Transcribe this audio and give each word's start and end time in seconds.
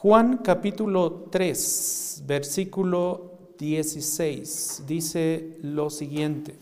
Juan 0.00 0.36
capítulo 0.44 1.26
3, 1.28 2.22
versículo 2.24 3.32
16, 3.58 4.84
dice 4.86 5.58
lo 5.60 5.90
siguiente. 5.90 6.54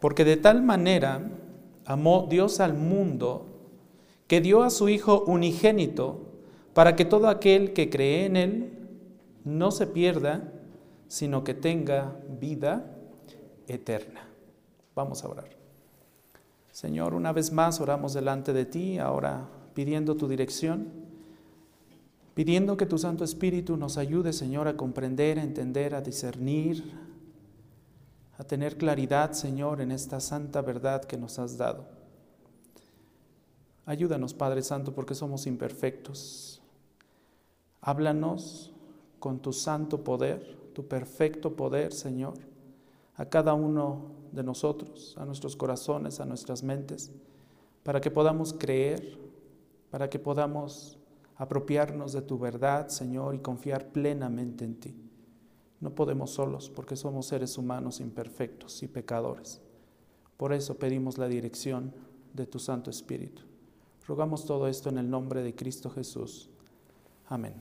Porque 0.00 0.24
de 0.24 0.36
tal 0.36 0.64
manera 0.64 1.30
amó 1.86 2.26
Dios 2.28 2.58
al 2.58 2.74
mundo 2.74 3.46
que 4.26 4.40
dio 4.40 4.64
a 4.64 4.70
su 4.70 4.88
Hijo 4.88 5.22
unigénito 5.28 6.22
para 6.74 6.96
que 6.96 7.04
todo 7.04 7.28
aquel 7.28 7.72
que 7.72 7.88
cree 7.88 8.26
en 8.26 8.36
Él 8.36 8.72
no 9.44 9.70
se 9.70 9.86
pierda, 9.86 10.42
sino 11.06 11.44
que 11.44 11.54
tenga 11.54 12.16
vida 12.40 12.84
eterna. 13.68 14.28
Vamos 14.96 15.22
a 15.22 15.28
orar. 15.28 15.50
Señor, 16.72 17.14
una 17.14 17.32
vez 17.32 17.52
más 17.52 17.80
oramos 17.80 18.12
delante 18.12 18.52
de 18.52 18.64
ti, 18.64 18.98
ahora 18.98 19.46
pidiendo 19.72 20.16
tu 20.16 20.26
dirección, 20.26 21.06
pidiendo 22.38 22.76
que 22.76 22.86
tu 22.86 22.98
Santo 22.98 23.24
Espíritu 23.24 23.76
nos 23.76 23.98
ayude, 23.98 24.32
Señor, 24.32 24.68
a 24.68 24.76
comprender, 24.76 25.40
a 25.40 25.42
entender, 25.42 25.92
a 25.92 26.00
discernir, 26.00 26.84
a 28.36 28.44
tener 28.44 28.78
claridad, 28.78 29.32
Señor, 29.32 29.80
en 29.80 29.90
esta 29.90 30.20
santa 30.20 30.62
verdad 30.62 31.02
que 31.02 31.16
nos 31.16 31.40
has 31.40 31.58
dado. 31.58 31.84
Ayúdanos, 33.86 34.34
Padre 34.34 34.62
Santo, 34.62 34.94
porque 34.94 35.16
somos 35.16 35.48
imperfectos. 35.48 36.62
Háblanos 37.80 38.72
con 39.18 39.40
tu 39.40 39.52
santo 39.52 40.04
poder, 40.04 40.70
tu 40.74 40.86
perfecto 40.86 41.56
poder, 41.56 41.92
Señor, 41.92 42.34
a 43.16 43.24
cada 43.24 43.54
uno 43.54 44.12
de 44.30 44.44
nosotros, 44.44 45.16
a 45.18 45.24
nuestros 45.24 45.56
corazones, 45.56 46.20
a 46.20 46.24
nuestras 46.24 46.62
mentes, 46.62 47.10
para 47.82 48.00
que 48.00 48.12
podamos 48.12 48.52
creer, 48.52 49.18
para 49.90 50.08
que 50.08 50.20
podamos 50.20 50.97
apropiarnos 51.38 52.12
de 52.12 52.22
tu 52.22 52.38
verdad, 52.38 52.88
Señor, 52.88 53.34
y 53.34 53.38
confiar 53.38 53.88
plenamente 53.88 54.64
en 54.64 54.74
ti. 54.80 54.94
No 55.80 55.94
podemos 55.94 56.30
solos 56.30 56.68
porque 56.68 56.96
somos 56.96 57.26
seres 57.26 57.56
humanos 57.56 58.00
imperfectos 58.00 58.82
y 58.82 58.88
pecadores. 58.88 59.62
Por 60.36 60.52
eso 60.52 60.76
pedimos 60.76 61.16
la 61.16 61.28
dirección 61.28 61.94
de 62.34 62.46
tu 62.46 62.58
Santo 62.58 62.90
Espíritu. 62.90 63.42
Rogamos 64.06 64.44
todo 64.44 64.66
esto 64.66 64.88
en 64.88 64.98
el 64.98 65.08
nombre 65.08 65.42
de 65.42 65.54
Cristo 65.54 65.90
Jesús. 65.90 66.50
Amén. 67.28 67.54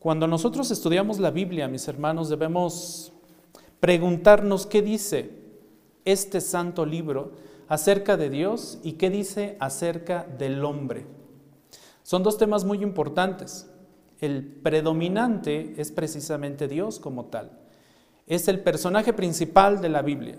Cuando 0.00 0.26
nosotros 0.26 0.70
estudiamos 0.70 1.18
la 1.18 1.30
Biblia, 1.30 1.68
mis 1.68 1.86
hermanos, 1.86 2.28
debemos 2.28 3.12
preguntarnos 3.80 4.66
qué 4.66 4.82
dice 4.82 5.35
este 6.06 6.40
santo 6.40 6.86
libro 6.86 7.32
acerca 7.68 8.16
de 8.16 8.30
Dios 8.30 8.78
y 8.82 8.92
qué 8.92 9.10
dice 9.10 9.56
acerca 9.60 10.26
del 10.38 10.64
hombre. 10.64 11.04
Son 12.02 12.22
dos 12.22 12.38
temas 12.38 12.64
muy 12.64 12.82
importantes. 12.82 13.68
El 14.20 14.44
predominante 14.44 15.74
es 15.76 15.90
precisamente 15.90 16.68
Dios 16.68 16.98
como 16.98 17.26
tal. 17.26 17.50
Es 18.26 18.48
el 18.48 18.60
personaje 18.60 19.12
principal 19.12 19.80
de 19.80 19.88
la 19.88 20.02
Biblia. 20.02 20.36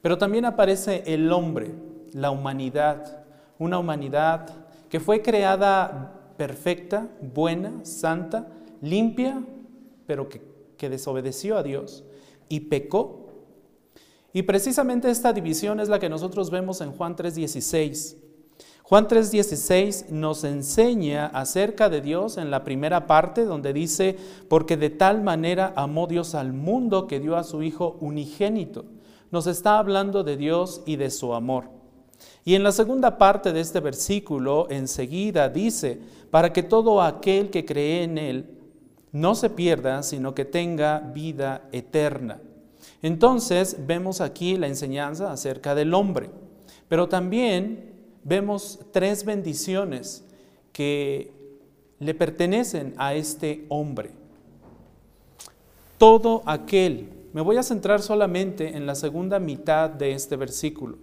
Pero 0.00 0.18
también 0.18 0.44
aparece 0.44 1.02
el 1.06 1.32
hombre, 1.32 1.72
la 2.12 2.30
humanidad, 2.30 3.24
una 3.58 3.78
humanidad 3.78 4.48
que 4.88 5.00
fue 5.00 5.22
creada 5.22 6.12
perfecta, 6.36 7.08
buena, 7.20 7.84
santa, 7.84 8.48
limpia, 8.80 9.42
pero 10.06 10.28
que, 10.28 10.42
que 10.76 10.88
desobedeció 10.88 11.56
a 11.56 11.62
Dios 11.62 12.04
y 12.48 12.60
pecó. 12.60 13.23
Y 14.34 14.42
precisamente 14.42 15.08
esta 15.10 15.32
división 15.32 15.78
es 15.78 15.88
la 15.88 16.00
que 16.00 16.08
nosotros 16.08 16.50
vemos 16.50 16.80
en 16.80 16.90
Juan 16.90 17.14
3:16. 17.14 18.16
Juan 18.82 19.06
3:16 19.06 20.10
nos 20.10 20.42
enseña 20.42 21.26
acerca 21.26 21.88
de 21.88 22.00
Dios 22.00 22.36
en 22.36 22.50
la 22.50 22.64
primera 22.64 23.06
parte 23.06 23.44
donde 23.44 23.72
dice, 23.72 24.16
porque 24.48 24.76
de 24.76 24.90
tal 24.90 25.22
manera 25.22 25.72
amó 25.76 26.08
Dios 26.08 26.34
al 26.34 26.52
mundo 26.52 27.06
que 27.06 27.20
dio 27.20 27.36
a 27.36 27.44
su 27.44 27.62
Hijo 27.62 27.96
unigénito. 28.00 28.84
Nos 29.30 29.46
está 29.46 29.78
hablando 29.78 30.24
de 30.24 30.36
Dios 30.36 30.82
y 30.84 30.96
de 30.96 31.10
su 31.10 31.32
amor. 31.32 31.70
Y 32.44 32.56
en 32.56 32.64
la 32.64 32.72
segunda 32.72 33.16
parte 33.16 33.52
de 33.52 33.60
este 33.60 33.78
versículo, 33.78 34.66
enseguida 34.68 35.48
dice, 35.48 36.00
para 36.32 36.52
que 36.52 36.64
todo 36.64 37.00
aquel 37.00 37.50
que 37.50 37.64
cree 37.64 38.02
en 38.02 38.18
Él 38.18 38.58
no 39.12 39.36
se 39.36 39.48
pierda, 39.48 40.02
sino 40.02 40.34
que 40.34 40.44
tenga 40.44 40.98
vida 40.98 41.68
eterna. 41.70 42.40
Entonces 43.04 43.76
vemos 43.86 44.22
aquí 44.22 44.56
la 44.56 44.66
enseñanza 44.66 45.30
acerca 45.30 45.74
del 45.74 45.92
hombre, 45.92 46.30
pero 46.88 47.06
también 47.06 47.92
vemos 48.24 48.78
tres 48.92 49.26
bendiciones 49.26 50.24
que 50.72 51.30
le 51.98 52.14
pertenecen 52.14 52.94
a 52.96 53.12
este 53.12 53.66
hombre. 53.68 54.12
Todo 55.98 56.42
aquel, 56.46 57.10
me 57.34 57.42
voy 57.42 57.58
a 57.58 57.62
centrar 57.62 58.00
solamente 58.00 58.74
en 58.74 58.86
la 58.86 58.94
segunda 58.94 59.38
mitad 59.38 59.90
de 59.90 60.12
este 60.12 60.36
versículo, 60.36 60.96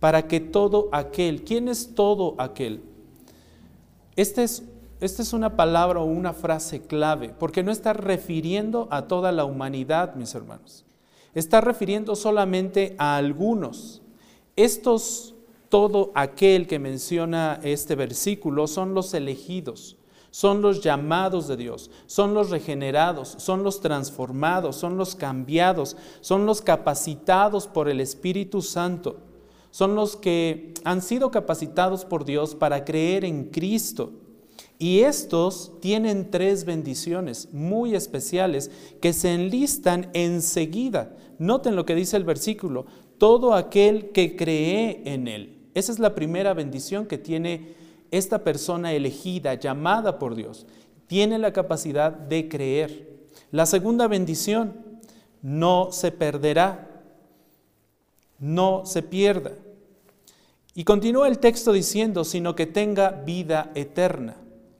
para 0.00 0.28
que 0.28 0.40
todo 0.40 0.88
aquel, 0.90 1.44
¿quién 1.44 1.68
es 1.68 1.94
todo 1.94 2.34
aquel? 2.38 2.80
Este 4.16 4.42
es, 4.42 4.62
esta 5.00 5.20
es 5.20 5.34
una 5.34 5.54
palabra 5.54 6.00
o 6.00 6.06
una 6.06 6.32
frase 6.32 6.80
clave, 6.80 7.34
porque 7.38 7.62
no 7.62 7.72
está 7.72 7.92
refiriendo 7.92 8.88
a 8.90 9.06
toda 9.06 9.32
la 9.32 9.44
humanidad, 9.44 10.14
mis 10.14 10.34
hermanos. 10.34 10.85
Está 11.36 11.60
refiriendo 11.60 12.16
solamente 12.16 12.96
a 12.96 13.18
algunos. 13.18 14.00
Estos 14.56 15.34
todo 15.68 16.12
aquel 16.14 16.66
que 16.66 16.78
menciona 16.78 17.60
este 17.62 17.94
versículo 17.94 18.66
son 18.66 18.94
los 18.94 19.12
elegidos, 19.12 19.98
son 20.30 20.62
los 20.62 20.80
llamados 20.80 21.46
de 21.46 21.58
Dios, 21.58 21.90
son 22.06 22.32
los 22.32 22.48
regenerados, 22.48 23.34
son 23.36 23.64
los 23.64 23.82
transformados, 23.82 24.76
son 24.76 24.96
los 24.96 25.14
cambiados, 25.14 25.98
son 26.22 26.46
los 26.46 26.62
capacitados 26.62 27.66
por 27.66 27.90
el 27.90 28.00
Espíritu 28.00 28.62
Santo, 28.62 29.18
son 29.70 29.94
los 29.94 30.16
que 30.16 30.72
han 30.84 31.02
sido 31.02 31.30
capacitados 31.30 32.06
por 32.06 32.24
Dios 32.24 32.54
para 32.54 32.82
creer 32.82 33.26
en 33.26 33.50
Cristo. 33.50 34.10
Y 34.78 35.00
estos 35.00 35.80
tienen 35.80 36.30
tres 36.30 36.64
bendiciones 36.64 37.48
muy 37.52 37.94
especiales 37.94 38.70
que 39.00 39.12
se 39.12 39.32
enlistan 39.32 40.10
enseguida. 40.12 41.16
Noten 41.38 41.76
lo 41.76 41.86
que 41.86 41.94
dice 41.94 42.16
el 42.16 42.24
versículo, 42.24 42.86
todo 43.18 43.54
aquel 43.54 44.10
que 44.10 44.36
cree 44.36 45.02
en 45.06 45.28
Él. 45.28 45.56
Esa 45.74 45.92
es 45.92 45.98
la 45.98 46.14
primera 46.14 46.52
bendición 46.52 47.06
que 47.06 47.18
tiene 47.18 47.74
esta 48.10 48.44
persona 48.44 48.92
elegida, 48.92 49.54
llamada 49.54 50.18
por 50.18 50.34
Dios. 50.34 50.66
Tiene 51.06 51.38
la 51.38 51.52
capacidad 51.52 52.12
de 52.12 52.48
creer. 52.48 53.16
La 53.50 53.64
segunda 53.64 54.08
bendición, 54.08 54.74
no 55.40 55.92
se 55.92 56.12
perderá, 56.12 57.02
no 58.38 58.84
se 58.84 59.02
pierda. 59.02 59.52
Y 60.74 60.84
continúa 60.84 61.28
el 61.28 61.38
texto 61.38 61.72
diciendo, 61.72 62.24
sino 62.24 62.54
que 62.54 62.66
tenga 62.66 63.10
vida 63.10 63.70
eterna. 63.74 64.36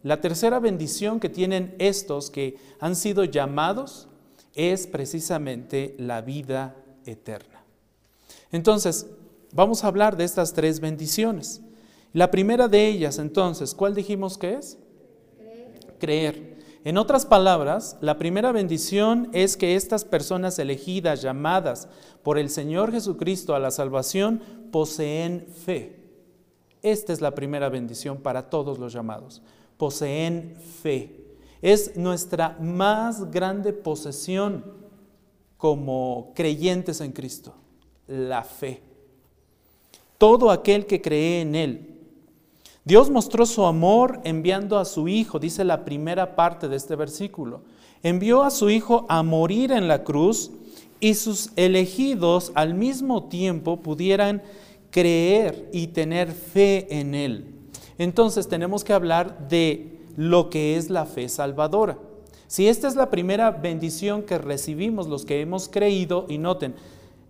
La 0.06 0.20
tercera 0.20 0.58
bendición 0.58 1.20
que 1.20 1.28
tienen 1.28 1.74
estos 1.78 2.30
que 2.30 2.56
han 2.80 2.96
sido 2.96 3.24
llamados 3.24 4.08
es 4.54 4.86
precisamente 4.86 5.94
la 5.98 6.22
vida 6.22 6.76
eterna. 7.04 7.64
Entonces, 8.52 9.06
Vamos 9.56 9.84
a 9.84 9.86
hablar 9.86 10.18
de 10.18 10.24
estas 10.24 10.52
tres 10.52 10.80
bendiciones. 10.80 11.62
La 12.12 12.30
primera 12.30 12.68
de 12.68 12.88
ellas, 12.88 13.18
entonces, 13.18 13.74
¿cuál 13.74 13.94
dijimos 13.94 14.36
que 14.36 14.52
es? 14.52 14.78
Creer. 15.98 16.56
En 16.84 16.98
otras 16.98 17.24
palabras, 17.24 17.96
la 18.02 18.18
primera 18.18 18.52
bendición 18.52 19.30
es 19.32 19.56
que 19.56 19.74
estas 19.74 20.04
personas 20.04 20.58
elegidas, 20.58 21.22
llamadas 21.22 21.88
por 22.22 22.38
el 22.38 22.50
Señor 22.50 22.92
Jesucristo 22.92 23.54
a 23.54 23.58
la 23.58 23.70
salvación, 23.70 24.42
poseen 24.70 25.46
fe. 25.64 26.04
Esta 26.82 27.14
es 27.14 27.22
la 27.22 27.34
primera 27.34 27.70
bendición 27.70 28.18
para 28.18 28.50
todos 28.50 28.78
los 28.78 28.92
llamados. 28.92 29.40
Poseen 29.76 30.56
fe. 30.82 31.24
Es 31.62 31.96
nuestra 31.96 32.56
más 32.60 33.30
grande 33.30 33.72
posesión 33.72 34.64
como 35.56 36.32
creyentes 36.34 37.00
en 37.00 37.12
Cristo, 37.12 37.54
la 38.06 38.42
fe 38.42 38.82
todo 40.18 40.50
aquel 40.50 40.86
que 40.86 41.00
cree 41.00 41.40
en 41.40 41.54
Él. 41.54 41.90
Dios 42.84 43.10
mostró 43.10 43.46
su 43.46 43.64
amor 43.64 44.20
enviando 44.24 44.78
a 44.78 44.84
su 44.84 45.08
Hijo, 45.08 45.38
dice 45.38 45.64
la 45.64 45.84
primera 45.84 46.36
parte 46.36 46.68
de 46.68 46.76
este 46.76 46.94
versículo. 46.94 47.62
Envió 48.02 48.42
a 48.42 48.50
su 48.50 48.70
Hijo 48.70 49.06
a 49.08 49.22
morir 49.22 49.72
en 49.72 49.88
la 49.88 50.04
cruz 50.04 50.52
y 51.00 51.14
sus 51.14 51.50
elegidos 51.56 52.52
al 52.54 52.74
mismo 52.74 53.24
tiempo 53.24 53.80
pudieran 53.80 54.42
creer 54.90 55.68
y 55.72 55.88
tener 55.88 56.30
fe 56.30 56.86
en 56.98 57.14
Él. 57.14 57.55
Entonces 57.98 58.48
tenemos 58.48 58.84
que 58.84 58.92
hablar 58.92 59.48
de 59.48 60.00
lo 60.16 60.50
que 60.50 60.76
es 60.76 60.90
la 60.90 61.06
fe 61.06 61.28
salvadora. 61.28 61.98
Si 62.46 62.68
esta 62.68 62.88
es 62.88 62.94
la 62.94 63.10
primera 63.10 63.50
bendición 63.50 64.22
que 64.22 64.38
recibimos 64.38 65.08
los 65.08 65.24
que 65.24 65.40
hemos 65.40 65.68
creído, 65.68 66.26
y 66.28 66.38
noten, 66.38 66.74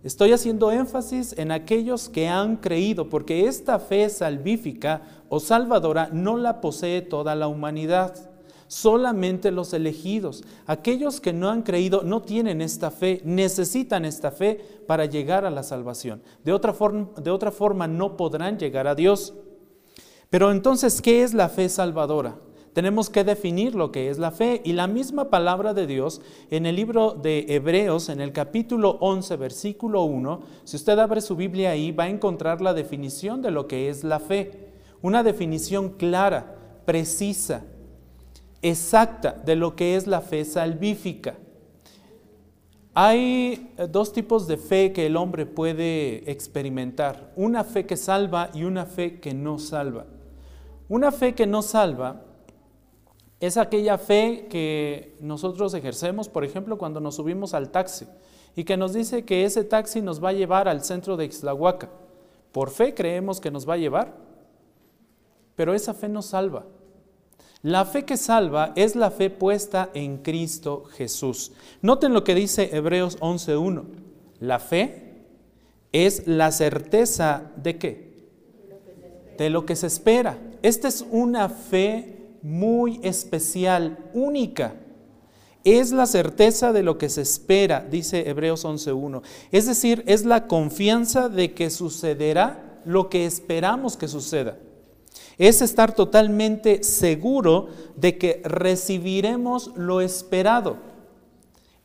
Estoy 0.03 0.31
haciendo 0.31 0.71
énfasis 0.71 1.37
en 1.37 1.51
aquellos 1.51 2.07
que 2.07 2.29
han 2.29 2.55
creído, 2.57 3.09
porque 3.09 3.47
esta 3.47 3.79
fe 3.79 4.09
salvífica 4.09 5.01
o 5.27 5.39
salvadora 5.39 6.09
no 6.13 6.37
la 6.37 6.61
posee 6.61 7.01
toda 7.01 7.35
la 7.35 7.47
humanidad, 7.47 8.29
solamente 8.67 9.51
los 9.51 9.73
elegidos. 9.73 10.43
Aquellos 10.67 11.19
que 11.19 11.33
no 11.33 11.49
han 11.49 11.63
creído 11.63 12.03
no 12.03 12.21
tienen 12.21 12.61
esta 12.61 12.91
fe, 12.91 13.21
necesitan 13.25 14.05
esta 14.05 14.31
fe 14.31 14.61
para 14.87 15.05
llegar 15.05 15.45
a 15.45 15.51
la 15.51 15.63
salvación. 15.63 16.21
De 16.45 16.53
otra 16.53 16.73
forma, 16.73 17.09
de 17.21 17.31
otra 17.31 17.51
forma 17.51 17.87
no 17.87 18.15
podrán 18.15 18.59
llegar 18.59 18.87
a 18.87 18.95
Dios. 18.95 19.33
Pero 20.29 20.51
entonces, 20.51 21.01
¿qué 21.01 21.23
es 21.23 21.33
la 21.33 21.49
fe 21.49 21.69
salvadora? 21.69 22.35
Tenemos 22.73 23.09
que 23.09 23.23
definir 23.23 23.73
lo 23.73 23.91
que 23.91 24.09
es 24.09 24.19
la 24.19 24.29
fe 24.29 24.61
y 24.63 24.73
la 24.73 24.85
misma 24.85 25.31
palabra 25.31 25.73
de 25.73 25.87
Dios 25.87 26.21
en 26.51 26.67
el 26.67 26.75
libro 26.75 27.11
de 27.11 27.45
Hebreos, 27.49 28.09
en 28.09 28.21
el 28.21 28.33
capítulo 28.33 28.97
11, 28.99 29.35
versículo 29.37 30.03
1, 30.03 30.41
si 30.63 30.75
usted 30.75 30.99
abre 30.99 31.21
su 31.21 31.35
Biblia 31.35 31.71
ahí, 31.71 31.91
va 31.91 32.03
a 32.03 32.09
encontrar 32.09 32.61
la 32.61 32.75
definición 32.75 33.41
de 33.41 33.49
lo 33.49 33.67
que 33.67 33.89
es 33.89 34.03
la 34.03 34.19
fe. 34.19 34.67
Una 35.01 35.23
definición 35.23 35.89
clara, 35.89 36.55
precisa, 36.85 37.65
exacta 38.61 39.31
de 39.31 39.55
lo 39.55 39.75
que 39.75 39.95
es 39.95 40.05
la 40.05 40.21
fe 40.21 40.45
salvífica. 40.45 41.35
Hay 42.93 43.71
eh, 43.77 43.87
dos 43.89 44.13
tipos 44.13 44.47
de 44.47 44.57
fe 44.57 44.91
que 44.91 45.05
el 45.05 45.15
hombre 45.15 45.47
puede 45.47 46.29
experimentar, 46.29 47.31
una 47.35 47.63
fe 47.63 47.85
que 47.87 47.97
salva 47.97 48.51
y 48.53 48.65
una 48.65 48.85
fe 48.85 49.19
que 49.19 49.33
no 49.33 49.57
salva. 49.57 50.05
Una 50.89 51.11
fe 51.11 51.35
que 51.35 51.45
no 51.47 51.61
salva 51.61 52.21
es 53.39 53.57
aquella 53.57 53.97
fe 53.97 54.47
que 54.49 55.17
nosotros 55.19 55.73
ejercemos, 55.73 56.29
por 56.29 56.43
ejemplo, 56.43 56.77
cuando 56.77 56.99
nos 56.99 57.15
subimos 57.15 57.53
al 57.53 57.69
taxi 57.69 58.07
y 58.55 58.63
que 58.63 58.77
nos 58.77 58.93
dice 58.93 59.25
que 59.25 59.45
ese 59.45 59.63
taxi 59.63 60.01
nos 60.01 60.23
va 60.23 60.29
a 60.29 60.33
llevar 60.33 60.67
al 60.67 60.83
centro 60.83 61.17
de 61.17 61.25
Ixtlahuaca. 61.25 61.89
Por 62.51 62.71
fe 62.71 62.93
creemos 62.93 63.39
que 63.39 63.51
nos 63.51 63.69
va 63.69 63.75
a 63.75 63.77
llevar, 63.77 64.15
pero 65.55 65.73
esa 65.73 65.93
fe 65.93 66.09
no 66.09 66.21
salva. 66.21 66.65
La 67.61 67.85
fe 67.85 68.05
que 68.05 68.17
salva 68.17 68.71
es 68.75 68.95
la 68.95 69.11
fe 69.11 69.29
puesta 69.29 69.89
en 69.93 70.17
Cristo 70.17 70.85
Jesús. 70.85 71.51
Noten 71.81 72.13
lo 72.13 72.23
que 72.23 72.33
dice 72.33 72.75
Hebreos 72.75 73.19
11.1. 73.19 73.83
La 74.39 74.59
fe 74.59 75.25
es 75.91 76.27
la 76.27 76.51
certeza 76.51 77.51
de 77.57 77.77
qué? 77.77 78.29
De 79.37 79.49
lo 79.49 79.65
que 79.65 79.75
se 79.75 79.87
espera. 79.87 80.37
Esta 80.61 80.87
es 80.87 81.05
una 81.11 81.49
fe 81.49 82.17
muy 82.41 82.99
especial, 83.03 83.97
única. 84.13 84.75
Es 85.63 85.91
la 85.91 86.05
certeza 86.05 86.71
de 86.71 86.83
lo 86.83 86.97
que 86.97 87.09
se 87.09 87.21
espera, 87.21 87.85
dice 87.89 88.29
Hebreos 88.29 88.63
11.1. 88.63 89.21
Es 89.51 89.65
decir, 89.65 90.03
es 90.07 90.23
la 90.23 90.47
confianza 90.47 91.29
de 91.29 91.53
que 91.53 91.69
sucederá 91.69 92.81
lo 92.85 93.09
que 93.09 93.25
esperamos 93.25 93.97
que 93.97 94.07
suceda. 94.07 94.57
Es 95.37 95.61
estar 95.61 95.93
totalmente 95.93 96.83
seguro 96.83 97.67
de 97.95 98.17
que 98.17 98.41
recibiremos 98.45 99.71
lo 99.75 100.01
esperado. 100.01 100.77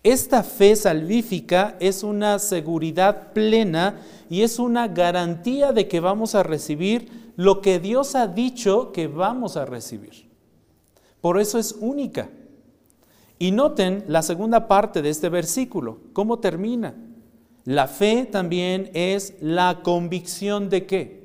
Esta 0.04 0.42
fe 0.42 0.74
salvífica 0.74 1.76
es 1.78 2.02
una 2.02 2.38
seguridad 2.38 3.32
plena 3.32 4.00
y 4.28 4.42
es 4.42 4.58
una 4.58 4.88
garantía 4.88 5.72
de 5.72 5.86
que 5.86 6.00
vamos 6.00 6.34
a 6.34 6.42
recibir 6.42 7.21
lo 7.36 7.60
que 7.60 7.78
Dios 7.78 8.14
ha 8.14 8.26
dicho 8.26 8.92
que 8.92 9.06
vamos 9.06 9.56
a 9.56 9.64
recibir. 9.64 10.30
Por 11.20 11.40
eso 11.40 11.58
es 11.58 11.76
única. 11.80 12.30
Y 13.38 13.50
noten 13.50 14.04
la 14.08 14.22
segunda 14.22 14.68
parte 14.68 15.02
de 15.02 15.10
este 15.10 15.28
versículo, 15.28 15.98
cómo 16.12 16.38
termina. 16.38 16.94
La 17.64 17.86
fe 17.86 18.26
también 18.30 18.90
es 18.92 19.34
la 19.40 19.80
convicción 19.82 20.68
de 20.68 20.86
qué? 20.86 21.22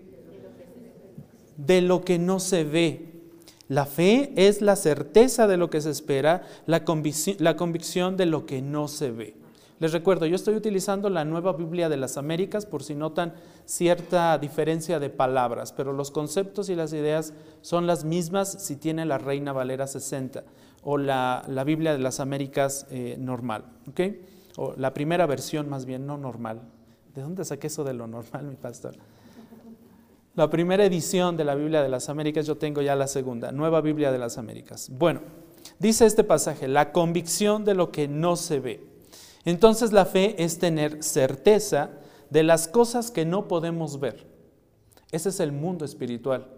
De 1.57 1.81
lo 1.81 2.03
que 2.03 2.19
no 2.19 2.39
se 2.39 2.63
ve. 2.63 3.07
La 3.67 3.85
fe 3.85 4.31
es 4.35 4.61
la 4.61 4.75
certeza 4.75 5.47
de 5.47 5.57
lo 5.57 5.69
que 5.69 5.81
se 5.81 5.89
espera, 5.89 6.43
la 6.65 6.85
convicción, 6.85 7.35
la 7.39 7.57
convicción 7.57 8.15
de 8.15 8.27
lo 8.27 8.45
que 8.45 8.61
no 8.61 8.87
se 8.87 9.11
ve. 9.11 9.35
Les 9.79 9.93
recuerdo, 9.93 10.25
yo 10.25 10.35
estoy 10.35 10.55
utilizando 10.55 11.09
la 11.09 11.23
nueva 11.23 11.53
Biblia 11.53 11.87
de 11.87 11.97
las 11.97 12.17
Américas 12.17 12.65
por 12.65 12.83
si 12.83 12.95
notan 12.95 13.33
cierta 13.65 14.37
diferencia 14.39 14.99
de 14.99 15.11
palabras, 15.11 15.71
pero 15.71 15.93
los 15.93 16.09
conceptos 16.09 16.69
y 16.69 16.75
las 16.75 16.93
ideas 16.93 17.33
son 17.61 17.85
las 17.85 18.03
mismas 18.03 18.51
si 18.51 18.75
tiene 18.75 19.05
la 19.05 19.19
Reina 19.19 19.53
Valera 19.53 19.85
60 19.85 20.43
o 20.83 20.97
la, 20.97 21.43
Biblia 21.63 21.93
de 21.93 21.99
las 21.99 22.19
Américas 22.19 22.87
eh, 22.89 23.17
normal, 23.19 23.65
¿ok? 23.87 24.01
O 24.57 24.73
la 24.77 24.93
primera 24.95 25.27
versión 25.27 25.69
más 25.69 25.85
bien, 25.85 26.07
no 26.07 26.17
normal. 26.17 26.61
¿De 27.13 27.21
dónde 27.21 27.45
saqué 27.45 27.67
eso 27.67 27.83
de 27.83 27.93
lo 27.93 28.07
normal, 28.07 28.45
mi 28.45 28.55
pastor? 28.55 28.95
La 30.33 30.49
primera 30.49 30.85
edición 30.85 31.37
de 31.37 31.43
la 31.43 31.55
Biblia 31.55 31.83
de 31.83 31.89
las 31.89 32.09
Américas, 32.09 32.47
yo 32.47 32.57
tengo 32.57 32.81
ya 32.81 32.95
la 32.95 33.07
segunda, 33.07 33.51
Nueva 33.51 33.81
Biblia 33.81 34.11
de 34.11 34.17
las 34.17 34.37
Américas. 34.39 34.89
Bueno, 34.91 35.21
dice 35.77 36.05
este 36.05 36.23
pasaje, 36.23 36.67
la 36.67 36.91
convicción 36.91 37.63
de 37.63 37.75
lo 37.75 37.91
que 37.91 38.07
no 38.07 38.35
se 38.35 38.59
ve. 38.59 38.96
Entonces 39.47 39.93
la 39.93 40.03
fe 40.03 40.43
es 40.43 40.59
tener 40.59 41.01
certeza 41.01 41.91
de 42.29 42.43
las 42.43 42.67
cosas 42.67 43.11
que 43.11 43.23
no 43.23 43.47
podemos 43.47 43.97
ver. 44.01 44.27
Ese 45.09 45.29
es 45.29 45.39
el 45.39 45.53
mundo 45.53 45.85
espiritual. 45.85 46.49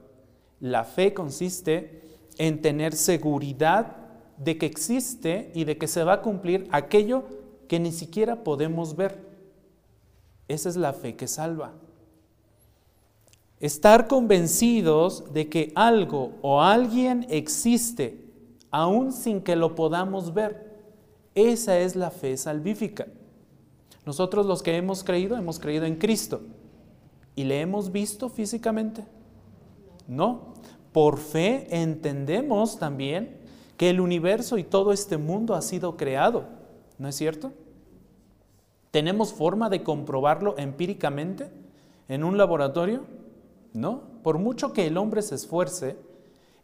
La 0.59 0.83
fe 0.85 1.13
consiste 1.13 2.01
en 2.39 2.63
tener 2.63 2.95
seguridad 2.95 3.95
de 4.37 4.57
que 4.57 4.65
existe 4.65 5.51
y 5.53 5.65
de 5.65 5.77
que 5.77 5.87
se 5.87 6.03
va 6.03 6.13
a 6.13 6.21
cumplir 6.23 6.67
aquello 6.71 7.25
que 7.67 7.79
ni 7.79 7.91
siquiera 7.91 8.43
podemos 8.43 8.95
ver. 8.95 9.19
Esa 10.47 10.67
es 10.69 10.75
la 10.75 10.93
fe 10.93 11.15
que 11.15 11.27
salva. 11.27 11.73
Estar 13.59 14.07
convencidos 14.07 15.31
de 15.31 15.47
que 15.47 15.71
algo 15.75 16.31
o 16.41 16.59
alguien 16.59 17.27
existe 17.29 18.25
aún 18.71 19.13
sin 19.13 19.41
que 19.41 19.55
lo 19.55 19.75
podamos 19.75 20.33
ver. 20.33 20.68
Esa 21.47 21.79
es 21.79 21.95
la 21.95 22.11
fe 22.11 22.35
salvífica. 22.35 23.07
Nosotros 24.05 24.45
los 24.45 24.61
que 24.61 24.75
hemos 24.75 25.05
creído, 25.05 25.37
hemos 25.37 25.57
creído 25.57 25.85
en 25.85 25.95
Cristo. 25.95 26.41
¿Y 27.33 27.45
le 27.45 27.61
hemos 27.61 27.93
visto 27.93 28.27
físicamente? 28.27 29.05
No. 30.05 30.53
Por 30.91 31.17
fe 31.17 31.67
entendemos 31.69 32.77
también 32.77 33.37
que 33.77 33.89
el 33.89 34.01
universo 34.01 34.57
y 34.57 34.65
todo 34.65 34.91
este 34.91 35.15
mundo 35.15 35.55
ha 35.55 35.61
sido 35.61 35.95
creado. 35.95 36.43
¿No 36.97 37.07
es 37.07 37.15
cierto? 37.15 37.53
¿Tenemos 38.91 39.31
forma 39.31 39.69
de 39.69 39.81
comprobarlo 39.81 40.57
empíricamente 40.57 41.49
en 42.09 42.25
un 42.25 42.37
laboratorio? 42.37 43.05
No. 43.71 44.01
Por 44.23 44.39
mucho 44.39 44.73
que 44.73 44.87
el 44.87 44.97
hombre 44.97 45.21
se 45.21 45.35
esfuerce, 45.35 45.95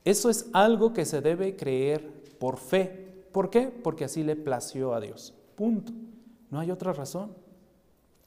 eso 0.03 0.29
es 0.29 0.50
algo 0.51 0.91
que 0.91 1.05
se 1.05 1.22
debe 1.22 1.55
creer 1.55 2.12
por 2.39 2.58
fe. 2.58 3.04
¿Por 3.36 3.50
qué? 3.50 3.63
Porque 3.68 4.06
así 4.06 4.24
le 4.24 4.38
plació 4.38 4.94
a 4.94 5.01
Dios. 5.01 5.34
Punto. 5.56 5.92
No 6.50 6.62
hay 6.62 6.72
otra 6.72 6.94
razón. 6.94 7.34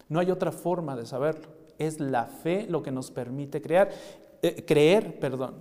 No 0.06 0.20
hay 0.20 0.30
otra 0.30 0.52
forma 0.52 0.96
de 0.96 1.06
saberlo. 1.06 1.48
Es 1.78 1.98
la 1.98 2.26
fe 2.26 2.66
lo 2.68 2.82
que 2.82 2.90
nos 2.90 3.10
permite 3.10 3.62
crear, 3.62 3.88
eh, 4.42 4.62
creer. 4.66 5.18
Perdón. 5.18 5.54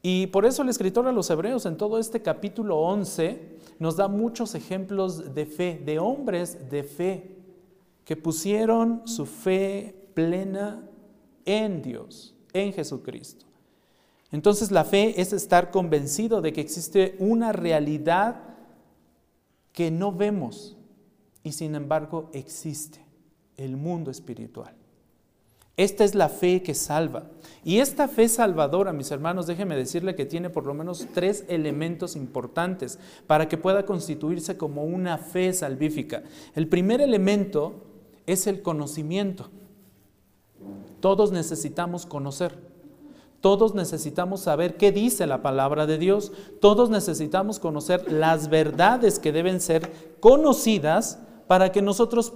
Y 0.00 0.28
por 0.28 0.46
eso 0.46 0.62
el 0.62 0.70
escritor 0.70 1.06
a 1.06 1.12
los 1.12 1.28
hebreos 1.28 1.66
en 1.66 1.76
todo 1.76 1.98
este 1.98 2.22
capítulo 2.22 2.78
11 2.78 3.58
nos 3.78 3.96
da 3.96 4.08
muchos 4.08 4.54
ejemplos 4.54 5.34
de 5.34 5.44
fe, 5.44 5.78
de 5.84 5.98
hombres 5.98 6.70
de 6.70 6.82
fe, 6.82 7.36
que 8.02 8.16
pusieron 8.16 9.02
su 9.06 9.26
fe 9.26 10.08
plena 10.14 10.88
en 11.44 11.82
Dios, 11.82 12.34
en 12.54 12.72
Jesucristo. 12.72 13.44
Entonces 14.32 14.70
la 14.70 14.84
fe 14.84 15.20
es 15.20 15.34
estar 15.34 15.70
convencido 15.70 16.40
de 16.40 16.54
que 16.54 16.62
existe 16.62 17.14
una 17.18 17.52
realidad 17.52 18.55
que 19.76 19.90
no 19.90 20.10
vemos 20.10 20.74
y 21.44 21.52
sin 21.52 21.74
embargo 21.74 22.30
existe, 22.32 23.04
el 23.58 23.76
mundo 23.76 24.10
espiritual. 24.10 24.74
Esta 25.76 26.02
es 26.04 26.14
la 26.14 26.30
fe 26.30 26.62
que 26.62 26.74
salva. 26.74 27.30
Y 27.62 27.80
esta 27.80 28.08
fe 28.08 28.26
salvadora, 28.30 28.94
mis 28.94 29.10
hermanos, 29.10 29.46
déjenme 29.46 29.76
decirle 29.76 30.14
que 30.14 30.24
tiene 30.24 30.48
por 30.48 30.64
lo 30.64 30.72
menos 30.72 31.06
tres 31.12 31.44
elementos 31.48 32.16
importantes 32.16 32.98
para 33.26 33.48
que 33.48 33.58
pueda 33.58 33.84
constituirse 33.84 34.56
como 34.56 34.82
una 34.84 35.18
fe 35.18 35.52
salvífica. 35.52 36.22
El 36.54 36.68
primer 36.68 37.02
elemento 37.02 37.84
es 38.24 38.46
el 38.46 38.62
conocimiento. 38.62 39.50
Todos 41.00 41.32
necesitamos 41.32 42.06
conocer. 42.06 42.58
Todos 43.40 43.74
necesitamos 43.74 44.40
saber 44.40 44.76
qué 44.76 44.92
dice 44.92 45.26
la 45.26 45.42
palabra 45.42 45.86
de 45.86 45.98
Dios. 45.98 46.32
Todos 46.60 46.90
necesitamos 46.90 47.58
conocer 47.58 48.10
las 48.10 48.48
verdades 48.48 49.18
que 49.18 49.32
deben 49.32 49.60
ser 49.60 50.16
conocidas 50.20 51.18
para 51.46 51.70
que 51.70 51.82
nosotros, 51.82 52.32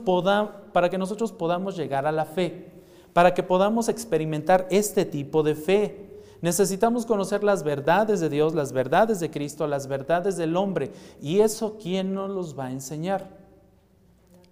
para 0.73 0.88
que 0.90 0.99
nosotros 0.99 1.33
podamos 1.33 1.76
llegar 1.76 2.07
a 2.07 2.12
la 2.12 2.25
fe, 2.25 2.73
para 3.12 3.35
que 3.35 3.42
podamos 3.42 3.88
experimentar 3.88 4.66
este 4.71 5.04
tipo 5.04 5.42
de 5.42 5.54
fe. 5.54 6.11
Necesitamos 6.42 7.04
conocer 7.04 7.45
las 7.45 7.64
verdades 7.64 8.21
de 8.21 8.28
Dios, 8.28 8.54
las 8.54 8.73
verdades 8.73 9.21
de 9.21 9.30
Cristo, 9.30 9.66
las 9.66 9.88
verdades 9.88 10.37
del 10.37 10.57
hombre. 10.57 10.90
¿Y 11.21 11.40
eso 11.40 11.76
quién 11.80 12.14
nos 12.14 12.30
los 12.30 12.59
va 12.59 12.66
a 12.66 12.73
enseñar? 12.73 13.28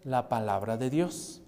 La 0.05 0.29
palabra 0.29 0.77
de 0.77 0.91
Dios. 0.91 1.41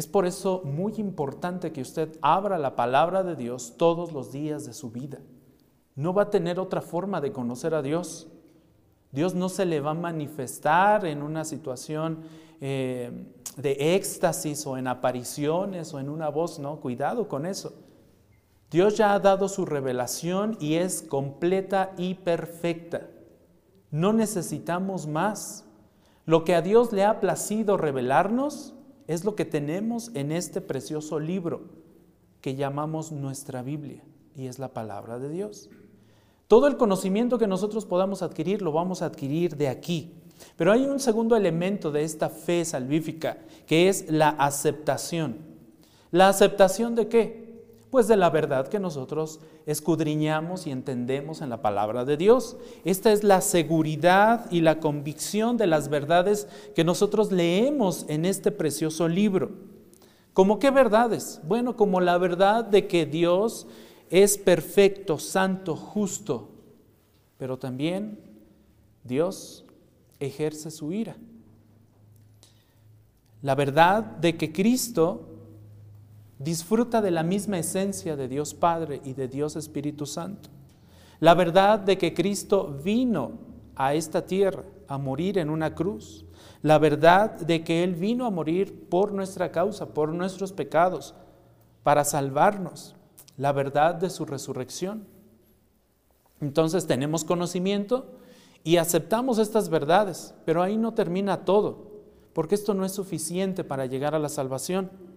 Es 0.00 0.06
por 0.06 0.24
eso 0.24 0.62
muy 0.64 0.94
importante 0.96 1.72
que 1.72 1.82
usted 1.82 2.16
abra 2.22 2.56
la 2.56 2.74
palabra 2.74 3.22
de 3.22 3.36
Dios 3.36 3.74
todos 3.76 4.12
los 4.12 4.32
días 4.32 4.64
de 4.64 4.72
su 4.72 4.90
vida. 4.90 5.18
No 5.94 6.14
va 6.14 6.22
a 6.22 6.30
tener 6.30 6.58
otra 6.58 6.80
forma 6.80 7.20
de 7.20 7.32
conocer 7.32 7.74
a 7.74 7.82
Dios. 7.82 8.26
Dios 9.12 9.34
no 9.34 9.50
se 9.50 9.66
le 9.66 9.82
va 9.82 9.90
a 9.90 9.94
manifestar 10.08 11.04
en 11.04 11.22
una 11.22 11.44
situación 11.44 12.20
eh, 12.62 13.26
de 13.58 13.94
éxtasis 13.94 14.66
o 14.66 14.78
en 14.78 14.86
apariciones 14.86 15.92
o 15.92 16.00
en 16.00 16.08
una 16.08 16.30
voz, 16.30 16.58
no, 16.58 16.80
cuidado 16.80 17.28
con 17.28 17.44
eso. 17.44 17.74
Dios 18.70 18.96
ya 18.96 19.12
ha 19.12 19.20
dado 19.20 19.50
su 19.50 19.66
revelación 19.66 20.56
y 20.60 20.76
es 20.76 21.02
completa 21.02 21.92
y 21.98 22.14
perfecta. 22.14 23.06
No 23.90 24.14
necesitamos 24.14 25.06
más. 25.06 25.66
Lo 26.24 26.42
que 26.44 26.54
a 26.54 26.62
Dios 26.62 26.90
le 26.90 27.04
ha 27.04 27.20
placido 27.20 27.76
revelarnos 27.76 28.76
es 29.10 29.24
lo 29.24 29.34
que 29.34 29.44
tenemos 29.44 30.12
en 30.14 30.30
este 30.30 30.60
precioso 30.60 31.18
libro 31.18 31.62
que 32.40 32.54
llamamos 32.54 33.10
nuestra 33.10 33.60
Biblia 33.60 34.04
y 34.36 34.46
es 34.46 34.60
la 34.60 34.68
palabra 34.68 35.18
de 35.18 35.28
Dios. 35.28 35.68
Todo 36.46 36.68
el 36.68 36.76
conocimiento 36.76 37.36
que 37.36 37.48
nosotros 37.48 37.86
podamos 37.86 38.22
adquirir 38.22 38.62
lo 38.62 38.70
vamos 38.70 39.02
a 39.02 39.06
adquirir 39.06 39.56
de 39.56 39.66
aquí. 39.66 40.14
Pero 40.56 40.70
hay 40.70 40.84
un 40.84 41.00
segundo 41.00 41.34
elemento 41.34 41.90
de 41.90 42.04
esta 42.04 42.28
fe 42.28 42.64
salvífica, 42.64 43.38
que 43.66 43.88
es 43.88 44.08
la 44.08 44.28
aceptación. 44.28 45.38
¿La 46.12 46.28
aceptación 46.28 46.94
de 46.94 47.08
qué? 47.08 47.39
Pues 47.90 48.06
de 48.06 48.16
la 48.16 48.30
verdad 48.30 48.68
que 48.68 48.78
nosotros 48.78 49.40
escudriñamos 49.66 50.66
y 50.66 50.70
entendemos 50.70 51.40
en 51.42 51.50
la 51.50 51.60
palabra 51.60 52.04
de 52.04 52.16
Dios. 52.16 52.56
Esta 52.84 53.10
es 53.12 53.24
la 53.24 53.40
seguridad 53.40 54.46
y 54.52 54.60
la 54.60 54.78
convicción 54.78 55.56
de 55.56 55.66
las 55.66 55.88
verdades 55.88 56.46
que 56.76 56.84
nosotros 56.84 57.32
leemos 57.32 58.06
en 58.08 58.24
este 58.24 58.52
precioso 58.52 59.08
libro. 59.08 59.50
¿Cómo 60.32 60.60
qué 60.60 60.70
verdades? 60.70 61.40
Bueno, 61.42 61.76
como 61.76 62.00
la 62.00 62.16
verdad 62.16 62.64
de 62.64 62.86
que 62.86 63.06
Dios 63.06 63.66
es 64.08 64.38
perfecto, 64.38 65.18
santo, 65.18 65.74
justo, 65.74 66.48
pero 67.38 67.58
también 67.58 68.20
Dios 69.02 69.64
ejerce 70.20 70.70
su 70.70 70.92
ira. 70.92 71.16
La 73.42 73.56
verdad 73.56 74.04
de 74.04 74.36
que 74.36 74.52
Cristo 74.52 75.29
disfruta 76.40 77.02
de 77.02 77.10
la 77.10 77.22
misma 77.22 77.58
esencia 77.58 78.16
de 78.16 78.26
Dios 78.26 78.54
Padre 78.54 79.02
y 79.04 79.12
de 79.12 79.28
Dios 79.28 79.56
Espíritu 79.56 80.06
Santo. 80.06 80.48
La 81.20 81.34
verdad 81.34 81.78
de 81.78 81.98
que 81.98 82.14
Cristo 82.14 82.78
vino 82.82 83.32
a 83.76 83.94
esta 83.94 84.24
tierra 84.24 84.64
a 84.88 84.96
morir 84.96 85.36
en 85.36 85.50
una 85.50 85.74
cruz. 85.74 86.24
La 86.62 86.78
verdad 86.78 87.38
de 87.38 87.62
que 87.62 87.84
Él 87.84 87.94
vino 87.94 88.24
a 88.24 88.30
morir 88.30 88.88
por 88.88 89.12
nuestra 89.12 89.52
causa, 89.52 89.90
por 89.90 90.12
nuestros 90.14 90.52
pecados, 90.52 91.14
para 91.82 92.04
salvarnos 92.04 92.96
la 93.36 93.52
verdad 93.52 93.94
de 93.94 94.08
su 94.08 94.24
resurrección. 94.24 95.06
Entonces 96.40 96.86
tenemos 96.86 97.22
conocimiento 97.22 98.18
y 98.64 98.78
aceptamos 98.78 99.38
estas 99.38 99.68
verdades, 99.68 100.34
pero 100.46 100.62
ahí 100.62 100.78
no 100.78 100.94
termina 100.94 101.44
todo, 101.44 102.02
porque 102.32 102.54
esto 102.54 102.72
no 102.72 102.86
es 102.86 102.92
suficiente 102.92 103.62
para 103.62 103.84
llegar 103.84 104.14
a 104.14 104.18
la 104.18 104.30
salvación. 104.30 105.09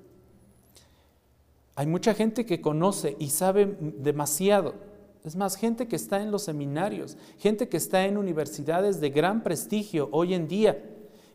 Hay 1.75 1.87
mucha 1.87 2.13
gente 2.13 2.45
que 2.45 2.61
conoce 2.61 3.15
y 3.19 3.29
sabe 3.29 3.77
demasiado. 3.79 4.75
Es 5.23 5.35
más, 5.35 5.55
gente 5.55 5.87
que 5.87 5.95
está 5.95 6.21
en 6.21 6.31
los 6.31 6.43
seminarios, 6.43 7.17
gente 7.37 7.69
que 7.69 7.77
está 7.77 8.05
en 8.05 8.17
universidades 8.17 8.99
de 8.99 9.09
gran 9.09 9.41
prestigio 9.41 10.09
hoy 10.11 10.33
en 10.33 10.47
día, 10.47 10.83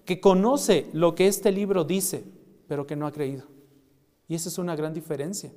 que 0.04 0.20
conoce 0.20 0.86
lo 0.92 1.14
que 1.14 1.26
este 1.26 1.50
libro 1.50 1.84
dice, 1.84 2.24
pero 2.66 2.86
que 2.86 2.96
no 2.96 3.06
ha 3.06 3.12
creído. 3.12 3.44
Y 4.28 4.34
esa 4.34 4.48
es 4.48 4.58
una 4.58 4.76
gran 4.76 4.92
diferencia. 4.92 5.52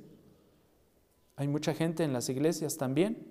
Hay 1.36 1.46
mucha 1.46 1.74
gente 1.74 2.04
en 2.04 2.12
las 2.12 2.28
iglesias 2.28 2.76
también 2.76 3.26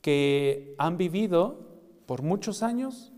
que 0.00 0.74
han 0.78 0.96
vivido 0.96 1.80
por 2.06 2.22
muchos 2.22 2.62
años 2.62 3.12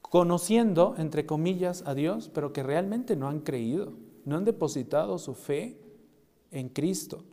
conociendo, 0.00 0.94
entre 0.98 1.26
comillas, 1.26 1.84
a 1.86 1.94
Dios, 1.94 2.30
pero 2.32 2.52
que 2.52 2.62
realmente 2.62 3.14
no 3.14 3.28
han 3.28 3.40
creído, 3.40 3.92
no 4.24 4.36
han 4.36 4.44
depositado 4.44 5.18
su 5.18 5.34
fe 5.34 5.78
en 6.50 6.68
Cristo. 6.68 7.24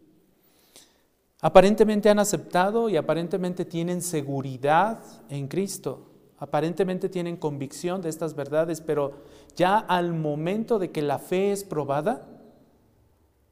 Aparentemente 1.42 2.10
han 2.10 2.20
aceptado 2.20 2.90
y 2.90 2.98
aparentemente 2.98 3.64
tienen 3.64 4.02
seguridad 4.02 5.00
en 5.30 5.48
Cristo, 5.48 6.08
aparentemente 6.40 7.10
tienen 7.10 7.38
convicción 7.38 8.02
de 8.02 8.10
estas 8.10 8.36
verdades, 8.36 8.82
pero 8.82 9.24
ya 9.56 9.78
al 9.78 10.14
momento 10.14 10.80
de 10.80 10.92
que 10.92 11.02
la 11.02 11.20
fe 11.20 11.52
es 11.52 11.64
probada, 11.64 12.28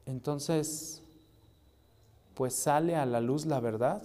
entonces 0.04 1.02
pues 2.34 2.54
sale 2.54 2.96
a 2.96 3.06
la 3.06 3.20
luz 3.20 3.46
la 3.46 3.60
verdad. 3.60 4.02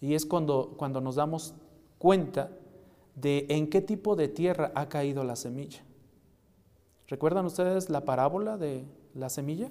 Y 0.00 0.14
es 0.14 0.26
cuando, 0.26 0.74
cuando 0.76 1.00
nos 1.00 1.14
damos 1.14 1.54
cuenta 1.98 2.50
de 3.14 3.46
en 3.48 3.70
qué 3.70 3.80
tipo 3.80 4.16
de 4.16 4.28
tierra 4.28 4.70
ha 4.74 4.88
caído 4.88 5.24
la 5.24 5.34
semilla. 5.36 5.82
¿Recuerdan 7.08 7.46
ustedes 7.46 7.88
la 7.88 8.04
parábola 8.04 8.58
de 8.58 8.84
la 9.14 9.30
semilla? 9.30 9.70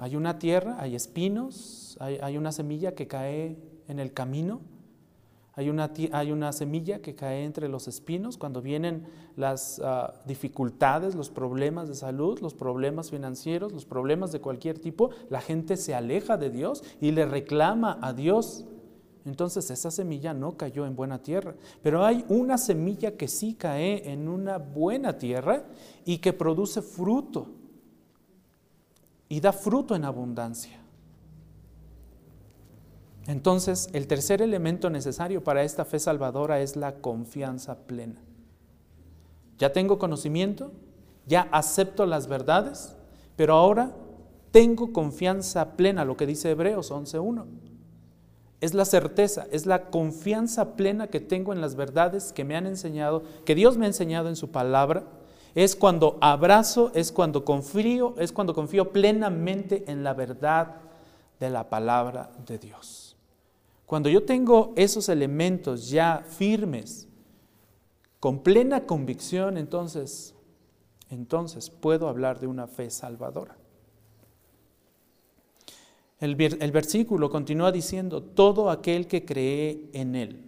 Hay 0.00 0.16
una 0.16 0.38
tierra, 0.38 0.76
hay 0.80 0.96
espinos, 0.96 1.96
hay, 2.00 2.36
una 2.36 2.52
semilla 2.52 2.94
que 2.94 3.06
cae 3.06 3.56
en 3.86 3.98
el 3.98 4.12
camino 4.12 4.62
hay 5.54 5.68
una, 5.68 5.90
hay 6.12 6.32
una, 6.32 6.52
semilla 6.52 7.00
que 7.02 7.14
cae 7.14 7.44
entre 7.44 7.68
los 7.68 7.86
espinos 7.86 8.38
cuando 8.38 8.62
vienen 8.62 9.06
las 9.36 9.78
ah, 9.84 10.14
dificultades, 10.24 11.14
los 11.14 11.28
problemas 11.28 11.86
de 11.86 11.94
salud, 11.94 12.38
los 12.40 12.54
problemas 12.54 13.10
financieros, 13.10 13.72
los 13.72 13.84
problemas 13.84 14.32
de 14.32 14.40
cualquier 14.40 14.78
tipo. 14.78 15.10
La 15.28 15.42
gente 15.42 15.76
se 15.76 15.94
aleja 15.94 16.38
de 16.38 16.48
Dios 16.48 16.82
y 17.00 17.10
le 17.10 17.26
reclama 17.26 17.98
a 18.00 18.14
Dios. 18.14 18.64
Entonces 19.26 19.70
esa 19.70 19.90
semilla 19.90 20.32
no 20.32 20.56
cayó 20.56 20.86
en 20.86 20.96
buena 20.96 21.22
tierra. 21.22 21.54
Pero 21.82 22.06
hay 22.06 22.24
una 22.28 22.56
semilla 22.56 23.18
que 23.18 23.28
sí 23.28 23.54
cae 23.54 24.10
en 24.10 24.28
una 24.28 24.56
buena 24.56 25.18
tierra 25.18 25.64
y 26.06 26.18
que 26.18 26.32
produce 26.32 26.80
fruto. 26.80 27.48
Y 29.30 29.40
da 29.40 29.54
fruto 29.54 29.94
en 29.94 30.04
abundancia. 30.04 30.78
Entonces, 33.26 33.88
el 33.92 34.06
tercer 34.06 34.42
elemento 34.42 34.90
necesario 34.90 35.42
para 35.44 35.62
esta 35.62 35.84
fe 35.84 35.98
salvadora 35.98 36.60
es 36.60 36.76
la 36.76 36.96
confianza 36.96 37.78
plena. 37.86 38.20
Ya 39.56 39.72
tengo 39.72 39.98
conocimiento, 39.98 40.72
ya 41.26 41.42
acepto 41.52 42.06
las 42.06 42.26
verdades, 42.26 42.96
pero 43.36 43.54
ahora 43.54 43.94
tengo 44.50 44.92
confianza 44.92 45.76
plena, 45.76 46.04
lo 46.04 46.16
que 46.16 46.26
dice 46.26 46.50
Hebreos 46.50 46.90
11.1. 46.90 47.44
Es 48.60 48.74
la 48.74 48.84
certeza, 48.84 49.46
es 49.52 49.64
la 49.64 49.90
confianza 49.90 50.74
plena 50.74 51.06
que 51.06 51.20
tengo 51.20 51.52
en 51.52 51.60
las 51.60 51.76
verdades 51.76 52.32
que 52.32 52.44
me 52.44 52.56
han 52.56 52.66
enseñado, 52.66 53.22
que 53.44 53.54
Dios 53.54 53.78
me 53.78 53.84
ha 53.84 53.88
enseñado 53.88 54.28
en 54.28 54.36
su 54.36 54.50
palabra. 54.50 55.04
Es 55.54 55.74
cuando 55.74 56.18
abrazo, 56.20 56.92
es 56.94 57.10
cuando 57.12 57.44
confío, 57.44 58.14
es 58.18 58.32
cuando 58.32 58.54
confío 58.54 58.92
plenamente 58.92 59.84
en 59.86 60.04
la 60.04 60.14
verdad 60.14 60.76
de 61.38 61.50
la 61.50 61.68
palabra 61.68 62.30
de 62.46 62.58
Dios. 62.58 63.16
Cuando 63.86 64.08
yo 64.08 64.22
tengo 64.22 64.72
esos 64.76 65.08
elementos 65.08 65.90
ya 65.90 66.24
firmes, 66.24 67.08
con 68.20 68.40
plena 68.40 68.86
convicción, 68.86 69.56
entonces, 69.56 70.34
entonces 71.08 71.70
puedo 71.70 72.08
hablar 72.08 72.38
de 72.38 72.46
una 72.46 72.66
fe 72.66 72.90
salvadora. 72.90 73.56
El, 76.20 76.40
el, 76.40 76.70
versículo 76.70 77.30
continúa 77.30 77.72
diciendo, 77.72 78.22
todo 78.22 78.68
aquel 78.68 79.06
que 79.06 79.24
cree 79.24 79.88
en 79.94 80.14
Él. 80.14 80.44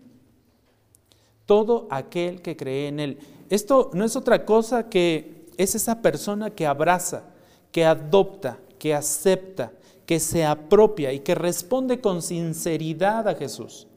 Todo 1.47 1.89
aquel 1.91 2.43
que 2.43 2.57
cree 2.57 2.89
en 2.89 3.01
Él. 3.01 3.19
Esto 3.53 3.91
no 3.93 4.07
es 4.07 4.17
otra 4.17 4.47
cosa 4.47 4.89
que 4.89 5.45
es 5.59 5.75
esa 5.75 6.01
persona 6.01 6.49
que 6.49 6.67
abraza, 6.67 7.25
que 7.71 7.85
adopta, 7.85 8.59
que 8.79 8.95
acepta, 8.95 9.73
que 10.07 10.21
se 10.21 10.47
apropia 10.47 11.13
y 11.13 11.21
que 11.21 11.35
responde 11.35 12.01
con 12.01 12.23
sinceridad 12.23 13.29
a 13.29 13.35
Jesús, 13.35 13.89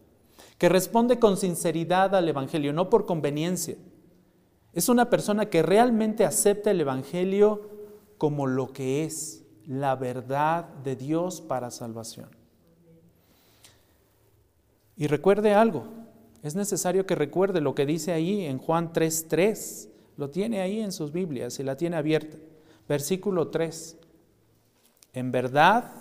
que 0.57 0.67
responde 0.67 1.19
con 1.19 1.37
sinceridad 1.37 2.13
al 2.15 2.27
Evangelio, 2.27 2.73
no 2.73 2.89
por 2.89 3.05
conveniencia. 3.05 3.77
Es 4.73 4.89
una 4.89 5.09
persona 5.09 5.45
que 5.45 5.63
realmente 5.63 6.25
acepta 6.25 6.71
el 6.71 6.81
Evangelio 6.81 7.69
como 8.17 8.47
lo 8.47 8.73
que 8.73 9.05
es, 9.05 9.45
la 9.65 9.95
verdad 9.95 10.65
de 10.83 10.97
Dios 10.97 11.39
para 11.39 11.71
salvación. 11.71 12.27
Y 14.97 15.07
recuerde 15.07 15.53
algo, 15.53 16.04
es 16.45 16.55
necesario 16.55 17.07
que 17.07 17.15
recuerde 17.15 17.59
lo 17.59 17.73
que 17.73 17.87
dice 17.87 18.11
ahí 18.11 18.45
en 18.45 18.59
Juan 18.59 18.93
3.3, 18.93 19.89
lo 20.15 20.29
tiene 20.29 20.61
ahí 20.61 20.79
en 20.79 20.91
sus 20.91 21.11
Biblias 21.11 21.59
y 21.59 21.63
la 21.63 21.75
tiene 21.75 21.95
abierta. 21.95 22.37
Versículo 22.87 23.47
3. 23.47 23.97
En 25.13 25.31
verdad, 25.31 25.91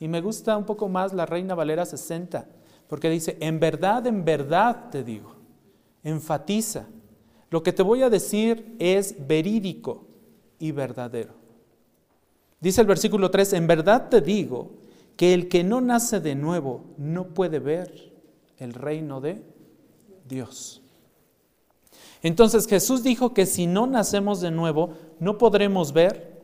y 0.00 0.08
me 0.08 0.22
gusta 0.22 0.56
un 0.56 0.64
poco 0.64 0.88
más 0.88 1.12
la 1.12 1.26
Reina 1.26 1.54
Valera 1.54 1.84
60, 1.84 2.48
porque 2.88 3.10
dice, 3.10 3.36
en 3.40 3.60
verdad, 3.60 4.06
en 4.06 4.24
verdad 4.24 4.88
te 4.90 5.04
digo, 5.04 5.36
enfatiza, 6.02 6.86
lo 7.50 7.62
que 7.62 7.74
te 7.74 7.82
voy 7.82 8.02
a 8.02 8.08
decir 8.08 8.74
es 8.78 9.14
verídico 9.26 10.06
y 10.58 10.72
verdadero. 10.72 11.34
Dice 12.62 12.80
el 12.80 12.86
versículo 12.86 13.30
3, 13.30 13.52
en 13.52 13.66
verdad 13.66 14.08
te 14.08 14.22
digo 14.22 14.70
que 15.18 15.34
el 15.34 15.50
que 15.50 15.64
no 15.64 15.82
nace 15.82 16.18
de 16.18 16.34
nuevo 16.34 16.86
no 16.96 17.34
puede 17.34 17.58
ver 17.58 18.10
el 18.56 18.72
reino 18.72 19.20
de 19.20 19.51
Dios. 20.32 20.80
Entonces 22.22 22.66
Jesús 22.66 23.02
dijo 23.02 23.34
que 23.34 23.44
si 23.44 23.66
no 23.66 23.86
nacemos 23.86 24.40
de 24.40 24.50
nuevo, 24.50 24.94
no 25.20 25.36
podremos 25.36 25.92
ver, 25.92 26.42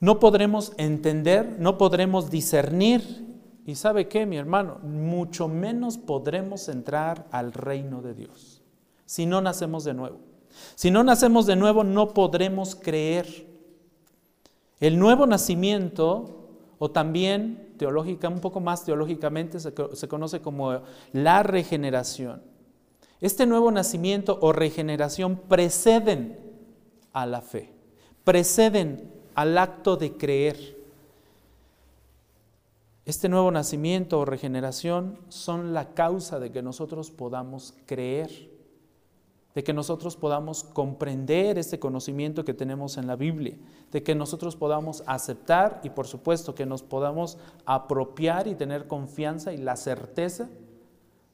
no 0.00 0.18
podremos 0.18 0.72
entender, 0.76 1.56
no 1.60 1.78
podremos 1.78 2.30
discernir. 2.30 3.24
¿Y 3.64 3.76
sabe 3.76 4.08
qué, 4.08 4.26
mi 4.26 4.36
hermano? 4.36 4.78
Mucho 4.82 5.46
menos 5.46 5.98
podremos 5.98 6.68
entrar 6.68 7.26
al 7.30 7.52
reino 7.52 8.02
de 8.02 8.14
Dios 8.14 8.62
si 9.04 9.24
no 9.24 9.40
nacemos 9.40 9.84
de 9.84 9.94
nuevo. 9.94 10.18
Si 10.74 10.90
no 10.90 11.04
nacemos 11.04 11.46
de 11.46 11.54
nuevo, 11.54 11.84
no 11.84 12.12
podremos 12.12 12.74
creer. 12.74 13.46
El 14.80 14.98
nuevo 14.98 15.26
nacimiento, 15.26 16.48
o 16.78 16.90
también 16.90 17.74
teológica, 17.78 18.28
un 18.28 18.40
poco 18.40 18.58
más 18.58 18.84
teológicamente, 18.84 19.60
se, 19.60 19.72
se 19.92 20.08
conoce 20.08 20.40
como 20.40 20.80
la 21.12 21.42
regeneración. 21.44 22.55
Este 23.20 23.46
nuevo 23.46 23.70
nacimiento 23.70 24.38
o 24.42 24.52
regeneración 24.52 25.36
preceden 25.36 26.38
a 27.12 27.24
la 27.24 27.40
fe, 27.40 27.72
preceden 28.24 29.10
al 29.34 29.56
acto 29.56 29.96
de 29.96 30.16
creer. 30.18 30.76
Este 33.06 33.28
nuevo 33.28 33.50
nacimiento 33.50 34.20
o 34.20 34.24
regeneración 34.26 35.18
son 35.28 35.72
la 35.72 35.94
causa 35.94 36.38
de 36.38 36.52
que 36.52 36.60
nosotros 36.60 37.10
podamos 37.10 37.72
creer, 37.86 38.50
de 39.54 39.64
que 39.64 39.72
nosotros 39.72 40.16
podamos 40.16 40.64
comprender 40.64 41.56
este 41.56 41.78
conocimiento 41.78 42.44
que 42.44 42.52
tenemos 42.52 42.98
en 42.98 43.06
la 43.06 43.16
Biblia, 43.16 43.56
de 43.92 44.02
que 44.02 44.14
nosotros 44.14 44.56
podamos 44.56 45.02
aceptar 45.06 45.80
y 45.82 45.88
por 45.88 46.06
supuesto 46.06 46.54
que 46.54 46.66
nos 46.66 46.82
podamos 46.82 47.38
apropiar 47.64 48.46
y 48.46 48.56
tener 48.56 48.86
confianza 48.86 49.54
y 49.54 49.56
la 49.56 49.76
certeza 49.76 50.50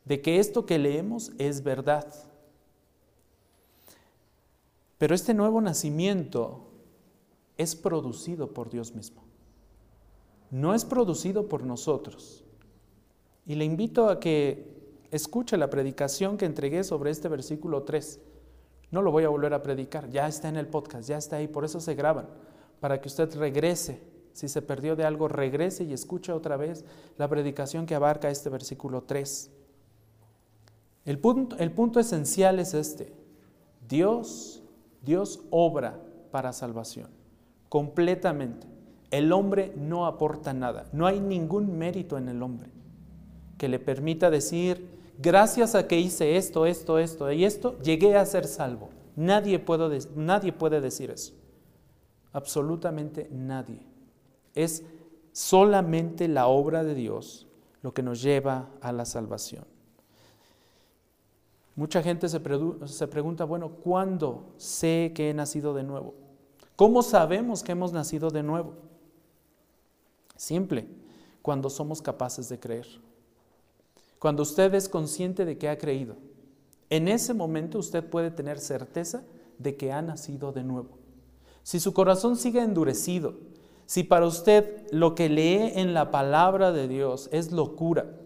de 0.04 0.21
que 0.21 0.38
esto 0.38 0.66
que 0.66 0.78
leemos 0.78 1.32
es 1.38 1.62
verdad. 1.62 2.06
Pero 4.99 5.14
este 5.14 5.35
nuevo 5.35 5.61
nacimiento 5.61 6.68
es 7.56 7.75
producido 7.75 8.52
por 8.52 8.71
Dios 8.71 8.94
mismo. 8.94 9.23
No 10.50 10.75
es 10.75 10.85
producido 10.85 11.49
por 11.49 11.64
nosotros. 11.64 12.44
Y 13.47 13.54
le 13.54 13.64
invito 13.64 14.09
a 14.09 14.21
que 14.21 14.73
escuche 15.11 15.56
la 15.56 15.71
predicación 15.71 16.37
que 16.37 16.47
entregué 16.47 16.85
sobre 16.85 17.11
este 17.11 17.28
versículo 17.28 17.82
3. 17.82 18.21
No 18.90 19.02
lo 19.02 19.11
voy 19.11 19.25
a 19.25 19.28
volver 19.28 19.54
a 19.54 19.62
predicar, 19.62 20.11
ya 20.11 20.28
está 20.28 20.49
en 20.49 20.56
el 20.56 20.68
podcast, 20.68 21.09
ya 21.09 21.16
está 21.16 21.37
ahí, 21.37 21.49
por 21.49 21.64
eso 21.64 21.80
se 21.80 21.94
graban, 21.94 22.28
para 22.80 23.00
que 23.00 23.09
usted 23.09 23.35
regrese. 23.37 24.02
Si 24.35 24.49
se 24.49 24.62
perdió 24.62 24.97
de 24.97 25.04
algo, 25.04 25.28
regrese 25.28 25.85
y 25.85 25.92
escuche 25.92 26.32
otra 26.32 26.56
vez 26.56 26.85
la 27.18 27.28
predicación 27.28 27.87
que 27.87 27.94
abarca 27.94 28.30
este 28.30 28.49
versículo 28.50 29.02
3. 29.02 29.50
El 31.04 31.18
punto, 31.18 31.56
el 31.59 31.73
punto 31.73 32.00
esencial 32.00 32.59
es 32.59 32.75
este. 32.75 33.12
Dios, 33.88 34.62
Dios 35.02 35.40
obra 35.50 36.00
para 36.30 36.52
salvación, 36.52 37.09
completamente. 37.68 38.66
El 39.11 39.32
hombre 39.32 39.73
no 39.76 40.06
aporta 40.06 40.54
nada, 40.54 40.87
no 40.92 41.06
hay 41.06 41.21
ningún 41.21 41.76
mérito 41.76 42.16
en 42.16 42.28
el 42.28 42.42
hombre 42.42 42.71
que 43.62 43.68
le 43.68 43.78
permita 43.78 44.28
decir, 44.28 44.88
gracias 45.18 45.76
a 45.76 45.87
que 45.87 46.00
hice 46.00 46.37
esto, 46.37 46.66
esto, 46.66 46.98
esto 46.98 47.31
y 47.31 47.44
esto, 47.44 47.79
llegué 47.79 48.16
a 48.16 48.26
ser 48.26 48.48
salvo. 48.48 48.88
Nadie 49.14 49.62
nadie 50.16 50.53
puede 50.53 50.81
decir 50.81 51.12
eso. 51.12 51.33
Absolutamente 52.33 53.29
nadie. 53.31 53.87
Es 54.57 54.83
solamente 55.31 56.26
la 56.26 56.48
obra 56.48 56.83
de 56.83 56.96
Dios 56.96 57.46
lo 57.83 57.94
que 57.94 58.03
nos 58.03 58.20
lleva 58.20 58.68
a 58.81 58.90
la 58.90 59.05
salvación. 59.05 59.64
Mucha 61.74 62.02
gente 62.02 62.28
se, 62.28 62.38
pregunta, 62.40 63.44
bueno, 63.44 63.70
¿cuándo 63.70 64.52
sé 64.58 65.12
que 65.14 65.30
he 65.30 65.35
nacido 65.35 65.72
de 65.72 65.82
nuevo? 65.82 66.14
¿Cómo 66.76 67.02
sabemos 67.02 67.62
que 67.62 67.72
hemos 67.72 67.92
nacido 67.92 68.30
de 68.30 68.42
nuevo? 68.42 68.74
Simple, 70.37 70.87
cuando 71.40 71.70
somos 71.70 72.02
capaces 72.02 72.48
de 72.48 72.61
creer. 72.61 72.87
Cuando 74.18 74.42
usted 74.42 74.74
es 74.74 74.88
consciente 74.88 75.44
de 75.44 75.56
que 75.56 75.68
ha 75.68 75.78
creído. 75.78 76.16
En 76.90 77.08
ese 77.08 77.32
momento 77.32 77.78
usted 77.78 78.04
puede 78.04 78.30
tener 78.30 78.58
certeza 78.58 79.24
de 79.58 79.76
que 79.76 79.92
ha 79.92 80.02
nacido 80.02 80.52
de 80.52 80.64
nuevo. 80.64 80.98
Si 81.62 81.80
su 81.80 81.94
corazón 81.94 82.37
sigue 82.37 82.61
endurecido, 82.61 83.35
si 83.87 84.02
para 84.02 84.26
usted 84.26 84.87
lo 84.90 85.14
que 85.14 85.28
lee 85.28 85.72
en 85.74 85.94
la 85.94 86.11
palabra 86.11 86.70
de 86.70 86.87
Dios 86.87 87.28
es 87.32 87.50
locura, 87.50 88.21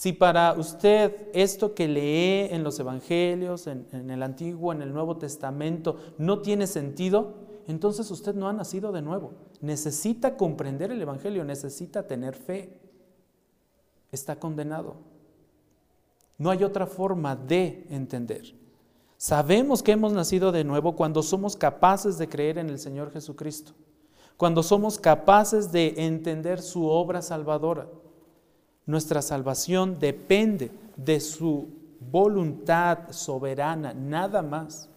si 0.00 0.14
para 0.14 0.54
usted 0.54 1.28
esto 1.34 1.74
que 1.74 1.86
lee 1.86 2.48
en 2.54 2.64
los 2.64 2.80
evangelios, 2.80 3.66
en, 3.66 4.08
el 4.08 4.22
Antiguo, 4.22 4.72
en 4.72 4.80
el 4.80 4.94
Nuevo 4.94 5.18
Testamento, 5.18 5.98
no 6.16 6.40
tiene 6.40 6.66
sentido, 6.66 7.34
entonces 7.68 8.10
usted 8.10 8.34
no 8.34 8.48
ha 8.48 8.54
nacido 8.54 8.92
de 8.92 9.02
nuevo. 9.02 9.34
Necesita 9.60 10.38
comprender 10.38 10.90
el 10.90 11.02
Evangelio, 11.02 11.44
necesita 11.44 12.06
tener 12.06 12.34
fe. 12.34 12.80
Está 14.10 14.36
condenado. 14.36 14.96
No 16.38 16.48
hay 16.48 16.64
otra 16.64 16.86
forma 16.86 17.36
de 17.36 17.86
entender. 17.90 18.54
Sabemos 19.18 19.82
que 19.82 19.92
hemos 19.92 20.14
nacido 20.14 20.50
de 20.50 20.64
nuevo 20.64 20.96
cuando 20.96 21.22
somos 21.22 21.56
capaces 21.56 22.16
de 22.16 22.26
creer 22.26 22.56
en 22.56 22.70
el 22.70 22.78
Señor 22.78 23.12
Jesucristo, 23.12 23.72
cuando 24.38 24.62
somos 24.62 24.98
capaces 24.98 25.70
de 25.70 25.92
entender 25.98 26.62
su 26.62 26.86
obra 26.86 27.20
salvadora. 27.20 27.86
Nuestra 28.90 29.22
salvación 29.22 30.00
depende 30.00 30.72
de 30.96 31.20
su 31.20 31.68
voluntad 32.00 33.12
soberana, 33.12 33.94
nada 33.94 34.42
más. 34.42 34.90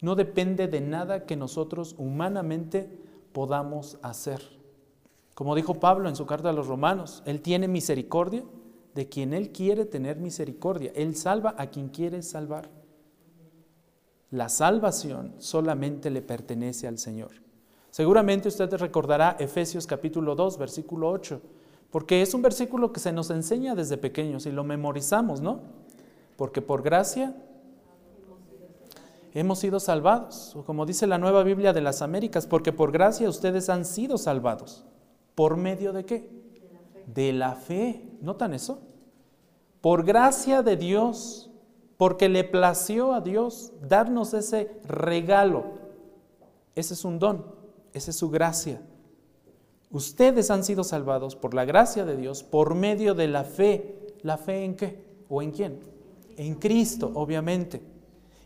No 0.00 0.14
depende 0.14 0.68
de 0.68 0.80
nada 0.80 1.26
que 1.26 1.36
nosotros 1.36 1.94
humanamente 1.98 2.88
podamos 3.34 3.98
hacer. 4.00 4.40
Como 5.34 5.54
dijo 5.54 5.74
Pablo 5.74 6.08
en 6.08 6.16
su 6.16 6.24
carta 6.24 6.48
a 6.48 6.54
los 6.54 6.66
romanos, 6.66 7.22
Él 7.26 7.42
tiene 7.42 7.68
misericordia 7.68 8.42
de 8.94 9.06
quien 9.06 9.34
Él 9.34 9.52
quiere 9.52 9.84
tener 9.84 10.16
misericordia. 10.16 10.90
Él 10.94 11.14
salva 11.14 11.54
a 11.58 11.66
quien 11.66 11.90
quiere 11.90 12.22
salvar. 12.22 12.70
La 14.30 14.48
salvación 14.48 15.34
solamente 15.36 16.08
le 16.08 16.22
pertenece 16.22 16.88
al 16.88 16.96
Señor. 16.96 17.32
Seguramente 17.90 18.48
usted 18.48 18.72
recordará 18.76 19.36
Efesios 19.38 19.86
capítulo 19.86 20.34
2, 20.34 20.56
versículo 20.56 21.10
8 21.10 21.42
porque 21.96 22.20
es 22.20 22.34
un 22.34 22.42
versículo 22.42 22.92
que 22.92 23.00
se 23.00 23.10
nos 23.10 23.30
enseña 23.30 23.74
desde 23.74 23.96
pequeños 23.96 24.44
y 24.44 24.52
lo 24.52 24.64
memorizamos, 24.64 25.40
¿no? 25.40 25.60
Porque 26.36 26.60
por 26.60 26.82
gracia 26.82 27.34
hemos 29.32 29.60
sido 29.60 29.80
salvados, 29.80 30.54
o 30.56 30.62
como 30.62 30.84
dice 30.84 31.06
la 31.06 31.16
nueva 31.16 31.42
Biblia 31.42 31.72
de 31.72 31.80
las 31.80 32.02
Américas, 32.02 32.46
porque 32.46 32.70
por 32.70 32.92
gracia 32.92 33.30
ustedes 33.30 33.70
han 33.70 33.86
sido 33.86 34.18
salvados. 34.18 34.84
¿Por 35.34 35.56
medio 35.56 35.94
de 35.94 36.04
qué? 36.04 36.30
De 37.06 37.32
la 37.32 37.54
fe. 37.54 38.06
¿Notan 38.20 38.52
eso? 38.52 38.78
Por 39.80 40.04
gracia 40.04 40.60
de 40.60 40.76
Dios, 40.76 41.50
porque 41.96 42.28
le 42.28 42.44
plació 42.44 43.14
a 43.14 43.22
Dios 43.22 43.72
darnos 43.80 44.34
ese 44.34 44.78
regalo. 44.84 45.64
Ese 46.74 46.92
es 46.92 47.06
un 47.06 47.18
don, 47.18 47.46
esa 47.94 48.10
es 48.10 48.18
su 48.18 48.28
gracia. 48.28 48.82
Ustedes 49.90 50.50
han 50.50 50.64
sido 50.64 50.84
salvados 50.84 51.36
por 51.36 51.54
la 51.54 51.64
gracia 51.64 52.04
de 52.04 52.16
Dios 52.16 52.42
por 52.42 52.74
medio 52.74 53.14
de 53.14 53.28
la 53.28 53.44
fe. 53.44 54.14
¿La 54.22 54.36
fe 54.36 54.64
en 54.64 54.76
qué? 54.76 55.04
¿O 55.28 55.42
en 55.42 55.52
quién? 55.52 55.80
En 56.36 56.56
Cristo, 56.56 57.12
obviamente. 57.14 57.82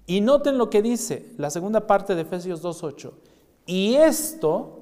Y 0.07 0.21
noten 0.21 0.59
lo 0.59 0.69
que 0.69 0.83
dice 0.83 1.33
la 1.39 1.51
segunda 1.51 1.87
parte 1.87 2.15
de 2.15 2.23
Efesios 2.23 2.63
2.8. 2.63 3.13
Y 3.67 3.95
esto, 3.95 4.81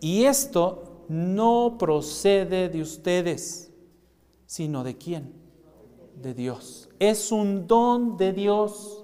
y 0.00 0.24
esto 0.24 1.04
no 1.08 1.76
procede 1.78 2.68
de 2.68 2.82
ustedes, 2.82 3.72
sino 4.46 4.84
de 4.84 4.96
quién? 4.96 5.32
De 6.20 6.34
Dios. 6.34 6.88
Es 6.98 7.32
un 7.32 7.66
don 7.66 8.16
de 8.16 8.32
Dios. 8.32 9.03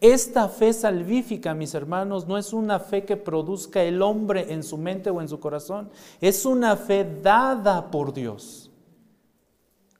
Esta 0.00 0.48
fe 0.48 0.72
salvífica, 0.72 1.54
mis 1.54 1.74
hermanos, 1.74 2.26
no 2.28 2.38
es 2.38 2.52
una 2.52 2.78
fe 2.78 3.04
que 3.04 3.16
produzca 3.16 3.82
el 3.82 4.00
hombre 4.00 4.52
en 4.52 4.62
su 4.62 4.78
mente 4.78 5.10
o 5.10 5.20
en 5.20 5.28
su 5.28 5.40
corazón, 5.40 5.90
es 6.20 6.46
una 6.46 6.76
fe 6.76 7.20
dada 7.20 7.90
por 7.90 8.12
Dios. 8.12 8.70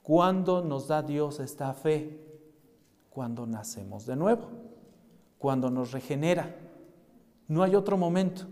¿Cuándo 0.02 0.62
nos 0.62 0.86
da 0.86 1.02
Dios 1.02 1.40
esta 1.40 1.74
fe? 1.74 2.24
Cuando 3.10 3.46
nacemos 3.46 4.06
de 4.06 4.14
nuevo, 4.14 4.48
cuando 5.36 5.68
nos 5.68 5.90
regenera. 5.90 6.54
No 7.48 7.62
hay 7.62 7.74
otro 7.74 7.96
momento. 7.96 8.46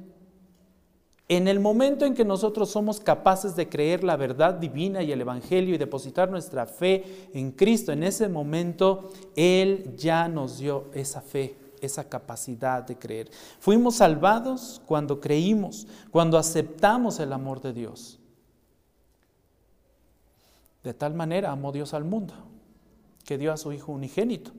En 1.29 1.49
el 1.49 1.59
momento 1.59 2.05
en 2.05 2.15
que 2.15 2.25
nosotros 2.25 2.71
somos 2.71 3.01
capaces 3.01 3.57
de 3.57 3.69
creer 3.69 4.05
la 4.05 4.17
verdad 4.17 4.55
divina 4.55 5.03
y 5.03 5.11
el 5.11 5.21
Evangelio 5.21 5.75
y 5.75 5.79
depositar 5.79 6.31
nuestra 6.31 6.67
fe 6.67 7.29
en 7.35 7.51
Cristo, 7.51 7.91
en 7.91 8.05
ese 8.05 8.29
momento 8.29 9.11
Él 9.35 9.95
ya 9.97 10.29
nos 10.29 10.59
dio 10.59 10.87
esa 10.93 11.21
fe. 11.21 11.57
esa 11.83 12.09
capacidad 12.09 12.83
de 12.83 12.97
creer. 12.97 13.31
Fuimos 13.61 13.97
salvados 13.97 14.81
cuando 14.87 15.21
creímos, 15.21 15.87
cuando 16.11 16.39
aceptamos 16.39 17.21
el 17.21 17.33
amor 17.35 17.61
de 17.61 17.75
Dios. 17.75 18.19
De 20.83 20.95
tal 20.95 21.13
manera 21.13 21.53
amó 21.53 21.73
Dios 21.73 21.93
al 21.93 22.05
mundo, 22.05 22.33
que 23.25 23.37
dio 23.37 23.53
a 23.53 23.59
su 23.59 23.73
Hijo 23.73 23.93
unigénito. 23.93 24.53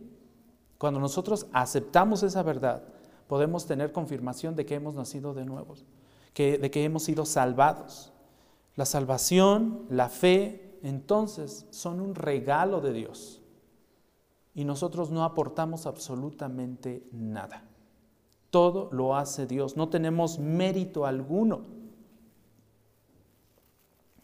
Cuando 0.77 0.99
nosotros 0.99 1.47
aceptamos 1.53 2.21
esa 2.21 2.43
verdad, 2.43 2.83
podemos 3.27 3.65
tener 3.65 3.91
confirmación 3.91 4.55
de 4.55 4.65
que 4.65 4.75
hemos 4.75 4.93
nacido 4.93 5.33
de 5.33 5.43
nuevo, 5.43 5.75
de 6.43 6.71
que 6.71 6.83
hemos 6.83 7.03
sido 7.03 7.25
salvados. 7.25 8.13
La 8.75 8.85
salvación, 8.85 9.85
la 9.89 10.09
fe, 10.09 10.79
entonces 10.83 11.65
son 11.71 11.99
un 11.99 12.15
regalo 12.15 12.79
de 12.81 12.93
Dios. 12.93 13.41
Y 14.53 14.65
nosotros 14.65 15.11
no 15.11 15.23
aportamos 15.23 15.85
absolutamente 15.85 17.07
nada. 17.11 17.63
Todo 18.49 18.89
lo 18.91 19.15
hace 19.15 19.45
Dios. 19.45 19.77
No 19.77 19.89
tenemos 19.89 20.39
mérito 20.39 21.05
alguno. 21.05 21.65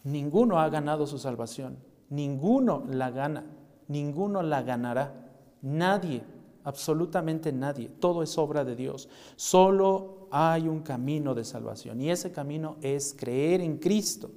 Ninguno 0.04 0.60
ha 0.60 0.70
ganado 0.70 1.08
su 1.08 1.18
salvación. 1.18 1.78
Ninguno 2.10 2.84
la 2.90 3.12
gana. 3.12 3.46
Ninguno 3.88 4.42
la 4.42 4.62
ganará. 4.62 5.30
Nadie 5.62 6.24
absolutamente 6.64 7.52
nadie. 7.52 7.90
Todo 7.90 8.24
es 8.24 8.38
obra 8.38 8.64
de 8.64 8.76
Dios. 8.76 9.10
Solo 9.36 10.28
hay 10.32 10.68
un 10.68 10.82
camino 10.82 11.34
de 11.36 11.44
salvación 11.44 12.02
y 12.02 12.10
ese 12.10 12.32
camino 12.32 12.78
es 12.82 13.16
creer 13.18 13.62
en 13.62 13.78
Cristo. 13.78 14.32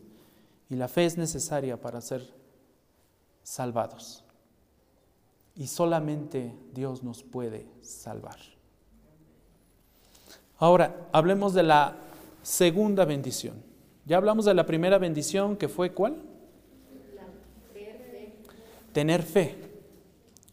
Y 0.69 0.77
la 0.77 0.89
fe 0.89 1.05
es 1.05 1.17
necesaria 1.17 1.81
para 1.81 2.01
ser 2.01 2.23
salvados. 3.43 4.25
Y 5.55 5.69
solamente 5.69 6.55
Dios 6.75 7.03
nos 7.03 7.23
puede 7.23 7.67
salvar. 7.81 8.39
Ahora, 10.59 11.09
hablemos 11.13 11.55
de 11.55 11.63
la 11.63 11.97
segunda 12.43 13.05
bendición. 13.05 13.63
Ya 14.05 14.17
hablamos 14.17 14.45
de 14.45 14.55
la 14.55 14.67
primera 14.67 14.99
bendición 14.99 15.57
que 15.57 15.69
fue 15.69 15.93
¿cuál? 15.93 16.17
Tener 18.93 19.23
fe. 19.23 19.57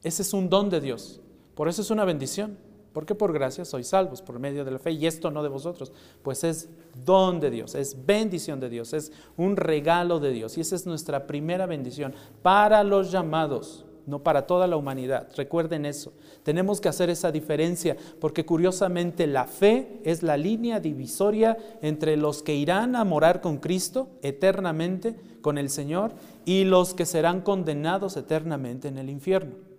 Ese 0.03 0.21
es 0.21 0.33
un 0.33 0.49
don 0.49 0.69
de 0.69 0.81
Dios. 0.81 1.21
Por 1.55 1.67
eso 1.67 1.81
es 1.81 1.91
una 1.91 2.05
bendición. 2.05 2.57
Porque 2.93 3.15
por 3.15 3.33
gracia 3.33 3.65
sois 3.65 3.87
salvos 3.87 4.21
por 4.21 4.37
medio 4.37 4.63
de 4.63 4.71
la 4.71 4.77
fe 4.77 4.91
y 4.91 5.07
esto 5.07 5.31
no 5.31 5.41
de 5.41 5.49
vosotros, 5.49 5.91
pues 6.21 6.43
es 6.43 6.69
don 7.03 7.39
de 7.39 7.49
Dios, 7.49 7.73
es 7.73 8.05
bendición 8.05 8.59
de 8.59 8.69
Dios, 8.69 8.93
es 8.93 9.11
un 9.35 9.57
regalo 9.57 10.19
de 10.19 10.31
Dios 10.31 10.57
y 10.57 10.61
esa 10.61 10.75
es 10.75 10.85
nuestra 10.85 11.25
primera 11.25 11.65
bendición 11.65 12.13
para 12.43 12.83
los 12.83 13.11
llamados, 13.11 13.83
no 14.05 14.21
para 14.21 14.45
toda 14.45 14.67
la 14.67 14.77
humanidad. 14.77 15.27
Recuerden 15.35 15.87
eso. 15.87 16.13
Tenemos 16.43 16.79
que 16.79 16.89
hacer 16.89 17.09
esa 17.09 17.31
diferencia 17.31 17.97
porque 18.19 18.45
curiosamente 18.45 19.25
la 19.25 19.45
fe 19.45 19.99
es 20.03 20.21
la 20.21 20.37
línea 20.37 20.79
divisoria 20.79 21.57
entre 21.81 22.15
los 22.15 22.43
que 22.43 22.53
irán 22.53 22.95
a 22.95 23.03
morar 23.03 23.41
con 23.41 23.57
Cristo 23.57 24.07
eternamente 24.21 25.15
con 25.41 25.57
el 25.57 25.71
Señor 25.71 26.11
y 26.45 26.63
los 26.63 26.93
que 26.93 27.07
serán 27.07 27.41
condenados 27.41 28.17
eternamente 28.17 28.87
en 28.87 28.99
el 28.99 29.09
infierno. 29.09 29.72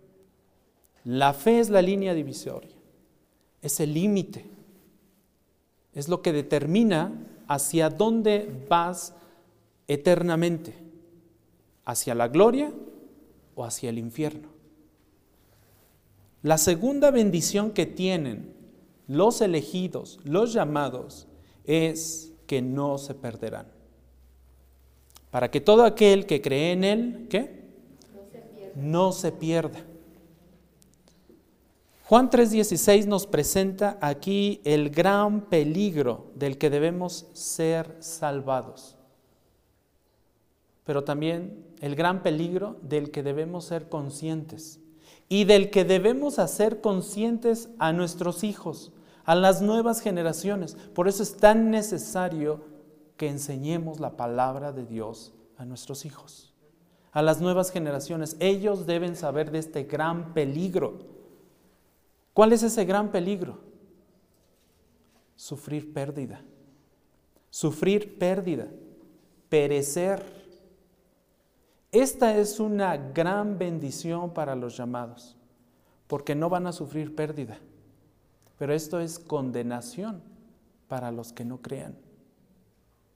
La 1.04 1.34
fe 1.34 1.60
es 1.60 1.68
la 1.68 1.82
línea 1.82 2.14
divisoria, 2.14 2.74
es 3.60 3.78
el 3.80 3.92
límite, 3.92 4.44
es 5.92 6.08
lo 6.08 6.22
que 6.22 6.32
determina 6.32 7.12
hacia 7.46 7.90
dónde 7.90 8.50
vas 8.68 9.14
eternamente, 9.86 10.74
hacia 11.84 12.14
la 12.14 12.28
gloria 12.28 12.72
o 13.54 13.64
hacia 13.64 13.90
el 13.90 13.98
infierno. 13.98 14.48
La 16.42 16.58
segunda 16.58 17.10
bendición 17.10 17.70
que 17.70 17.86
tienen 17.86 18.54
los 19.06 19.40
elegidos, 19.42 20.20
los 20.24 20.52
llamados, 20.52 21.26
es 21.64 22.32
que 22.46 22.62
no 22.62 22.98
se 22.98 23.14
perderán. 23.14 23.66
Para 25.30 25.50
que 25.50 25.60
todo 25.60 25.84
aquel 25.84 26.26
que 26.26 26.40
cree 26.40 26.72
en 26.72 26.84
Él, 26.84 27.26
¿qué? 27.28 27.64
No 28.12 28.22
se 28.30 28.38
pierda. 28.38 28.82
No 28.82 29.12
se 29.12 29.32
pierda. 29.32 29.93
Juan 32.14 32.30
3:16 32.30 33.08
nos 33.08 33.26
presenta 33.26 33.98
aquí 34.00 34.60
el 34.62 34.90
gran 34.90 35.46
peligro 35.46 36.30
del 36.36 36.58
que 36.58 36.70
debemos 36.70 37.26
ser 37.32 37.96
salvados, 37.98 38.96
pero 40.84 41.02
también 41.02 41.66
el 41.80 41.96
gran 41.96 42.22
peligro 42.22 42.76
del 42.82 43.10
que 43.10 43.24
debemos 43.24 43.64
ser 43.64 43.88
conscientes 43.88 44.78
y 45.28 45.42
del 45.42 45.70
que 45.70 45.84
debemos 45.84 46.38
hacer 46.38 46.80
conscientes 46.80 47.68
a 47.80 47.92
nuestros 47.92 48.44
hijos, 48.44 48.92
a 49.24 49.34
las 49.34 49.60
nuevas 49.60 49.98
generaciones. 49.98 50.76
Por 50.94 51.08
eso 51.08 51.24
es 51.24 51.36
tan 51.36 51.72
necesario 51.72 52.60
que 53.16 53.28
enseñemos 53.28 53.98
la 53.98 54.16
palabra 54.16 54.70
de 54.70 54.86
Dios 54.86 55.32
a 55.56 55.64
nuestros 55.64 56.04
hijos, 56.04 56.54
a 57.10 57.22
las 57.22 57.40
nuevas 57.40 57.72
generaciones. 57.72 58.36
Ellos 58.38 58.86
deben 58.86 59.16
saber 59.16 59.50
de 59.50 59.58
este 59.58 59.82
gran 59.82 60.32
peligro 60.32 61.12
¿Cuál 62.34 62.52
es 62.52 62.64
ese 62.64 62.84
gran 62.84 63.12
peligro? 63.12 63.60
Sufrir 65.36 65.92
pérdida. 65.92 66.42
Sufrir 67.48 68.18
pérdida. 68.18 68.68
Perecer. 69.48 70.22
Esta 71.92 72.36
es 72.36 72.58
una 72.58 72.96
gran 72.96 73.56
bendición 73.56 74.34
para 74.34 74.56
los 74.56 74.76
llamados, 74.76 75.36
porque 76.08 76.34
no 76.34 76.50
van 76.50 76.66
a 76.66 76.72
sufrir 76.72 77.14
pérdida. 77.14 77.56
Pero 78.58 78.74
esto 78.74 78.98
es 78.98 79.20
condenación 79.20 80.20
para 80.88 81.12
los 81.12 81.32
que 81.32 81.44
no 81.44 81.62
crean. 81.62 81.96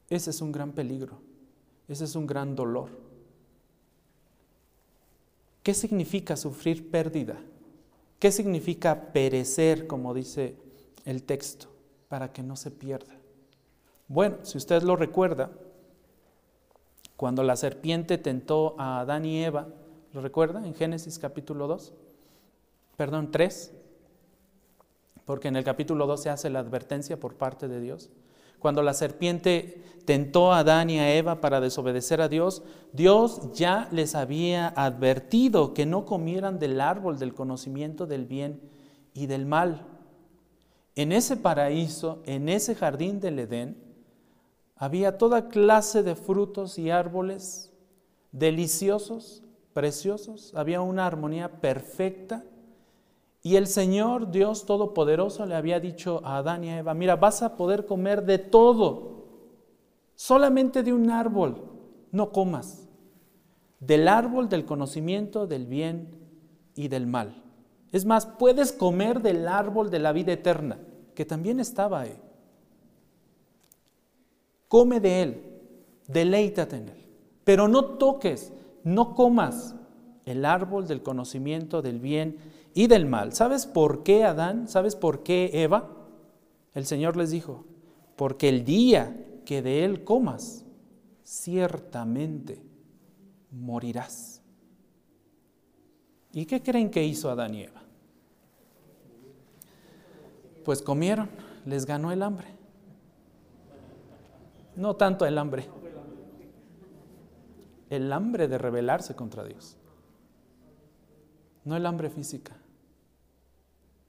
Ese 0.09 0.31
es 0.31 0.41
un 0.41 0.53
gran 0.53 0.71
peligro. 0.71 1.21
Ese 1.89 2.05
es 2.05 2.15
un 2.15 2.27
gran 2.27 2.55
dolor. 2.55 2.91
¿Qué 5.65 5.75
significa 5.75 6.37
sufrir 6.37 6.89
pérdida? 6.89 7.37
¿Qué 8.19 8.33
significa 8.33 9.13
perecer, 9.13 9.87
como 9.87 10.13
dice 10.13 10.57
el 11.05 11.23
texto, 11.23 11.69
para 12.09 12.33
que 12.33 12.43
no 12.43 12.57
se 12.57 12.71
pierda? 12.71 13.15
Bueno, 14.09 14.39
si 14.43 14.59
usted 14.59 14.83
lo 14.83 14.97
recuerda, 14.97 15.51
cuando 17.17 17.43
la 17.43 17.57
serpiente 17.57 18.19
tentó 18.19 18.75
a 18.79 19.01
Adán 19.01 19.25
y 19.25 19.45
Eva, 19.45 19.69
¿lo 20.13 20.21
recuerda? 20.21 20.67
En 20.67 20.75
Génesis 20.75 21.19
capítulo 21.19 21.67
2, 21.69 21.93
perdón, 22.97 23.31
3, 23.31 23.73
porque 25.25 25.49
en 25.49 25.57
el 25.57 25.65
capítulo 25.65 26.07
2 26.07 26.23
se 26.23 26.31
hace 26.31 26.51
la 26.51 26.61
advertencia 26.61 27.21
por 27.21 27.35
parte 27.35 27.69
de 27.69 27.81
Dios. 27.81 28.11
Cuando 28.59 28.83
la 28.83 28.95
serpiente 28.95 29.83
tentó 30.05 30.53
a 30.53 30.61
Adán 30.61 30.91
y 30.91 30.99
a 30.99 31.15
Eva 31.15 31.41
para 31.41 31.61
desobedecer 31.61 32.21
a 32.21 32.29
Dios, 32.29 32.63
Dios 32.93 33.53
ya 33.53 33.89
les 33.93 34.15
había 34.15 34.69
advertido 34.69 35.75
que 35.75 35.87
no 35.87 36.05
comieran 36.05 36.59
del 36.59 36.81
árbol 36.81 37.19
del 37.19 37.35
conocimiento 37.35 38.07
del 38.07 38.27
bien 38.27 38.61
y 39.15 39.27
del 39.27 39.47
mal. 39.47 39.87
En 40.95 41.13
ese 41.13 41.37
paraíso, 41.37 42.23
en 42.25 42.49
ese 42.49 42.75
jardín 42.75 43.21
del 43.21 43.39
Edén, 43.39 43.77
había 44.75 45.19
toda 45.19 45.49
clase 45.49 46.03
de 46.03 46.15
frutos 46.15 46.79
y 46.79 46.91
árboles 46.91 47.73
deliciosos, 48.33 49.43
preciosos, 49.73 50.53
había 50.55 50.81
una 50.81 51.07
armonía 51.07 51.61
perfecta 51.61 52.45
y 53.49 53.57
el 53.57 53.67
Señor 53.67 54.31
Dios 54.31 54.67
Todopoderoso 54.67 55.47
le 55.47 55.55
había 55.55 55.81
dicho 55.81 56.21
a 56.23 56.37
Adán 56.37 56.65
y 56.65 56.69
a 56.69 56.81
Eva, 56.81 56.93
mira, 56.93 57.17
vas 57.17 57.41
a 57.41 57.57
poder 57.57 57.87
comer 57.87 58.27
de 58.27 58.37
todo, 58.37 59.25
solamente 60.15 60.83
de 60.83 60.93
un 60.93 61.09
árbol, 61.09 61.57
no 62.13 62.31
comas, 62.31 62.87
del 63.81 64.07
árbol 64.07 64.51
del 64.51 64.67
conocimiento 64.67 65.47
del 65.47 65.67
bien 65.67 66.11
y 66.75 66.89
del 66.89 67.07
mal. 67.07 67.43
Es 67.91 68.05
más, 68.05 68.27
puedes 68.27 68.71
comer 68.71 69.23
del 69.23 69.49
árbol 69.49 69.89
de 69.89 70.01
la 70.01 70.13
vida 70.13 70.35
eterna, 70.35 70.79
que 71.15 71.25
también 71.25 71.59
estaba 71.59 72.03
ahí. 72.03 72.21
Come 74.69 75.01
de 75.01 75.23
él, 75.23 75.45
deleítate 76.07 76.77
en 76.77 76.89
él, 76.91 77.07
pero 77.45 77.67
no 77.67 77.97
toques, 77.97 78.53
no 78.85 79.15
comas 79.15 79.75
el 80.27 80.45
árbol 80.45 80.87
del 80.87 81.03
conocimiento 81.03 81.81
del 81.81 81.99
bien 81.99 82.37
y 82.37 82.58
del 82.75 83.07
mal. 83.07 83.33
¿Sabes 83.33 83.67
por 83.67 84.03
qué 84.05 84.25
Adán? 84.25 84.69
¿Sabes 84.69 84.95
por 84.95 85.23
qué 85.23 85.51
Eva? 85.53 85.91
El 86.75 86.87
Señor 86.87 87.17
les 87.17 87.31
dijo, 87.31 87.65
porque 88.15 88.49
el 88.49 88.65
día 88.65 89.17
que 89.45 89.63
de 89.63 89.85
él 89.85 90.05
comas, 90.05 90.65
ciertamente 91.25 92.63
morirás. 93.51 94.43
¿Y 96.33 96.47
qué 96.47 96.63
creen 96.63 96.91
que 96.91 97.05
hizo 97.05 97.31
Adán 97.31 97.55
y 97.55 97.63
Eva? 97.65 97.83
Pues 100.65 100.83
comieron, 100.83 101.29
les 101.65 101.87
ganó 101.87 102.13
el 102.13 102.23
hambre. 102.23 102.49
No 104.77 104.95
tanto 104.95 105.27
el 105.27 105.37
hambre, 105.39 105.67
el 107.91 108.13
hambre 108.13 108.47
de 108.47 108.59
rebelarse 108.59 109.17
contra 109.17 109.43
Dios, 109.43 109.77
no 111.65 111.75
el 111.75 111.85
hambre 111.85 112.11
física 112.11 112.58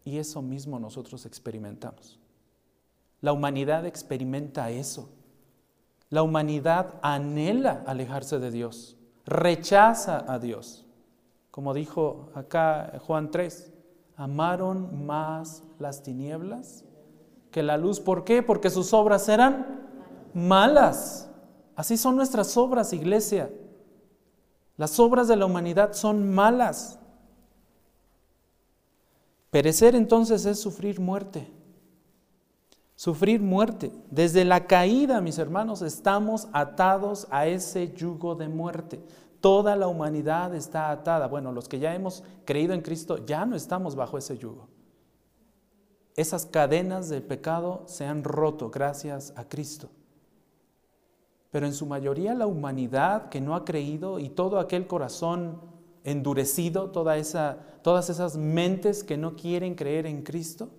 Y 0.09 0.17
eso 0.17 0.41
mismo 0.41 0.79
nosotros 0.79 1.27
experimentamos. 1.27 2.19
La 3.21 3.31
humanidad 3.31 3.85
experimenta 3.85 4.71
eso. 4.71 5.07
La 6.09 6.23
humanidad 6.23 6.95
anhela 7.03 7.83
alejarse 7.85 8.39
de 8.39 8.49
Dios, 8.49 8.97
rechaza 9.23 10.25
a 10.27 10.39
Dios. 10.39 10.87
Como 11.51 11.75
dijo 11.75 12.31
acá 12.33 12.99
Juan 13.05 13.29
3, 13.29 13.71
amaron 14.15 15.05
más 15.05 15.61
las 15.77 16.01
tinieblas 16.01 16.85
que 17.51 17.61
la 17.61 17.77
luz. 17.77 17.99
¿Por 17.99 18.23
qué? 18.23 18.41
Porque 18.41 18.71
sus 18.71 18.93
obras 18.93 19.29
eran 19.29 19.85
malas. 20.33 21.29
Así 21.75 21.97
son 21.97 22.15
nuestras 22.15 22.57
obras, 22.57 22.93
iglesia. 22.93 23.53
Las 24.75 24.99
obras 24.99 25.27
de 25.27 25.35
la 25.35 25.45
humanidad 25.45 25.93
son 25.93 26.33
malas. 26.33 26.98
Perecer 29.51 29.95
entonces 29.95 30.45
es 30.45 30.59
sufrir 30.59 30.99
muerte. 30.99 31.47
Sufrir 32.95 33.41
muerte. 33.41 33.91
Desde 34.11 34.45
la 34.45 34.67
caída, 34.67 35.21
mis 35.21 35.37
hermanos, 35.37 35.81
estamos 35.81 36.47
atados 36.51 37.27
a 37.31 37.47
ese 37.47 37.93
yugo 37.93 38.35
de 38.35 38.49
muerte. 38.49 39.01
Toda 39.41 39.75
la 39.75 39.87
humanidad 39.87 40.53
está 40.53 40.91
atada. 40.91 41.27
Bueno, 41.27 41.51
los 41.51 41.69
que 41.69 41.79
ya 41.79 41.95
hemos 41.95 42.23
creído 42.45 42.73
en 42.73 42.81
Cristo 42.81 43.25
ya 43.25 43.45
no 43.45 43.55
estamos 43.55 43.95
bajo 43.95 44.17
ese 44.17 44.37
yugo. 44.37 44.67
Esas 46.15 46.45
cadenas 46.45 47.07
del 47.07 47.23
pecado 47.23 47.83
se 47.85 48.05
han 48.05 48.25
roto 48.25 48.69
gracias 48.69 49.33
a 49.37 49.47
Cristo. 49.47 49.89
Pero 51.49 51.65
en 51.65 51.73
su 51.73 51.85
mayoría 51.85 52.35
la 52.35 52.45
humanidad 52.45 53.29
que 53.29 53.41
no 53.41 53.55
ha 53.55 53.65
creído 53.65 54.19
y 54.19 54.29
todo 54.29 54.59
aquel 54.59 54.85
corazón 54.85 55.61
endurecido, 56.03 56.91
todas 56.91 58.09
esas 58.09 58.37
mentes 58.37 59.03
que 59.03 59.17
no 59.17 59.35
quieren 59.35 59.75
creer 59.75 60.05
en 60.05 60.23
Cristo, 60.23 60.69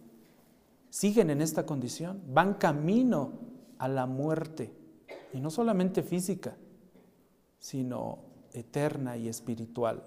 siguen 0.88 1.30
en 1.30 1.40
esta 1.40 1.66
condición, 1.66 2.22
van 2.28 2.54
camino 2.54 3.33
a 3.78 3.88
la 3.88 4.06
muerte, 4.06 4.72
y 5.33 5.40
no 5.40 5.50
solamente 5.50 6.02
física, 6.02 6.56
sino 7.59 8.18
eterna 8.52 9.16
y 9.16 9.28
espiritual. 9.28 10.02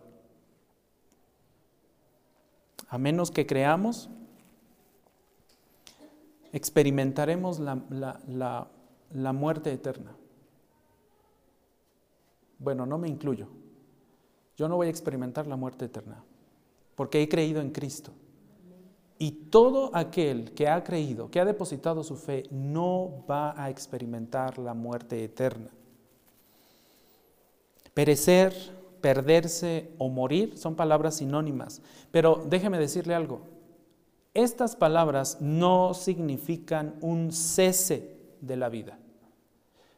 A 2.89 2.97
menos 2.97 3.32
que 3.32 3.47
creamos, 3.47 4.10
experimentaremos 6.52 7.60
la 7.60 9.34
muerte 9.34 9.71
eterna. 9.71 10.15
Bueno, 12.60 12.86
no 12.86 12.97
me 12.97 13.08
incluyo. 13.08 13.47
Yo 14.56 14.68
no 14.68 14.76
voy 14.76 14.88
a 14.88 14.89
experimentar 14.89 15.48
la 15.48 15.56
muerte 15.56 15.86
eterna, 15.86 16.24
porque 16.96 17.22
he 17.22 17.30
creído 17.30 17.62
en 17.62 17.72
Cristo. 17.72 18.12
Y 19.18 19.32
todo 19.32 19.92
aquel 19.94 20.54
que 20.54 20.68
ha 20.68 20.84
creído, 20.84 21.30
que 21.30 21.39
ha 21.39 21.46
depositado 21.46 22.04
su 22.04 22.16
fe, 22.16 22.44
no 22.52 23.24
va 23.30 23.54
a 23.62 23.70
experimentar 23.70 24.58
la 24.58 24.74
muerte 24.74 25.24
eterna. 25.24 25.70
Perecer, 27.94 28.54
perderse 29.02 29.92
o 29.98 30.10
morir 30.10 30.58
son 30.58 30.76
palabras 30.76 31.18
sinónimas. 31.18 31.82
Pero 32.12 32.44
déjeme 32.48 32.80
decirle 32.80 33.16
algo. 33.16 33.42
Estas 34.34 34.76
palabras 34.76 35.38
no 35.39 35.94
significan 35.94 36.96
un 37.02 37.32
cese 37.32 38.18
de 38.42 38.58
la 38.58 38.70
vida 38.70 38.98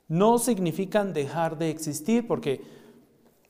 no 0.07 0.37
significan 0.37 1.13
dejar 1.13 1.57
de 1.57 1.69
existir, 1.69 2.27
porque 2.27 2.61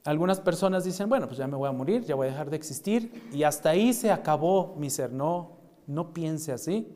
algunas 0.05 0.39
personas 0.39 0.83
dicen, 0.83 1.09
bueno, 1.09 1.27
pues 1.27 1.39
ya 1.39 1.47
me 1.47 1.57
voy 1.57 1.67
a 1.67 1.71
morir, 1.71 2.03
ya 2.03 2.15
voy 2.15 2.27
a 2.27 2.31
dejar 2.31 2.51
de 2.51 2.55
existir, 2.55 3.27
y 3.33 3.43
hasta 3.43 3.71
ahí 3.71 3.91
se 3.91 4.11
acabó 4.11 4.75
mi 4.77 4.89
ser. 4.89 5.11
No, 5.11 5.57
no 5.87 6.13
piense 6.13 6.51
así, 6.51 6.87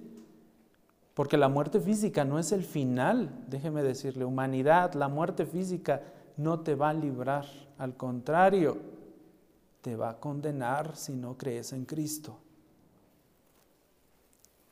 porque 1.16 1.36
la 1.36 1.50
muerte 1.50 1.80
física 1.80 2.24
no 2.24 2.38
es 2.38 2.52
el 2.52 2.64
final, 2.64 3.46
déjeme 3.48 3.82
decirle, 3.82 4.26
humanidad, 4.26 4.94
la 4.94 5.08
muerte 5.08 5.46
física 5.46 6.04
no 6.38 6.60
te 6.60 6.76
va 6.76 6.90
a 6.90 6.94
librar, 6.94 7.46
al 7.80 7.98
contrario, 7.98 8.78
te 9.82 9.96
va 9.96 10.12
a 10.12 10.20
condenar 10.20 10.96
si 10.96 11.14
no 11.14 11.36
crees 11.36 11.74
en 11.74 11.86
Cristo. 11.86 12.38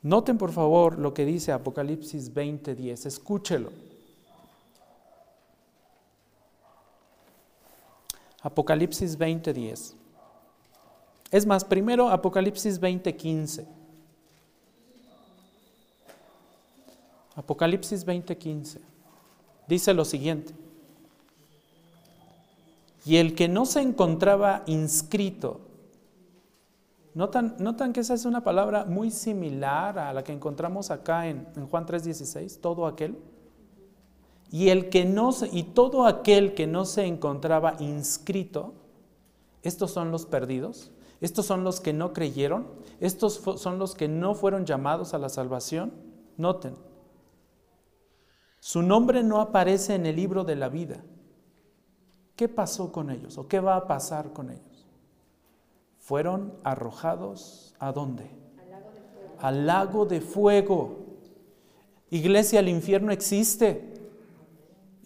Noten 0.02 0.38
por 0.38 0.52
favor 0.52 0.96
lo 0.98 1.12
que 1.12 1.24
dice 1.24 1.50
Apocalipsis 1.50 2.32
20:10, 2.32 3.04
escúchelo. 3.06 3.87
Apocalipsis 8.48 9.18
20:10. 9.18 9.94
Es 11.30 11.44
más, 11.44 11.64
primero 11.64 12.08
Apocalipsis 12.08 12.80
20:15. 12.80 13.66
Apocalipsis 17.36 18.06
20:15. 18.06 18.80
Dice 19.66 19.92
lo 19.92 20.06
siguiente. 20.06 20.54
Y 23.04 23.16
el 23.16 23.34
que 23.34 23.48
no 23.48 23.66
se 23.66 23.82
encontraba 23.82 24.62
inscrito, 24.66 25.60
notan, 27.12 27.54
notan 27.58 27.92
que 27.92 28.00
esa 28.00 28.14
es 28.14 28.24
una 28.24 28.42
palabra 28.42 28.86
muy 28.86 29.10
similar 29.10 29.98
a 29.98 30.14
la 30.14 30.24
que 30.24 30.32
encontramos 30.32 30.90
acá 30.90 31.26
en, 31.26 31.46
en 31.54 31.66
Juan 31.68 31.84
3:16, 31.84 32.60
todo 32.62 32.86
aquel 32.86 33.14
y, 34.50 34.68
el 34.68 34.88
que 34.88 35.04
no 35.04 35.30
y 35.52 35.62
todo 35.62 36.06
aquel 36.06 36.54
que 36.54 36.66
no 36.66 36.84
se 36.84 37.04
encontraba 37.04 37.76
inscrito, 37.80 38.74
estos 39.62 39.90
son 39.90 40.10
los 40.10 40.26
perdidos, 40.26 40.90
estos 41.20 41.46
son 41.46 41.64
los 41.64 41.80
que 41.80 41.92
no 41.92 42.12
creyeron, 42.12 42.66
estos 43.00 43.42
son 43.56 43.78
los 43.78 43.94
que 43.94 44.08
no 44.08 44.34
fueron 44.34 44.64
llamados 44.64 45.14
a 45.14 45.18
la 45.18 45.28
salvación. 45.28 45.92
Noten, 46.36 46.76
su 48.60 48.82
nombre 48.82 49.22
no 49.22 49.40
aparece 49.40 49.94
en 49.94 50.06
el 50.06 50.16
libro 50.16 50.44
de 50.44 50.56
la 50.56 50.68
vida. 50.68 51.02
¿Qué 52.36 52.48
pasó 52.48 52.92
con 52.92 53.10
ellos 53.10 53.36
o 53.36 53.48
qué 53.48 53.58
va 53.58 53.76
a 53.76 53.86
pasar 53.88 54.32
con 54.32 54.50
ellos? 54.50 54.86
Fueron 55.98 56.54
arrojados 56.62 57.74
a 57.80 57.92
dónde? 57.92 58.30
Al 58.56 58.70
lago 58.70 58.90
de 58.92 59.00
fuego. 59.00 59.36
Al 59.40 59.66
lago 59.66 60.06
de 60.06 60.20
fuego. 60.20 60.98
Iglesia, 62.10 62.60
el 62.60 62.68
infierno 62.68 63.10
existe. 63.10 63.97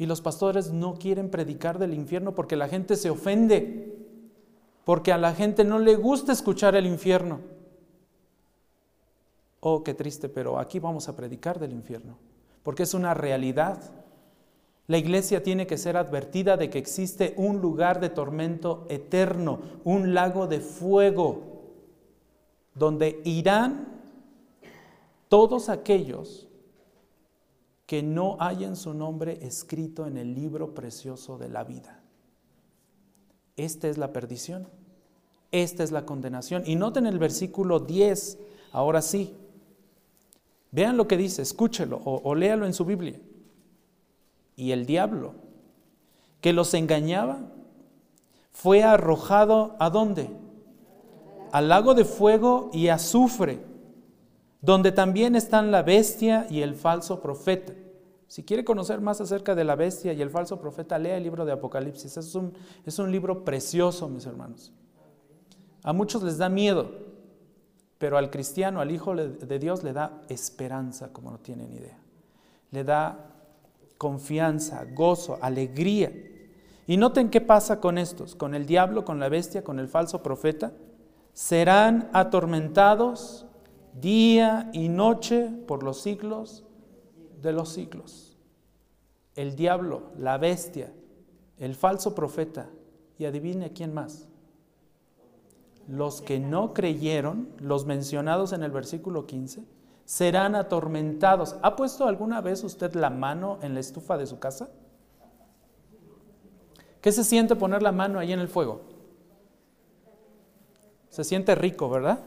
Y 0.02 0.06
los 0.06 0.20
pastores 0.20 0.72
no 0.72 0.94
quieren 0.94 1.30
predicar 1.30 1.78
del 1.78 1.94
infierno 1.94 2.34
porque 2.34 2.56
la 2.56 2.66
gente 2.66 2.96
se 2.96 3.08
ofende, 3.08 3.94
porque 4.84 5.12
a 5.12 5.16
la 5.16 5.32
gente 5.32 5.62
no 5.62 5.78
le 5.78 5.94
gusta 5.94 6.32
escuchar 6.32 6.74
el 6.74 6.86
infierno. 6.86 7.38
Oh, 9.60 9.84
qué 9.84 9.94
triste, 9.94 10.28
pero 10.28 10.58
aquí 10.58 10.80
vamos 10.80 11.08
a 11.08 11.14
predicar 11.14 11.60
del 11.60 11.70
infierno, 11.70 12.18
porque 12.64 12.82
es 12.82 12.94
una 12.94 13.14
realidad. 13.14 13.78
La 14.88 14.98
iglesia 14.98 15.44
tiene 15.44 15.68
que 15.68 15.78
ser 15.78 15.96
advertida 15.96 16.56
de 16.56 16.68
que 16.68 16.80
existe 16.80 17.32
un 17.36 17.60
lugar 17.60 18.00
de 18.00 18.08
tormento 18.08 18.86
eterno, 18.88 19.60
un 19.84 20.14
lago 20.14 20.48
de 20.48 20.58
fuego, 20.58 21.42
donde 22.74 23.20
irán 23.22 23.86
todos 25.28 25.68
aquellos 25.68 26.48
que 27.92 28.02
no 28.02 28.38
hayan 28.40 28.74
su 28.74 28.94
nombre 28.94 29.38
escrito 29.42 30.07
en 30.07 30.16
el 30.16 30.35
libro 30.35 30.72
precioso 30.72 31.37
de 31.37 31.50
la 31.50 31.62
vida. 31.62 32.00
Esta 33.59 33.87
es 33.87 33.98
la 33.98 34.14
perdición, 34.14 34.66
esta 35.50 35.85
es 35.85 35.92
la 35.92 36.07
condenación. 36.07 36.62
Y 36.64 36.74
noten 36.74 37.07
el 37.07 37.18
versículo 37.18 37.81
10, 37.81 38.38
ahora 38.72 39.02
sí. 39.02 39.37
Vean 40.70 40.96
lo 40.96 41.07
que 41.07 41.18
dice, 41.18 41.42
escúchelo 41.42 42.00
o, 42.02 42.35
léalo 42.35 42.64
en 42.64 42.72
su 42.72 42.87
Biblia. 42.87 43.20
Y 44.57 44.70
el 44.70 44.87
diablo 44.87 45.35
que 46.40 46.55
los 46.55 46.72
engañaba 46.72 47.40
fue 48.52 48.83
arrojado 48.83 49.76
a 49.78 49.90
dónde? 49.90 50.31
Al 51.52 51.68
lago 51.68 51.92
de 51.92 52.07
fuego 52.07 52.70
y 52.72 52.88
azufre 52.88 53.61
donde 54.62 54.92
también 54.92 55.37
están 55.37 55.70
la 55.70 55.83
bestia 55.83 56.46
y 56.48 56.62
el 56.62 56.74
falso 56.74 57.20
profeta. 57.20 57.74
Si 58.33 58.45
quiere 58.45 58.64
conocer 58.64 59.03
más 59.03 59.21
acerca 59.21 59.55
de 59.55 59.62
la 59.62 59.77
bestia 59.77 60.14
y 60.14 60.23
el 60.23 60.31
falso 60.31 60.59
profeta, 60.59 60.99
lea 60.99 61.18
el 61.18 61.23
libro 61.23 61.45
de 61.45 61.53
Apocalipsis. 61.53 62.16
Es 62.16 62.35
un, 62.35 62.55
es 62.87 62.99
un 62.99 63.12
libro 63.12 63.45
precioso, 63.45 64.09
mis 64.09 64.25
hermanos. 64.25 64.73
A 65.83 65.92
muchos 65.92 66.23
les 66.23 66.38
da 66.38 66.49
miedo, 66.49 66.92
pero 67.99 68.16
al 68.16 68.31
cristiano, 68.31 68.81
al 68.81 68.90
Hijo 68.90 69.14
de 69.14 69.59
Dios, 69.59 69.85
le 69.85 69.92
da 69.92 70.23
esperanza, 70.31 71.12
como 71.12 71.31
no 71.31 71.40
tienen 71.40 71.75
idea. 71.75 71.99
Le 72.71 72.85
da 72.85 73.35
confianza, 73.99 74.87
gozo, 74.95 75.37
alegría. 75.42 76.11
Y 76.87 76.97
noten 76.97 77.29
qué 77.29 77.42
pasa 77.42 77.81
con 77.81 77.99
estos, 77.99 78.35
con 78.35 78.55
el 78.55 78.64
diablo, 78.64 79.05
con 79.05 79.21
la 79.21 79.29
bestia, 79.29 79.62
con 79.62 79.79
el 79.79 79.88
falso 79.88 80.23
profeta. 80.23 80.73
Serán 81.35 82.09
atormentados 82.14 83.45
día 84.01 84.71
y 84.73 84.88
noche 84.88 85.51
por 85.66 85.83
los 85.83 86.01
siglos 86.01 86.64
de 87.42 87.52
los 87.52 87.70
siglos. 87.70 88.37
El 89.35 89.57
diablo, 89.57 90.11
la 90.18 90.38
bestia, 90.38 90.92
el 91.59 91.74
falso 91.74 92.14
profeta 92.14 92.68
y 93.18 93.24
adivine 93.24 93.72
quién 93.72 93.94
más. 93.94 94.28
los 95.88 96.22
que 96.22 96.38
no 96.38 96.72
creyeron, 96.74 97.48
los 97.59 97.87
mencionados 97.87 98.52
en 98.52 98.62
el 98.62 98.70
versículo 98.70 99.26
15, 99.26 99.64
serán 100.05 100.55
atormentados. 100.55 101.57
¿Ha 101.62 101.74
puesto 101.74 102.07
alguna 102.07 102.40
vez 102.40 102.62
usted 102.62 102.94
la 102.94 103.11
mano 103.11 103.59
en 103.62 103.74
la 103.74 103.81
estufa 103.81 104.16
de 104.16 104.26
su 104.26 104.38
casa? 104.38 104.70
¿Qué 107.00 107.11
se 107.11 107.24
siente 107.24 107.57
poner 107.57 107.83
la 107.83 107.90
mano 107.90 108.20
ahí 108.20 108.33
en 108.33 108.38
el 108.38 108.48
fuego? 108.48 108.83
Se 111.11 111.24
siente 111.24 111.55
rico, 111.55 111.90
¿verdad? 111.90 112.20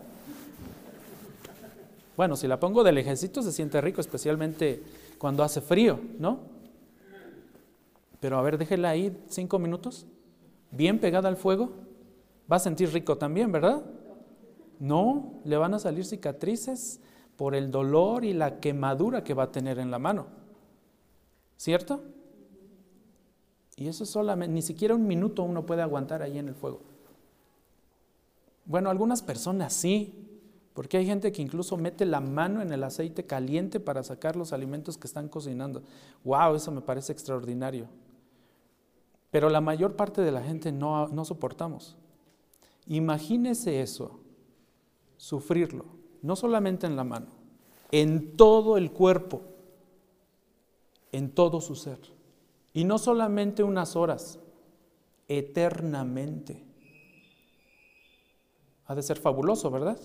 Bueno, 2.17 2.36
si 2.36 2.47
la 2.47 2.60
pongo 2.60 2.84
del 2.84 2.97
ejército 2.97 3.41
se 3.41 3.51
siente 3.51 3.82
rico, 3.82 4.01
especialmente 4.01 4.84
cuando 5.17 5.43
hace 5.43 5.62
frío, 5.62 5.99
¿no? 6.19 6.39
Pero 8.19 8.38
a 8.38 8.41
ver, 8.41 8.58
déjela 8.58 8.89
ahí 8.89 9.15
cinco 9.28 9.60
minutos, 9.60 10.08
bien 10.71 10.99
pegada 10.99 11.30
al 11.30 11.38
fuego, 11.38 11.71
va 12.51 12.58
a 12.58 12.60
sentir 12.60 12.91
rico 12.91 13.17
también, 13.17 13.51
¿verdad? 13.51 13.84
No, 14.80 15.41
le 15.45 15.58
van 15.58 15.73
a 15.73 15.80
salir 15.80 16.06
cicatrices 16.06 16.99
por 17.36 17.56
el 17.56 17.71
dolor 17.71 18.25
y 18.25 18.34
la 18.34 18.60
quemadura 18.60 19.23
que 19.23 19.34
va 19.34 19.43
a 19.43 19.51
tener 19.51 19.80
en 19.80 19.91
la 19.91 19.99
mano, 19.99 20.28
¿cierto? 21.58 22.01
Y 23.78 23.88
eso 23.88 24.06
solamente, 24.06 24.54
ni 24.54 24.62
siquiera 24.62 24.95
un 24.95 25.06
minuto 25.06 25.43
uno 25.43 25.65
puede 25.65 25.82
aguantar 25.82 26.21
ahí 26.21 26.38
en 26.38 26.47
el 26.47 26.56
fuego. 26.56 26.82
Bueno, 28.65 28.89
algunas 28.89 29.21
personas 29.21 29.73
sí, 29.73 30.35
porque 30.75 30.97
hay 30.97 31.05
gente 31.05 31.31
que 31.31 31.41
incluso 31.41 31.77
mete 31.77 32.05
la 32.05 32.19
mano 32.19 32.61
en 32.61 32.73
el 32.73 32.83
aceite 32.83 33.25
caliente 33.25 33.79
para 33.79 34.03
sacar 34.03 34.35
los 34.35 34.51
alimentos 34.51 34.97
que 34.97 35.07
están 35.07 35.29
cocinando. 35.29 35.81
¡Wow! 36.25 36.55
Eso 36.55 36.69
me 36.69 36.81
parece 36.81 37.13
extraordinario. 37.13 37.88
Pero 39.31 39.49
la 39.49 39.61
mayor 39.61 39.95
parte 39.95 40.21
de 40.21 40.33
la 40.33 40.43
gente 40.43 40.73
no, 40.73 41.07
no 41.07 41.23
soportamos. 41.23 41.95
Imagínese 42.88 43.81
eso, 43.81 44.19
sufrirlo, 45.15 45.85
no 46.21 46.35
solamente 46.35 46.85
en 46.85 46.97
la 46.97 47.05
mano, 47.05 47.27
en 47.91 48.35
todo 48.35 48.75
el 48.75 48.91
cuerpo, 48.91 49.43
en 51.13 51.31
todo 51.31 51.61
su 51.61 51.75
ser. 51.75 51.99
Y 52.73 52.83
no 52.83 52.97
solamente 52.97 53.63
unas 53.63 53.95
horas, 53.95 54.39
eternamente. 55.29 56.65
Ha 58.88 58.93
de 58.93 59.01
ser 59.01 59.17
fabuloso, 59.17 59.71
¿verdad? 59.71 59.97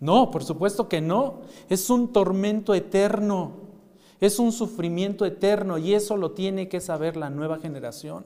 No, 0.00 0.30
por 0.30 0.44
supuesto 0.44 0.88
que 0.88 1.00
no. 1.00 1.40
Es 1.68 1.90
un 1.90 2.12
tormento 2.12 2.74
eterno, 2.74 3.52
es 4.20 4.38
un 4.38 4.52
sufrimiento 4.52 5.24
eterno 5.24 5.78
y 5.78 5.94
eso 5.94 6.16
lo 6.16 6.32
tiene 6.32 6.68
que 6.68 6.80
saber 6.80 7.16
la 7.16 7.30
nueva 7.30 7.58
generación. 7.58 8.24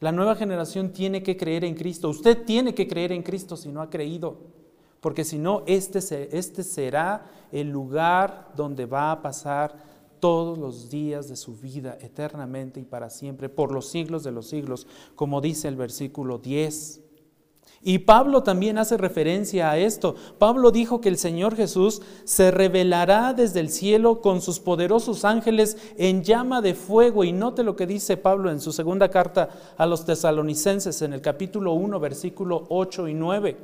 La 0.00 0.12
nueva 0.12 0.36
generación 0.36 0.92
tiene 0.92 1.22
que 1.22 1.36
creer 1.36 1.64
en 1.64 1.74
Cristo. 1.74 2.08
Usted 2.08 2.44
tiene 2.44 2.74
que 2.74 2.86
creer 2.86 3.12
en 3.12 3.22
Cristo 3.22 3.56
si 3.56 3.68
no 3.68 3.82
ha 3.82 3.90
creído, 3.90 4.36
porque 5.00 5.24
si 5.24 5.38
no, 5.38 5.64
este, 5.66 5.98
este 6.36 6.62
será 6.62 7.26
el 7.50 7.70
lugar 7.70 8.52
donde 8.56 8.86
va 8.86 9.10
a 9.10 9.22
pasar 9.22 9.76
todos 10.20 10.58
los 10.58 10.90
días 10.90 11.28
de 11.28 11.36
su 11.36 11.56
vida 11.56 11.96
eternamente 12.00 12.80
y 12.80 12.84
para 12.84 13.10
siempre, 13.10 13.48
por 13.48 13.72
los 13.72 13.88
siglos 13.88 14.22
de 14.24 14.32
los 14.32 14.48
siglos, 14.48 14.86
como 15.14 15.40
dice 15.40 15.68
el 15.68 15.76
versículo 15.76 16.38
10. 16.38 17.02
Y 17.82 17.98
Pablo 18.00 18.42
también 18.42 18.76
hace 18.76 18.96
referencia 18.96 19.70
a 19.70 19.78
esto. 19.78 20.16
Pablo 20.38 20.72
dijo 20.72 21.00
que 21.00 21.08
el 21.08 21.16
Señor 21.16 21.54
Jesús 21.54 22.02
se 22.24 22.50
revelará 22.50 23.34
desde 23.34 23.60
el 23.60 23.70
cielo 23.70 24.20
con 24.20 24.42
sus 24.42 24.58
poderosos 24.58 25.24
ángeles 25.24 25.76
en 25.96 26.24
llama 26.24 26.60
de 26.60 26.74
fuego. 26.74 27.22
Y 27.22 27.32
note 27.32 27.62
lo 27.62 27.76
que 27.76 27.86
dice 27.86 28.16
Pablo 28.16 28.50
en 28.50 28.60
su 28.60 28.72
segunda 28.72 29.10
carta 29.10 29.50
a 29.76 29.86
los 29.86 30.04
tesalonicenses 30.04 31.02
en 31.02 31.12
el 31.12 31.20
capítulo 31.20 31.72
1, 31.74 32.00
versículo 32.00 32.66
8 32.68 33.08
y 33.08 33.14
9. 33.14 33.56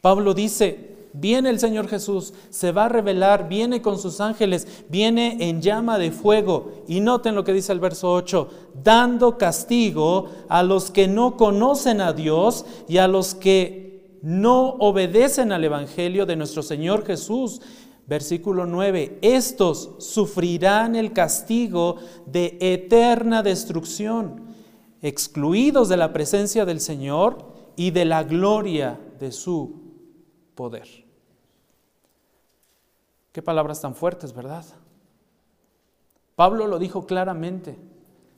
Pablo 0.00 0.32
dice, 0.32 0.93
viene 1.14 1.48
el 1.48 1.60
Señor 1.60 1.88
Jesús, 1.88 2.34
se 2.50 2.72
va 2.72 2.86
a 2.86 2.88
revelar, 2.88 3.48
viene 3.48 3.80
con 3.80 3.98
sus 3.98 4.20
ángeles, 4.20 4.84
viene 4.88 5.36
en 5.48 5.62
llama 5.62 5.96
de 5.96 6.10
fuego. 6.10 6.72
Y 6.88 7.00
noten 7.00 7.36
lo 7.36 7.44
que 7.44 7.52
dice 7.52 7.72
el 7.72 7.80
verso 7.80 8.12
8, 8.12 8.48
dando 8.82 9.38
castigo 9.38 10.28
a 10.48 10.62
los 10.62 10.90
que 10.90 11.06
no 11.08 11.36
conocen 11.36 12.00
a 12.00 12.12
Dios 12.12 12.66
y 12.88 12.98
a 12.98 13.08
los 13.08 13.34
que 13.34 14.18
no 14.22 14.70
obedecen 14.80 15.52
al 15.52 15.64
Evangelio 15.64 16.26
de 16.26 16.36
nuestro 16.36 16.62
Señor 16.62 17.06
Jesús. 17.06 17.62
Versículo 18.06 18.66
9, 18.66 19.18
estos 19.22 19.92
sufrirán 19.98 20.94
el 20.94 21.14
castigo 21.14 21.96
de 22.26 22.58
eterna 22.60 23.42
destrucción, 23.42 24.42
excluidos 25.00 25.88
de 25.88 25.96
la 25.96 26.12
presencia 26.12 26.66
del 26.66 26.80
Señor 26.80 27.38
y 27.76 27.92
de 27.92 28.04
la 28.04 28.22
gloria 28.24 29.00
de 29.18 29.32
su 29.32 29.84
poder. 30.54 31.03
Qué 33.34 33.42
palabras 33.42 33.80
tan 33.80 33.96
fuertes, 33.96 34.32
¿verdad? 34.32 34.64
Pablo 36.36 36.68
lo 36.68 36.78
dijo 36.78 37.04
claramente, 37.04 37.76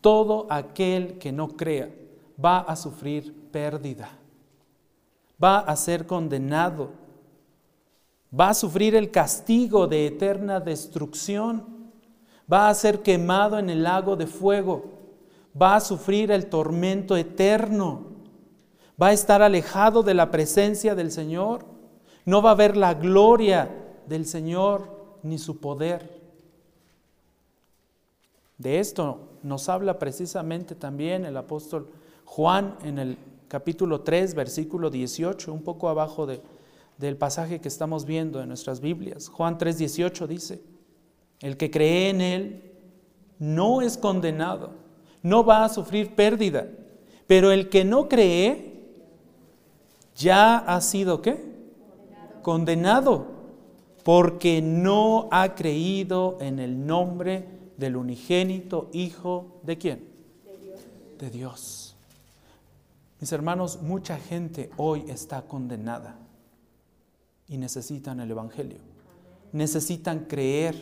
todo 0.01 0.47
aquel 0.49 1.19
que 1.19 1.33
no 1.33 1.49
crea 1.49 1.91
va 2.43 2.61
a 2.61 2.75
sufrir 2.77 3.51
pérdida, 3.53 4.09
va 5.43 5.59
a 5.59 5.77
ser 5.77 6.07
condenado, 6.07 6.93
va 8.33 8.49
a 8.49 8.55
sufrir 8.55 8.95
el 8.95 9.11
castigo 9.11 9.87
de 9.87 10.07
eterna 10.07 10.61
destrucción, 10.61 11.93
va 12.51 12.71
a 12.71 12.75
ser 12.75 13.03
quemado 13.03 13.59
en 13.59 13.69
el 13.69 13.83
lago 13.83 14.17
de 14.17 14.27
fuego, 14.27 14.93
va 15.61 15.77
a 15.77 15.81
sufrir 15.81 16.31
el 16.31 16.47
tormento 16.47 17.19
eterno, 17.19 18.01
va 19.01 19.09
a 19.09 19.13
estar 19.13 19.43
alejado 19.43 20.03
de 20.03 20.15
la 20.15 20.31
presencia 20.31 20.95
del 20.95 21.11
Señor, 21.11 21.67
no 22.25 22.41
va 22.41 22.53
a 22.53 22.55
ver 22.55 22.79
la 22.79 22.95
gloria 22.95 23.83
del 24.07 24.27
Señor 24.27 24.88
ni 25.23 25.38
su 25.38 25.59
poder. 25.59 26.21
De 28.59 28.79
esto 28.79 29.21
nos 29.42 29.69
habla 29.69 29.99
precisamente 29.99 30.75
también 30.75 31.25
el 31.25 31.37
apóstol 31.37 31.88
Juan 32.25 32.77
en 32.83 32.99
el 32.99 33.19
capítulo 33.49 34.01
3, 34.01 34.35
versículo 34.35 34.90
18, 34.90 35.53
un 35.53 35.62
poco 35.62 35.88
abajo 35.88 36.27
de, 36.27 36.40
del 36.99 37.16
pasaje 37.16 37.61
que 37.61 37.69
estamos 37.69 38.05
viendo 38.05 38.40
en 38.40 38.49
nuestras 38.49 38.81
Biblias. 38.81 39.29
Juan 39.29 39.59
3, 39.59 39.79
18 39.79 40.27
dice, 40.27 40.62
el 41.40 41.57
que 41.57 41.71
cree 41.71 42.11
en 42.11 42.21
Él 42.21 42.73
no 43.38 43.83
es 43.83 43.99
condenado, 43.99 44.71
no 45.23 45.45
va 45.45 45.64
a 45.64 45.69
sufrir 45.69 46.14
pérdida, 46.14 46.66
pero 47.27 47.53
el 47.53 47.69
que 47.69 47.85
no 47.85 48.09
cree 48.09 48.77
ya 50.16 50.57
ha 50.59 50.81
sido 50.81 51.21
qué? 51.21 51.45
Condenado 52.42 53.36
porque 54.07 54.62
no 54.62 55.29
ha 55.33 55.57
creído 55.57 56.38
en 56.40 56.61
el 56.61 56.87
nombre 56.87 57.45
del 57.77 57.97
unigénito 57.97 58.88
Hijo 58.92 59.59
de 59.64 59.79
quién? 59.79 60.05
De 61.19 61.29
Dios. 61.29 61.97
Mis 63.19 63.33
hermanos, 63.33 63.83
mucha 63.83 64.16
gente 64.16 64.71
hoy 64.77 65.07
está 65.09 65.42
condenada 65.42 66.21
y 67.49 67.59
necesitan 67.59 68.21
el 68.21 68.31
Evangelio. 68.31 68.79
Necesitan 69.51 70.27
creer, 70.27 70.77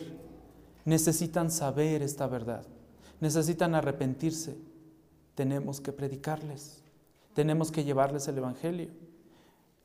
necesitan 0.85 1.49
saber 1.49 2.03
esta 2.03 2.27
verdad, 2.27 2.63
necesitan 3.21 3.73
arrepentirse. 3.73 4.55
Tenemos 5.33 5.81
que 5.81 5.91
predicarles, 5.91 6.83
tenemos 7.33 7.71
que 7.71 7.83
llevarles 7.83 8.27
el 8.27 8.37
Evangelio. 8.37 8.89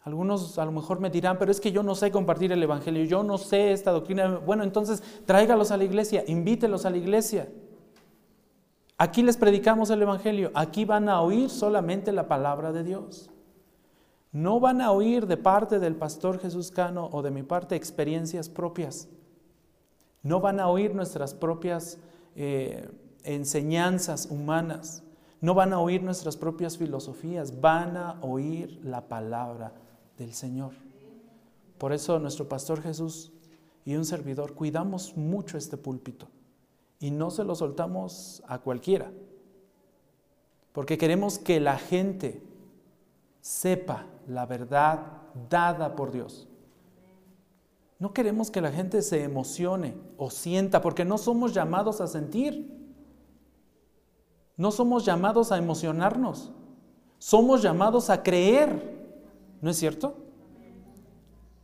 Algunos 0.03 0.59
a 0.59 0.65
lo 0.65 0.73
mejor 0.73 0.99
me 0.99 1.11
dirán, 1.11 1.39
pero 1.39 1.51
es 1.51 1.61
que 1.61 1.73
yo 1.73 1.83
no 1.83 1.95
sé 1.95 2.11
compartir 2.11 2.53
el 2.53 2.63
Evangelio, 2.63 3.05
yo 3.05 3.23
no 3.23 3.37
sé 3.37 3.73
esta 3.73 3.91
doctrina. 3.91 4.39
Bueno, 4.39 4.65
entonces 4.65 5.03
tráigalos 5.27 5.71
a 5.71 5.77
la 5.77 5.85
iglesia, 5.85 6.25
invítelos 6.27 6.87
a 6.87 6.90
la 6.90 6.96
iglesia. 6.96 7.48
Aquí 8.96 9.23
les 9.23 9.37
predicamos 9.37 9.90
el 9.90 10.01
Evangelio, 10.03 10.51
aquí 10.55 10.85
van 10.85 11.09
a 11.09 11.21
oír 11.21 11.51
solamente 11.51 12.13
la 12.13 12.29
palabra 12.29 12.73
de 12.73 12.85
Dios. 12.85 13.31
No 14.33 14.61
van 14.61 14.81
a 14.81 14.92
oír 14.92 15.27
de 15.27 15.37
parte 15.37 15.79
del 15.79 15.96
pastor 15.96 16.38
Jesús 16.38 16.71
Cano 16.71 17.09
o 17.13 17.21
de 17.21 17.31
mi 17.31 17.42
parte 17.42 17.77
experiencias 17.77 18.48
propias. 18.48 19.09
No 20.23 20.40
van 20.40 20.61
a 20.61 20.69
oír 20.69 20.94
nuestras 20.94 21.35
propias 21.35 21.98
eh, 22.37 22.88
enseñanzas 23.25 24.29
humanas. 24.31 25.03
No 25.40 25.55
van 25.55 25.73
a 25.73 25.81
oír 25.81 26.03
nuestras 26.03 26.37
propias 26.37 26.79
filosofías. 26.79 27.61
Van 27.61 27.96
a 27.96 28.19
oír 28.21 28.79
la 28.85 29.09
palabra 29.09 29.73
del 30.21 30.35
Señor. 30.35 30.73
Por 31.79 31.94
eso 31.94 32.18
nuestro 32.18 32.46
pastor 32.46 32.83
Jesús 32.83 33.33
y 33.87 33.96
un 33.96 34.04
servidor 34.04 34.54
cuidamos 34.54 35.16
mucho 35.16 35.56
este 35.56 35.79
púlpito 35.79 36.29
y 36.98 37.10
no 37.10 37.31
se 37.31 37.42
lo 37.42 37.54
soltamos 37.54 38.42
a 38.46 38.58
cualquiera, 38.58 39.10
porque 40.73 40.98
queremos 40.98 41.38
que 41.38 41.58
la 41.58 41.79
gente 41.79 42.42
sepa 43.40 44.04
la 44.29 44.44
verdad 44.44 45.23
dada 45.48 45.96
por 45.96 46.12
Dios. 46.12 46.46
No 47.98 48.12
queremos 48.12 48.50
que 48.50 48.60
la 48.60 48.71
gente 48.71 49.00
se 49.00 49.23
emocione 49.25 49.94
o 50.18 50.31
sienta, 50.31 50.83
porque 50.83 51.06
no 51.06 51.16
somos 51.16 51.54
llamados 51.54 52.00
a 52.00 52.06
sentir. 52.06 52.79
No 54.56 54.71
somos 54.71 55.04
llamados 55.04 55.52
a 55.52 55.58
emocionarnos. 55.58 56.50
Somos 57.18 57.60
llamados 57.60 58.08
a 58.08 58.23
creer. 58.23 59.00
¿No 59.61 59.71
es 59.71 59.77
cierto? 59.77 60.15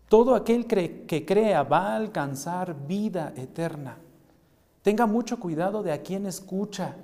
Todo 0.09 0.34
aquel 0.34 0.66
que 0.66 1.24
crea 1.26 1.62
va 1.62 1.92
a 1.92 1.97
alcanzar 1.97 2.86
vida 2.86 3.32
eterna. 3.36 3.99
Tenga 4.82 5.07
mucho 5.07 5.40
cuidado 5.40 5.82
de 5.82 5.92
a 5.92 6.03
quién 6.03 6.26
escucha. 6.26 6.94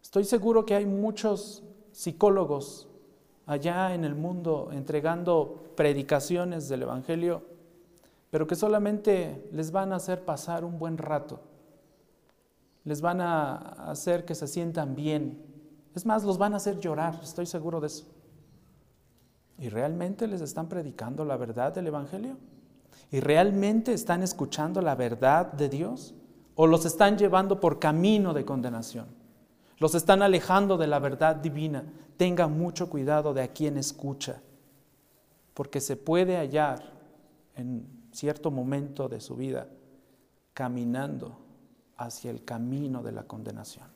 Estoy 0.00 0.24
seguro 0.24 0.64
que 0.64 0.74
hay 0.74 0.86
muchos 0.86 1.64
psicólogos 1.92 2.88
allá 3.46 3.94
en 3.94 4.04
el 4.04 4.14
mundo 4.14 4.68
entregando 4.72 5.72
predicaciones 5.74 6.68
del 6.68 6.82
Evangelio, 6.82 7.42
pero 8.30 8.46
que 8.46 8.54
solamente 8.54 9.48
les 9.52 9.72
van 9.72 9.92
a 9.92 9.96
hacer 9.96 10.24
pasar 10.24 10.64
un 10.64 10.78
buen 10.78 10.98
rato, 10.98 11.40
les 12.84 13.00
van 13.00 13.22
a 13.22 13.56
hacer 13.90 14.24
que 14.24 14.34
se 14.34 14.46
sientan 14.46 14.94
bien, 14.94 15.42
es 15.94 16.04
más, 16.04 16.24
los 16.24 16.36
van 16.36 16.52
a 16.52 16.58
hacer 16.58 16.78
llorar, 16.78 17.18
estoy 17.22 17.46
seguro 17.46 17.80
de 17.80 17.86
eso. 17.86 18.04
¿Y 19.58 19.68
realmente 19.68 20.26
les 20.28 20.40
están 20.40 20.68
predicando 20.68 21.24
la 21.24 21.36
verdad 21.36 21.74
del 21.74 21.88
Evangelio? 21.88 22.36
¿Y 23.10 23.20
realmente 23.20 23.92
están 23.92 24.22
escuchando 24.22 24.80
la 24.80 24.94
verdad 24.94 25.52
de 25.52 25.68
Dios? 25.68 26.14
¿O 26.54 26.66
los 26.66 26.84
están 26.84 27.18
llevando 27.18 27.60
por 27.60 27.78
camino 27.78 28.34
de 28.34 28.44
condenación? 28.44 29.06
Los 29.78 29.94
están 29.94 30.22
alejando 30.22 30.76
de 30.76 30.86
la 30.86 30.98
verdad 30.98 31.36
divina. 31.36 31.84
Tenga 32.16 32.46
mucho 32.46 32.88
cuidado 32.88 33.34
de 33.34 33.42
a 33.42 33.48
quien 33.48 33.78
escucha, 33.78 34.42
porque 35.54 35.80
se 35.80 35.96
puede 35.96 36.36
hallar 36.36 36.92
en 37.54 37.86
cierto 38.12 38.50
momento 38.50 39.08
de 39.08 39.20
su 39.20 39.36
vida 39.36 39.68
caminando 40.52 41.38
hacia 41.96 42.30
el 42.30 42.44
camino 42.44 43.02
de 43.02 43.12
la 43.12 43.24
condenación. 43.24 43.86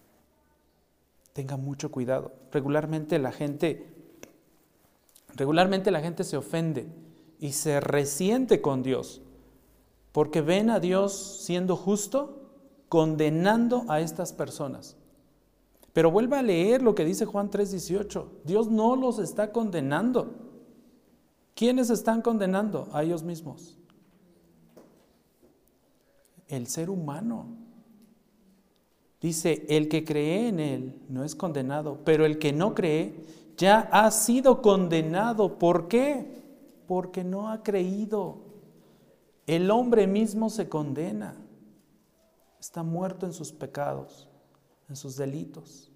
Tenga 1.33 1.57
mucho 1.57 1.91
cuidado. 1.91 2.33
Regularmente 2.53 3.19
la 3.19 3.33
gente 3.33 4.02
regularmente 5.35 5.91
la 5.91 6.01
gente 6.01 6.25
se 6.25 6.37
ofende 6.37 6.89
y 7.39 7.53
se 7.53 7.81
resiente 7.81 8.61
con 8.61 8.83
Dios 8.83 9.23
porque 10.13 10.43
ven 10.43 10.71
a 10.71 10.79
Dios 10.79 11.41
siendo 11.43 11.75
justo 11.75 12.39
condenando 12.89 13.87
a 13.89 14.01
estas 14.01 14.33
personas. 14.35 14.97
Pero 15.95 16.11
vuelva 16.11 16.39
a 16.39 16.43
leer 16.43 16.83
lo 16.83 16.95
que 16.95 17.05
dice 17.05 17.25
Juan 17.25 17.51
3:18. 17.51 18.29
Dios 18.45 18.71
no 18.71 18.97
los 18.97 19.19
está 19.19 19.53
condenando. 19.53 20.35
¿Quiénes 21.55 21.91
están 21.91 22.23
condenando? 22.23 22.89
A 22.93 23.03
ellos 23.03 23.23
mismos. 23.23 23.79
El 26.49 26.67
ser 26.67 26.91
humano. 26.91 27.47
Dice, 29.21 29.65
el 29.69 29.89
que 29.89 30.05
cree 30.05 30.49
en 30.49 30.59
Él 30.59 31.03
no 31.09 31.25
es 31.25 31.35
condenado, 31.35 32.01
pero 32.05 32.27
el 32.27 32.39
que 32.39 32.53
no 32.53 32.75
cree 32.75 33.15
ya 33.57 33.81
ha 33.93 34.11
sido 34.11 34.63
condenado. 34.63 35.59
¿Por 35.59 35.89
qué? 35.89 36.43
Porque 36.87 37.25
no 37.25 37.51
ha 37.51 37.63
creído. 37.63 38.39
El 39.47 39.71
hombre 39.71 40.07
mismo 40.07 40.51
se 40.51 40.69
condena. 40.69 41.37
Está 42.61 42.83
muerto 42.83 43.27
en 43.27 43.33
sus 43.33 43.53
pecados 43.53 44.29
en 44.93 44.97
sus 44.97 45.17
delitos. 45.17 45.91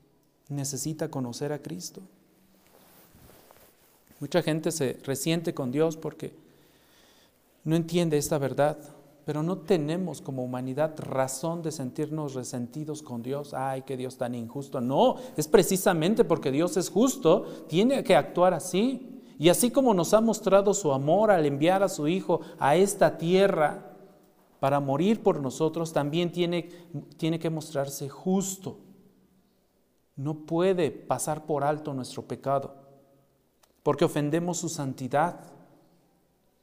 Necesita 0.48 1.10
conocer 1.10 1.52
a 1.52 1.60
Cristo. 1.60 2.00
Mucha 4.20 4.42
gente 4.42 4.72
se 4.72 4.94
resiente 5.04 5.52
con 5.52 5.70
Dios 5.70 5.98
porque 5.98 6.32
no 7.62 7.76
entiende 7.76 8.16
esta 8.16 8.38
verdad, 8.38 8.78
pero 9.26 9.42
no 9.42 9.58
tenemos 9.58 10.20
como 10.20 10.44
humanidad 10.44 10.94
razón 11.00 11.60
de 11.60 11.72
sentirnos 11.72 12.34
resentidos 12.34 13.02
con 13.02 13.24
Dios. 13.24 13.54
Ay, 13.54 13.82
que 13.82 13.96
Dios 13.96 14.16
tan 14.16 14.36
injusto. 14.36 14.80
No, 14.80 15.16
es 15.36 15.48
precisamente 15.48 16.22
porque 16.22 16.52
Dios 16.52 16.76
es 16.76 16.88
justo, 16.88 17.44
tiene 17.66 18.04
que 18.04 18.14
actuar 18.14 18.54
así. 18.54 19.20
Y 19.36 19.48
así 19.48 19.72
como 19.72 19.94
nos 19.94 20.14
ha 20.14 20.20
mostrado 20.20 20.72
su 20.74 20.92
amor 20.92 21.32
al 21.32 21.44
enviar 21.44 21.82
a 21.82 21.88
su 21.88 22.06
Hijo 22.06 22.40
a 22.60 22.76
esta 22.76 23.18
tierra 23.18 23.96
para 24.60 24.78
morir 24.78 25.24
por 25.24 25.40
nosotros, 25.40 25.92
también 25.92 26.30
tiene, 26.30 26.70
tiene 27.16 27.40
que 27.40 27.50
mostrarse 27.50 28.08
justo 28.08 28.78
no 30.14 30.46
puede 30.46 30.90
pasar 30.90 31.44
por 31.44 31.62
alto 31.62 31.92
nuestro 31.92 32.22
pecado, 32.26 32.74
porque 33.82 34.06
ofendemos 34.06 34.56
su 34.56 34.70
santidad. 34.70 35.40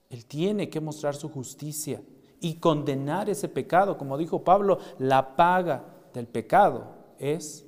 Él 0.10 0.26
tiene 0.26 0.70
que 0.70 0.82
mostrar 0.82 1.16
su 1.16 1.30
justicia 1.30 2.02
y 2.44 2.56
condenar 2.56 3.30
ese 3.30 3.48
pecado. 3.48 3.98
Como 3.98 4.18
dijo 4.18 4.44
Pablo, 4.44 4.78
la 5.00 5.38
paga 5.38 5.86
del 6.14 6.28
pecado 6.28 6.88
es 7.18 7.66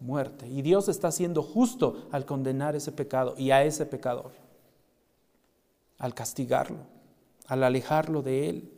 muerte. 0.00 0.48
Y 0.48 0.62
Dios 0.62 0.88
está 0.88 1.12
siendo 1.12 1.42
justo 1.42 2.08
al 2.10 2.24
condenar 2.24 2.74
ese 2.74 2.90
pecado 2.90 3.34
y 3.36 3.50
a 3.50 3.62
ese 3.64 3.84
pecador, 3.84 4.32
al 5.98 6.14
castigarlo, 6.14 6.78
al 7.46 7.62
alejarlo 7.64 8.22
de 8.22 8.48
él. 8.48 8.72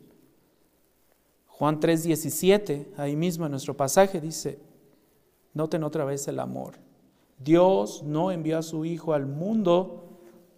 Juan 1.47 1.79
3:17, 1.79 2.89
ahí 2.97 3.15
mismo 3.15 3.47
en 3.47 3.53
nuestro 3.53 3.77
pasaje, 3.77 4.21
dice, 4.21 4.59
Noten 5.55 5.85
otra 5.85 6.05
vez 6.05 6.27
el 6.27 6.41
amor. 6.41 6.75
Dios 7.39 8.03
no 8.03 8.33
envió 8.33 8.59
a 8.59 8.63
su 8.63 8.85
Hijo 8.85 9.15
al 9.15 9.27
mundo 9.27 10.06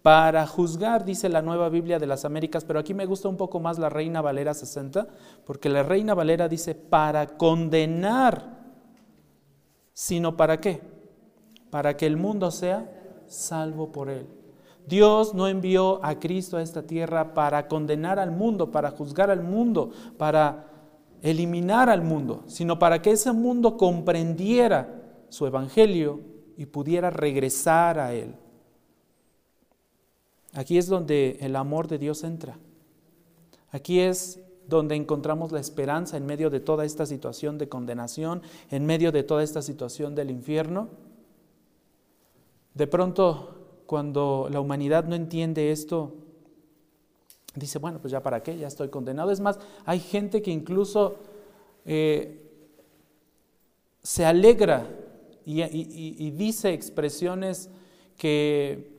para 0.01 0.47
juzgar, 0.47 1.03
dice 1.03 1.29
la 1.29 1.41
nueva 1.41 1.69
Biblia 1.69 1.99
de 1.99 2.07
las 2.07 2.25
Américas, 2.25 2.63
pero 2.63 2.79
aquí 2.79 2.93
me 2.93 3.05
gusta 3.05 3.27
un 3.27 3.37
poco 3.37 3.59
más 3.59 3.77
la 3.79 3.89
Reina 3.89 4.21
Valera 4.21 4.53
60, 4.53 5.07
porque 5.45 5.69
la 5.69 5.83
Reina 5.83 6.13
Valera 6.13 6.47
dice 6.47 6.75
para 6.75 7.37
condenar, 7.37 8.59
sino 9.93 10.37
para 10.37 10.61
qué? 10.61 10.81
Para 11.69 11.97
que 11.97 12.05
el 12.05 12.17
mundo 12.17 12.51
sea 12.51 12.89
salvo 13.27 13.91
por 13.91 14.09
él. 14.09 14.27
Dios 14.87 15.33
no 15.33 15.47
envió 15.47 16.03
a 16.03 16.19
Cristo 16.19 16.57
a 16.57 16.61
esta 16.61 16.83
tierra 16.83 17.33
para 17.33 17.67
condenar 17.67 18.17
al 18.17 18.31
mundo, 18.31 18.71
para 18.71 18.91
juzgar 18.91 19.29
al 19.29 19.43
mundo, 19.43 19.91
para 20.17 20.65
eliminar 21.21 21.89
al 21.89 22.01
mundo, 22.01 22.43
sino 22.47 22.79
para 22.79 23.01
que 23.01 23.11
ese 23.11 23.31
mundo 23.31 23.77
comprendiera 23.77 24.95
su 25.29 25.45
evangelio 25.45 26.21
y 26.57 26.65
pudiera 26.65 27.09
regresar 27.09 27.99
a 27.99 28.13
él. 28.13 28.35
Aquí 30.53 30.77
es 30.77 30.87
donde 30.87 31.37
el 31.41 31.55
amor 31.55 31.87
de 31.87 31.97
Dios 31.97 32.23
entra. 32.23 32.57
Aquí 33.71 33.99
es 33.99 34.39
donde 34.67 34.95
encontramos 34.95 35.51
la 35.51 35.59
esperanza 35.59 36.17
en 36.17 36.25
medio 36.25 36.49
de 36.49 36.59
toda 36.59 36.85
esta 36.85 37.05
situación 37.05 37.57
de 37.57 37.69
condenación, 37.69 38.41
en 38.69 38.85
medio 38.85 39.11
de 39.11 39.23
toda 39.23 39.43
esta 39.43 39.61
situación 39.61 40.15
del 40.15 40.29
infierno. 40.29 40.89
De 42.73 42.87
pronto, 42.87 43.83
cuando 43.85 44.47
la 44.51 44.59
humanidad 44.59 45.05
no 45.05 45.15
entiende 45.15 45.71
esto, 45.71 46.13
dice, 47.55 47.79
bueno, 47.79 47.99
pues 47.99 48.11
ya 48.11 48.21
para 48.21 48.43
qué, 48.43 48.57
ya 48.57 48.67
estoy 48.67 48.89
condenado. 48.89 49.31
Es 49.31 49.39
más, 49.39 49.59
hay 49.85 49.99
gente 49.99 50.41
que 50.41 50.51
incluso 50.51 51.15
eh, 51.85 52.49
se 54.03 54.25
alegra 54.25 54.87
y, 55.45 56.31
dice 56.31 56.73
expresiones 56.73 57.69
que, 58.17 58.98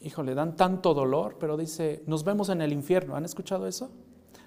híjole, 0.00 0.34
dan 0.34 0.56
tanto 0.56 0.94
dolor, 0.94 1.36
pero 1.38 1.56
dice, 1.56 2.02
nos 2.06 2.24
vemos 2.24 2.48
en 2.48 2.60
el 2.60 2.72
infierno. 2.72 3.16
¿Han 3.16 3.24
escuchado 3.24 3.66
eso? 3.66 3.90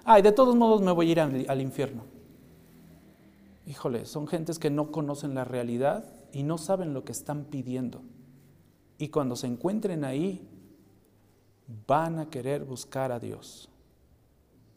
Ay, 0.04 0.22
de 0.22 0.32
todos 0.32 0.56
modos 0.56 0.82
me 0.82 0.92
voy 0.92 1.08
a 1.08 1.12
ir 1.12 1.20
al, 1.20 1.46
al 1.48 1.60
infierno. 1.60 2.04
Híjole, 3.66 4.06
son 4.06 4.26
gentes 4.26 4.58
que 4.58 4.70
no 4.70 4.90
conocen 4.90 5.34
la 5.34 5.44
realidad 5.44 6.04
y 6.32 6.42
no 6.42 6.58
saben 6.58 6.94
lo 6.94 7.04
que 7.04 7.12
están 7.12 7.44
pidiendo. 7.44 8.02
Y 8.98 9.08
cuando 9.08 9.36
se 9.36 9.46
encuentren 9.46 10.04
ahí, 10.04 10.48
van 11.86 12.18
a 12.18 12.28
querer 12.28 12.64
buscar 12.64 13.12
a 13.12 13.20
Dios. 13.20 13.68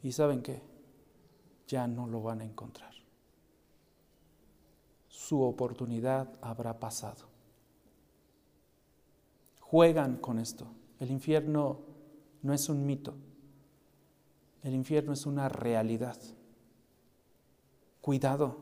¿Y 0.03 0.11
saben 0.11 0.41
qué? 0.41 0.61
Ya 1.67 1.87
no 1.87 2.07
lo 2.07 2.21
van 2.21 2.41
a 2.41 2.45
encontrar. 2.45 2.93
Su 5.07 5.41
oportunidad 5.41 6.29
habrá 6.41 6.79
pasado. 6.79 7.34
Juegan 9.69 10.17
con 10.17 10.39
esto. 10.39 10.67
El 10.99 11.11
infierno 11.11 11.79
no 12.41 12.53
es 12.53 12.69
un 12.69 12.85
mito. 12.85 13.15
El 14.63 14.73
infierno 14.73 15.11
es 15.13 15.25
una 15.25 15.49
realidad. 15.49 16.17
Cuidado, 18.01 18.57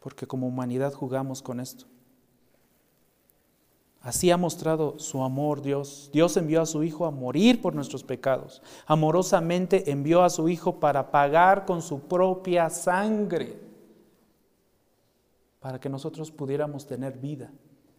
porque 0.00 0.26
como 0.26 0.46
humanidad 0.46 0.92
jugamos 0.92 1.42
con 1.42 1.60
esto. 1.60 1.86
Así 4.00 4.30
ha 4.30 4.38
mostrado 4.38 4.98
su 4.98 5.22
amor 5.22 5.60
Dios. 5.60 6.08
Dios 6.12 6.36
envió 6.38 6.62
a 6.62 6.66
su 6.66 6.82
Hijo 6.82 7.04
a 7.04 7.10
morir 7.10 7.60
por 7.60 7.74
nuestros 7.74 8.02
pecados. 8.02 8.62
Amorosamente 8.86 9.90
envió 9.90 10.22
a 10.22 10.30
su 10.30 10.48
Hijo 10.48 10.80
para 10.80 11.10
pagar 11.10 11.66
con 11.66 11.82
su 11.82 12.00
propia 12.00 12.70
sangre, 12.70 13.60
para 15.60 15.78
que 15.78 15.90
nosotros 15.90 16.30
pudiéramos 16.30 16.86
tener 16.86 17.18
vida, 17.18 17.52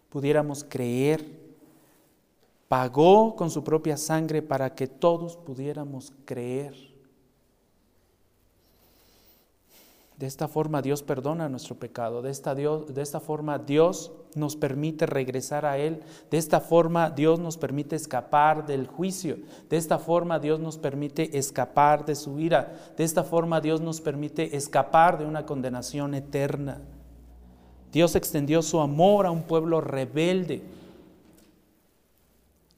pudiéramos 0.10 0.64
creer. 0.64 1.41
Pagó 2.72 3.36
con 3.36 3.52
su 3.52 3.66
propia 3.66 3.98
sangre 3.98 4.42
para 4.42 4.74
que 4.76 4.88
todos 4.88 5.36
pudiéramos 5.36 6.14
creer. 6.24 6.74
De 10.16 10.26
esta 10.26 10.48
forma 10.48 10.82
Dios 10.82 11.04
perdona 11.04 11.50
nuestro 11.50 11.76
pecado, 11.76 12.22
de 12.22 12.32
esta, 12.32 12.56
de 12.56 13.02
esta 13.02 13.20
forma 13.20 13.60
Dios 13.60 14.14
nos 14.36 14.56
permite 14.56 15.06
regresar 15.06 15.66
a 15.66 15.80
Él, 15.80 16.02
de 16.30 16.38
esta 16.38 16.62
forma 16.62 17.10
Dios 17.10 17.42
nos 17.42 17.58
permite 17.58 17.98
escapar 17.98 18.66
del 18.66 18.88
juicio, 18.88 19.40
de 19.70 19.76
esta 19.76 20.00
forma 20.00 20.40
Dios 20.40 20.62
nos 20.62 20.78
permite 20.78 21.38
escapar 21.38 22.06
de 22.06 22.16
su 22.16 22.40
ira, 22.40 22.94
de 22.96 23.04
esta 23.04 23.26
forma 23.26 23.60
Dios 23.60 23.82
nos 23.82 24.00
permite 24.00 24.56
escapar 24.56 25.18
de 25.18 25.26
una 25.26 25.46
condenación 25.46 26.14
eterna. 26.14 26.80
Dios 27.92 28.16
extendió 28.16 28.62
su 28.62 28.80
amor 28.80 29.26
a 29.26 29.32
un 29.32 29.44
pueblo 29.44 29.82
rebelde. 29.82 30.80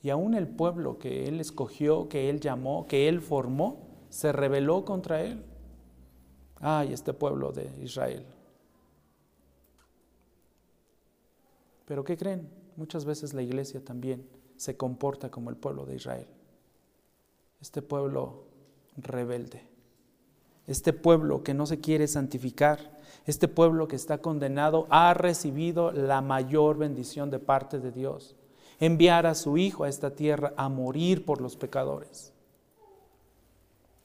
Y 0.04 0.10
aún 0.10 0.34
el 0.34 0.50
pueblo 0.50 1.00
que 1.00 1.28
Él 1.30 1.40
escogió, 1.40 2.10
que 2.10 2.30
Él 2.30 2.42
llamó, 2.42 2.86
que 2.88 3.08
Él 3.08 3.22
formó, 3.22 3.88
se 4.10 4.34
rebeló 4.34 4.84
contra 4.84 5.22
Él. 5.24 5.44
Ay, 6.60 6.92
este 6.92 7.14
pueblo 7.14 7.54
de 7.54 7.72
Israel. 7.82 8.26
Pero 11.86 12.04
¿qué 12.04 12.18
creen? 12.18 12.50
Muchas 12.76 13.06
veces 13.06 13.34
la 13.34 13.42
iglesia 13.42 13.84
también 13.84 14.28
se 14.58 14.76
comporta 14.76 15.32
como 15.32 15.50
el 15.50 15.56
pueblo 15.56 15.86
de 15.86 15.96
Israel. 15.96 16.28
Este 17.62 17.82
pueblo 17.82 18.44
rebelde. 18.98 19.62
Este 20.68 20.92
pueblo 20.92 21.44
que 21.44 21.54
no 21.54 21.66
se 21.66 21.80
quiere 21.80 22.08
santificar. 22.10 23.00
Este 23.26 23.48
pueblo 23.48 23.88
que 23.88 23.96
está 23.96 24.18
condenado 24.18 24.86
ha 24.90 25.14
recibido 25.14 25.94
la 25.94 26.20
mayor 26.20 26.78
bendición 26.78 27.30
de 27.30 27.40
parte 27.40 27.80
de 27.80 27.92
Dios. 27.92 28.36
Enviar 28.80 29.26
a 29.26 29.36
su 29.36 29.58
Hijo 29.58 29.84
a 29.84 29.90
esta 29.90 30.16
tierra 30.16 30.54
a 30.58 30.70
morir 30.70 31.26
por 31.26 31.42
los 31.42 31.56
pecadores. 31.56 32.34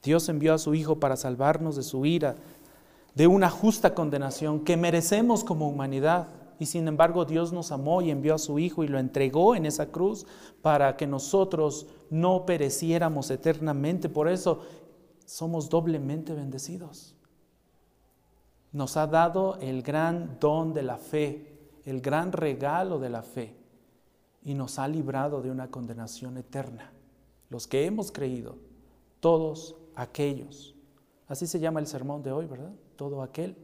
Dios 0.03 0.29
envió 0.29 0.55
a 0.55 0.59
su 0.59 0.75
Hijo 0.75 1.01
para 1.01 1.16
salvarnos 1.16 1.77
de 1.77 1.83
su 1.83 2.07
ira, 2.07 2.37
de 3.14 3.27
una 3.27 3.51
justa 3.51 3.95
condenación 3.95 4.61
que 4.61 4.77
merecemos 4.77 5.45
como 5.45 5.69
humanidad. 5.69 6.29
Y 6.61 6.66
sin 6.66 6.89
embargo 6.89 7.25
Dios 7.25 7.53
nos 7.53 7.73
amó 7.73 8.03
y 8.03 8.11
envió 8.11 8.35
a 8.35 8.39
su 8.39 8.59
Hijo 8.59 8.85
y 8.85 8.89
lo 8.89 8.99
entregó 8.99 9.55
en 9.55 9.66
esa 9.66 9.87
cruz 9.87 10.27
para 10.62 10.97
que 10.97 11.07
nosotros 11.07 11.87
no 12.11 12.47
pereciéramos 12.47 13.31
eternamente. 13.31 14.09
Por 14.09 14.29
eso 14.29 14.62
somos 15.25 15.69
doblemente 15.69 16.33
bendecidos. 16.33 17.14
Nos 18.73 18.97
ha 18.97 19.07
dado 19.07 19.57
el 19.61 19.83
gran 19.83 20.39
don 20.41 20.73
de 20.73 20.83
la 20.83 20.97
fe, 20.97 21.59
el 21.85 22.01
gran 22.01 22.33
regalo 22.33 22.99
de 22.99 23.11
la 23.11 23.23
fe, 23.23 23.55
y 24.49 24.55
nos 24.55 24.78
ha 24.78 24.88
librado 24.88 25.42
de 25.42 25.51
una 25.51 25.70
condenación 25.70 26.38
eterna. 26.38 26.90
Los 27.51 27.66
que 27.66 27.84
hemos 27.84 28.11
creído, 28.11 28.57
todos 29.20 29.76
aquellos. 29.94 30.74
Así 31.26 31.46
se 31.46 31.61
llama 31.61 31.80
el 31.80 31.86
sermón 31.86 32.22
de 32.22 32.32
hoy, 32.32 32.46
¿verdad? 32.46 32.72
Todo 32.96 33.20
aquel. 33.20 33.57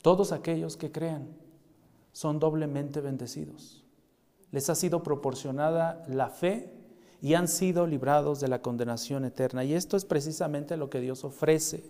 Todos 0.00 0.30
aquellos 0.30 0.76
que 0.76 0.92
crean 0.92 1.26
son 2.12 2.38
doblemente 2.38 3.00
bendecidos. 3.00 3.84
Les 4.52 4.70
ha 4.70 4.76
sido 4.76 5.02
proporcionada 5.02 6.04
la 6.06 6.28
fe 6.28 6.72
y 7.20 7.34
han 7.34 7.48
sido 7.48 7.88
librados 7.88 8.38
de 8.38 8.46
la 8.46 8.62
condenación 8.62 9.24
eterna. 9.24 9.64
Y 9.64 9.74
esto 9.74 9.96
es 9.96 10.04
precisamente 10.04 10.76
lo 10.76 10.88
que 10.88 11.00
Dios 11.00 11.24
ofrece, 11.24 11.82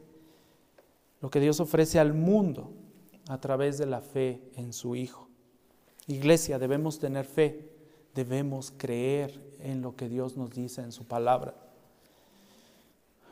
lo 1.20 1.28
que 1.28 1.40
Dios 1.40 1.60
ofrece 1.60 1.98
al 2.00 2.14
mundo 2.14 2.72
a 3.28 3.38
través 3.38 3.76
de 3.76 3.84
la 3.84 4.00
fe 4.00 4.40
en 4.56 4.72
su 4.72 4.96
Hijo. 4.96 5.28
Iglesia, 6.06 6.58
debemos 6.58 6.98
tener 6.98 7.26
fe, 7.26 7.71
debemos 8.14 8.72
creer 8.76 9.40
en 9.60 9.82
lo 9.82 9.96
que 9.96 10.08
Dios 10.08 10.36
nos 10.36 10.50
dice 10.50 10.82
en 10.82 10.92
su 10.92 11.04
palabra. 11.04 11.54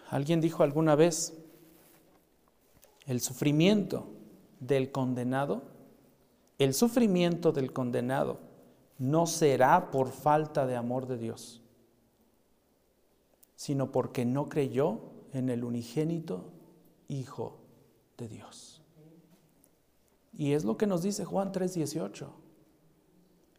Alguien 0.08 0.40
dijo 0.40 0.62
alguna 0.62 0.94
vez, 0.94 1.34
el 3.06 3.20
sufrimiento 3.20 4.06
del 4.60 4.90
condenado 4.90 5.62
el 6.60 6.74
sufrimiento 6.74 7.52
del 7.52 7.72
condenado 7.72 8.38
no 8.98 9.26
será 9.26 9.90
por 9.90 10.10
falta 10.10 10.66
de 10.66 10.76
amor 10.76 11.06
de 11.06 11.16
Dios, 11.16 11.62
sino 13.56 13.90
porque 13.90 14.26
no 14.26 14.50
creyó 14.50 15.00
en 15.32 15.48
el 15.48 15.64
unigénito 15.64 16.52
Hijo 17.08 17.56
de 18.18 18.28
Dios. 18.28 18.82
Y 20.34 20.52
es 20.52 20.64
lo 20.64 20.76
que 20.76 20.86
nos 20.86 21.02
dice 21.02 21.24
Juan 21.24 21.50
3:18. 21.50 22.28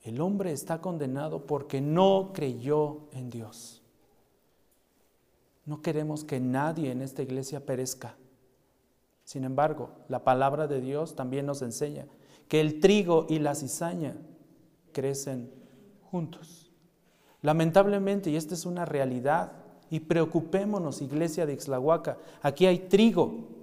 El 0.04 0.20
hombre 0.20 0.52
está 0.52 0.82
condenado 0.82 1.45
porque 1.45 1.82
no 1.82 2.32
creyó 2.34 3.02
en 3.12 3.30
Dios. 3.30 3.82
No 5.66 5.82
queremos 5.82 6.24
que 6.24 6.39
nadie 6.39 6.91
en 6.91 7.02
esta 7.02 7.22
iglesia 7.22 7.66
perezca. 7.66 8.16
Sin 9.24 9.43
embargo, 9.43 9.91
la 10.10 10.24
palabra 10.24 10.68
de 10.68 10.82
Dios 10.82 11.16
también 11.16 11.45
nos 11.45 11.62
enseña 11.62 12.08
que 12.47 12.60
el 12.60 12.80
trigo 12.80 13.28
y 13.30 13.39
la 13.39 13.56
cizaña 13.56 14.18
crecen 14.91 15.52
juntos. 16.10 16.72
Lamentablemente, 17.41 18.30
y 18.30 18.36
esta 18.36 18.56
es 18.56 18.66
una 18.66 18.86
realidad, 18.86 19.54
y 19.89 19.99
preocupémonos, 19.99 21.02
iglesia 21.02 21.45
de 21.45 21.54
Ixlahuaca, 21.54 22.18
aquí 22.41 22.66
hay 22.66 22.80
trigo 22.80 23.61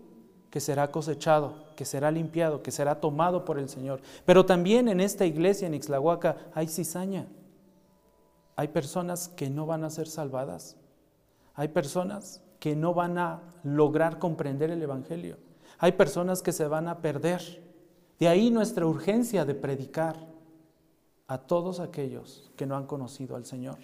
que 0.51 0.61
será 0.61 0.90
cosechado, 0.90 1.55
que 1.76 1.84
será 1.84 2.11
limpiado, 2.11 2.62
que 2.62 2.70
será 2.70 3.01
tomado 3.01 3.44
por 3.44 3.59
el 3.59 3.68
Señor. 3.68 4.01
Pero 4.24 4.46
también 4.46 4.88
en 4.88 5.01
esta 5.01 5.26
iglesia 5.26 5.66
en 5.66 5.74
Ixlahuaca 5.74 6.36
hay 6.55 6.68
cizaña. 6.68 7.26
Hay 8.57 8.68
personas 8.68 9.28
que 9.28 9.51
no 9.51 9.66
van 9.66 9.84
a 9.84 9.90
ser 9.90 10.09
salvadas. 10.09 10.76
Hay 11.55 11.68
personas 11.68 12.42
que 12.61 12.74
no 12.74 12.94
van 12.94 13.18
a 13.18 13.40
lograr 13.62 14.18
comprender 14.18 14.70
el 14.70 14.82
Evangelio. 14.82 15.36
Hay 15.78 15.92
personas 15.92 16.42
que 16.42 16.53
se 16.53 16.66
van 16.66 16.88
a 16.88 16.99
perder. 16.99 17.62
De 18.18 18.26
ahí 18.26 18.51
nuestra 18.51 18.86
urgencia 18.86 19.44
de 19.44 19.55
predicar 19.55 20.26
a 21.28 21.38
todos 21.38 21.78
aquellos 21.78 22.51
que 22.57 22.66
no 22.66 22.76
han 22.76 22.86
conocido 22.86 23.36
al 23.36 23.44
Señor. 23.44 23.78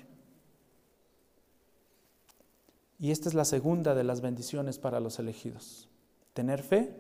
Y 2.99 3.11
esta 3.11 3.29
es 3.29 3.35
la 3.35 3.45
segunda 3.45 3.95
de 3.95 4.05
las 4.05 4.21
bendiciones 4.21 4.79
para 4.79 4.99
los 4.99 5.19
elegidos, 5.19 5.89
tener 6.35 6.63
fe 6.63 6.95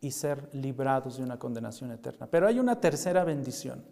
y 0.00 0.10
ser 0.10 0.48
librados 0.54 1.18
de 1.18 1.24
una 1.24 1.38
condenación 1.38 1.90
eterna. 1.90 2.26
Pero 2.30 2.46
hay 2.46 2.58
una 2.58 2.80
tercera 2.80 3.24
bendición. 3.24 3.84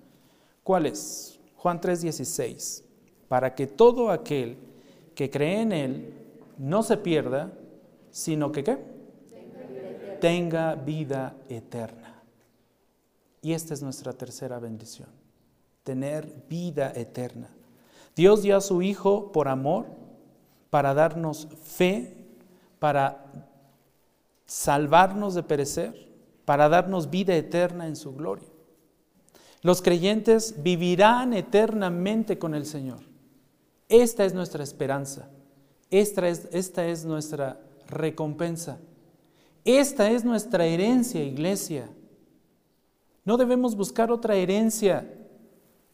¿Cuál 0.62 0.86
es? 0.86 1.38
Juan 1.56 1.80
3:16, 1.80 2.84
para 3.28 3.54
que 3.54 3.66
todo 3.66 4.10
aquel 4.10 4.56
que 5.14 5.30
cree 5.30 5.60
en 5.60 5.72
Él 5.72 6.14
no 6.58 6.82
se 6.82 6.96
pierda, 6.96 7.52
sino 8.10 8.52
que 8.52 8.64
¿qué? 8.64 8.78
Tenga 10.20 10.76
vida 10.76 11.34
eterna. 11.48 12.22
Y 13.40 13.54
esta 13.54 13.74
es 13.74 13.82
nuestra 13.82 14.12
tercera 14.12 14.60
bendición, 14.60 15.08
tener 15.82 16.44
vida 16.48 16.92
eterna. 16.94 17.50
Dios 18.14 18.42
dio 18.42 18.56
a 18.56 18.60
su 18.60 18.82
Hijo 18.82 19.32
por 19.32 19.48
amor, 19.48 19.86
para 20.70 20.94
darnos 20.94 21.48
fe, 21.62 22.14
para 22.78 23.51
salvarnos 24.52 25.32
de 25.34 25.42
perecer, 25.42 26.12
para 26.44 26.68
darnos 26.68 27.08
vida 27.08 27.34
eterna 27.34 27.86
en 27.86 27.96
su 27.96 28.14
gloria. 28.14 28.48
Los 29.62 29.80
creyentes 29.80 30.62
vivirán 30.62 31.32
eternamente 31.32 32.38
con 32.38 32.54
el 32.54 32.66
Señor. 32.66 33.00
Esta 33.88 34.26
es 34.26 34.34
nuestra 34.34 34.62
esperanza. 34.62 35.30
Esta 35.90 36.28
es, 36.28 36.48
esta 36.52 36.86
es 36.86 37.06
nuestra 37.06 37.60
recompensa. 37.88 38.78
Esta 39.64 40.10
es 40.10 40.22
nuestra 40.22 40.66
herencia, 40.66 41.24
iglesia. 41.24 41.88
No 43.24 43.38
debemos 43.38 43.74
buscar 43.74 44.10
otra 44.10 44.34
herencia. 44.34 45.14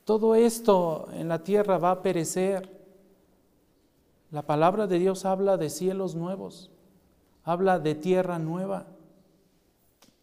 Todo 0.04 0.34
esto 0.34 1.06
en 1.12 1.28
la 1.28 1.44
tierra 1.44 1.78
va 1.78 1.92
a 1.92 2.02
perecer. 2.02 2.76
La 4.32 4.42
palabra 4.42 4.88
de 4.88 4.98
Dios 4.98 5.24
habla 5.24 5.56
de 5.56 5.70
cielos 5.70 6.16
nuevos, 6.16 6.72
habla 7.48 7.78
de 7.78 7.94
tierra 7.94 8.38
nueva. 8.38 8.84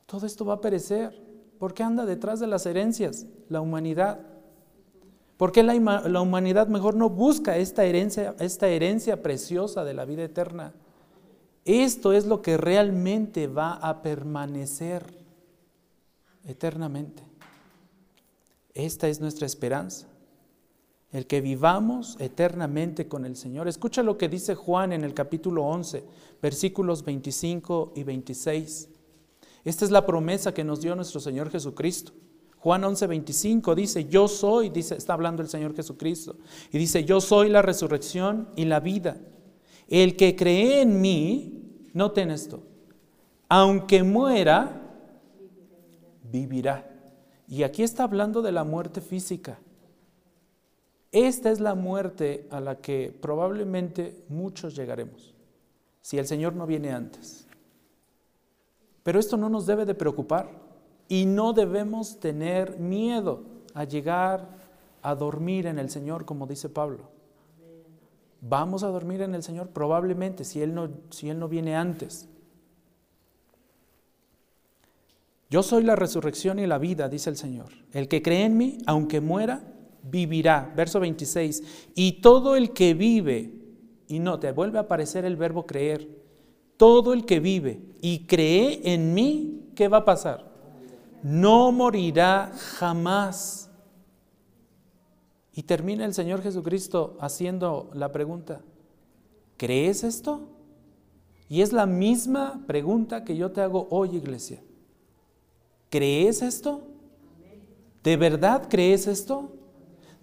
Todo 0.05 0.27
esto 0.27 0.45
va 0.45 0.55
a 0.55 0.61
perecer. 0.61 1.11
¿Por 1.57 1.73
qué 1.73 1.81
anda 1.81 2.05
detrás 2.05 2.39
de 2.39 2.45
las 2.45 2.67
herencias? 2.67 3.25
La 3.49 3.61
humanidad. 3.61 4.19
¿Por 5.35 5.51
qué 5.51 5.63
la, 5.63 5.73
humanidad 6.21 6.67
mejor 6.67 6.95
no 6.95 7.09
busca 7.09 7.57
esta 7.57 7.83
herencia, 7.83 8.35
esta 8.39 8.67
herencia 8.67 9.23
preciosa 9.23 9.83
de 9.83 9.95
la 9.95 10.05
vida 10.05 10.23
eterna? 10.23 10.73
Esto 11.65 12.13
es 12.13 12.27
lo 12.27 12.43
que 12.43 12.57
realmente 12.57 13.47
va 13.47 13.73
a 13.73 14.03
permanecer 14.03 15.03
eternamente. 16.45 17.23
Esta 18.75 19.07
es 19.07 19.19
nuestra 19.19 19.47
esperanza, 19.47 20.05
el 21.15 21.27
que 21.27 21.39
vivamos 21.39 22.17
eternamente 22.19 23.07
con 23.07 23.23
el 23.23 23.37
Señor. 23.37 23.69
Escucha 23.69 24.03
lo 24.03 24.17
que 24.17 24.27
dice 24.27 24.53
Juan 24.53 24.91
en 24.91 25.05
el 25.05 25.13
capítulo 25.13 25.63
11, 25.63 26.03
versículos 26.41 27.05
25 27.05 27.93
y 27.95 28.03
26. 28.03 28.89
Esta 29.63 29.85
es 29.85 29.91
la 29.91 30.05
promesa 30.05 30.53
que 30.53 30.65
nos 30.65 30.81
dio 30.81 30.93
nuestro 30.93 31.21
Señor 31.21 31.49
Jesucristo. 31.49 32.11
Juan 32.57 32.83
11, 32.83 33.07
25 33.07 33.75
dice, 33.75 34.05
yo 34.09 34.27
soy, 34.27 34.67
dice, 34.67 34.95
está 34.95 35.13
hablando 35.13 35.41
el 35.41 35.47
Señor 35.47 35.73
Jesucristo, 35.73 36.35
y 36.73 36.77
dice, 36.77 37.05
yo 37.05 37.21
soy 37.21 37.47
la 37.47 37.61
resurrección 37.61 38.49
y 38.57 38.65
la 38.65 38.81
vida. 38.81 39.15
El 39.87 40.17
que 40.17 40.35
cree 40.35 40.81
en 40.81 40.99
mí, 40.99 41.79
noten 41.93 42.29
esto, 42.29 42.61
aunque 43.47 44.03
muera, 44.03 44.81
vivirá. 46.29 46.91
Y 47.47 47.63
aquí 47.63 47.83
está 47.83 48.03
hablando 48.03 48.41
de 48.41 48.51
la 48.51 48.65
muerte 48.65 48.99
física. 48.99 49.59
Esta 51.15 51.49
es 51.49 51.61
la 51.61 51.75
muerte 51.75 52.45
a 52.51 52.59
la 52.59 52.75
que 52.81 53.17
probablemente 53.21 54.25
muchos 54.27 54.75
llegaremos, 54.75 55.33
si 56.01 56.17
el 56.17 56.27
Señor 56.27 56.55
no 56.55 56.67
viene 56.67 56.91
antes. 56.91 57.47
Pero 59.01 59.17
esto 59.17 59.37
no 59.37 59.47
nos 59.47 59.65
debe 59.65 59.85
de 59.85 59.95
preocupar 59.95 60.49
y 61.07 61.25
no 61.25 61.53
debemos 61.53 62.19
tener 62.19 62.77
miedo 62.79 63.43
a 63.73 63.85
llegar 63.85 64.57
a 65.01 65.15
dormir 65.15 65.67
en 65.67 65.79
el 65.79 65.89
Señor, 65.89 66.25
como 66.25 66.47
dice 66.47 66.67
Pablo. 66.67 67.09
Vamos 68.41 68.83
a 68.83 68.87
dormir 68.87 69.21
en 69.21 69.35
el 69.35 69.43
Señor 69.43 69.69
probablemente 69.69 70.43
si 70.43 70.61
Él 70.61 70.75
no, 70.75 70.89
si 71.11 71.29
él 71.29 71.39
no 71.39 71.47
viene 71.47 71.77
antes. 71.77 72.27
Yo 75.49 75.63
soy 75.63 75.83
la 75.85 75.95
resurrección 75.95 76.59
y 76.59 76.67
la 76.67 76.77
vida, 76.77 77.07
dice 77.07 77.29
el 77.29 77.37
Señor. 77.37 77.67
El 77.93 78.09
que 78.09 78.21
cree 78.21 78.43
en 78.43 78.57
mí, 78.57 78.79
aunque 78.85 79.21
muera, 79.21 79.74
vivirá. 80.09 80.71
Verso 80.75 80.99
26. 80.99 81.91
Y 81.95 82.21
todo 82.21 82.55
el 82.55 82.71
que 82.71 82.93
vive, 82.93 83.53
y 84.07 84.19
no, 84.19 84.39
te 84.39 84.51
vuelve 84.51 84.77
a 84.77 84.81
aparecer 84.81 85.25
el 85.25 85.35
verbo 85.35 85.65
creer. 85.65 86.07
Todo 86.77 87.13
el 87.13 87.25
que 87.25 87.39
vive 87.39 87.81
y 88.01 88.25
cree 88.25 88.93
en 88.93 89.13
mí, 89.13 89.69
¿qué 89.75 89.87
va 89.87 89.99
a 89.99 90.05
pasar? 90.05 90.51
No 91.23 91.71
morirá 91.71 92.51
jamás. 92.77 93.69
Y 95.53 95.63
termina 95.63 96.05
el 96.05 96.13
Señor 96.13 96.41
Jesucristo 96.41 97.17
haciendo 97.21 97.89
la 97.93 98.11
pregunta, 98.11 98.61
¿crees 99.55 100.03
esto? 100.03 100.49
Y 101.47 101.61
es 101.61 101.71
la 101.71 101.85
misma 101.85 102.61
pregunta 102.67 103.23
que 103.23 103.37
yo 103.37 103.51
te 103.51 103.61
hago 103.61 103.87
hoy, 103.89 104.17
iglesia. 104.17 104.61
¿Crees 105.89 106.41
esto? 106.41 106.81
¿De 108.03 108.17
verdad 108.17 108.67
crees 108.69 109.07
esto? 109.07 109.54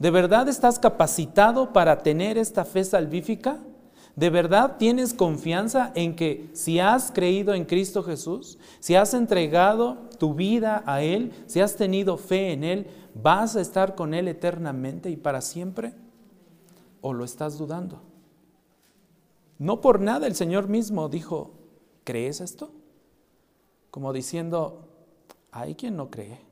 ¿De 0.03 0.11
verdad 0.11 0.48
estás 0.48 0.80
capacitado 0.80 1.72
para 1.72 2.03
tener 2.03 2.36
esta 2.36 2.64
fe 2.64 2.82
salvífica? 2.82 3.61
¿De 4.16 4.30
verdad 4.30 4.76
tienes 4.76 5.14
confianza 5.14 5.92
en 5.94 6.16
que 6.16 6.50
si 6.55 6.80
has 6.80 7.12
creído 7.12 7.55
en 7.55 7.64
Cristo 7.64 8.03
Jesús, 8.03 8.59
si 8.80 8.96
has 8.96 9.14
entregado 9.14 10.09
tu 10.18 10.34
vida 10.34 10.82
a 10.86 11.03
Él, 11.03 11.30
si 11.46 11.61
has 11.61 11.76
tenido 11.76 12.16
fe 12.16 12.50
en 12.50 12.64
Él, 12.64 12.88
vas 13.14 13.55
a 13.55 13.61
estar 13.61 13.94
con 13.94 14.12
Él 14.12 14.26
eternamente 14.26 15.09
y 15.09 15.14
para 15.14 15.40
siempre? 15.40 15.94
¿O 17.00 17.12
lo 17.12 17.24
estás 17.24 17.57
dudando? 17.57 18.03
No 19.61 19.80
por 19.80 20.00
nada 20.00 20.26
el 20.26 20.34
Señor 20.34 20.66
mismo 20.66 21.09
dijo, 21.09 21.53
¿crees 22.03 22.40
esto? 22.40 22.72
Como 23.92 24.12
diciendo, 24.12 24.88
hay 25.53 25.76
quien 25.76 25.96
no 25.96 26.11
cree. 26.11 26.51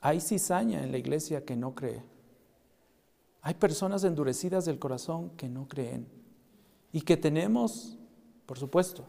Hay 0.00 0.20
cizaña 0.20 0.82
en 0.82 0.92
la 0.92 0.98
iglesia 0.98 1.44
que 1.44 1.56
no 1.56 1.74
cree. 1.74 2.02
Hay 3.42 3.54
personas 3.54 4.04
endurecidas 4.04 4.64
del 4.64 4.78
corazón 4.78 5.30
que 5.30 5.48
no 5.48 5.68
creen. 5.68 6.08
Y 6.92 7.02
que 7.02 7.16
tenemos, 7.16 7.98
por 8.46 8.58
supuesto, 8.58 9.06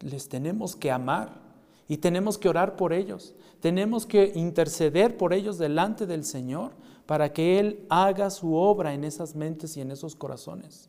les 0.00 0.28
tenemos 0.28 0.76
que 0.76 0.90
amar 0.90 1.40
y 1.88 1.98
tenemos 1.98 2.38
que 2.38 2.48
orar 2.48 2.76
por 2.76 2.92
ellos. 2.92 3.34
Tenemos 3.60 4.06
que 4.06 4.32
interceder 4.34 5.16
por 5.16 5.32
ellos 5.32 5.58
delante 5.58 6.06
del 6.06 6.24
Señor 6.24 6.72
para 7.06 7.32
que 7.32 7.58
Él 7.58 7.86
haga 7.88 8.30
su 8.30 8.54
obra 8.54 8.94
en 8.94 9.04
esas 9.04 9.34
mentes 9.34 9.76
y 9.76 9.80
en 9.80 9.90
esos 9.90 10.14
corazones, 10.14 10.88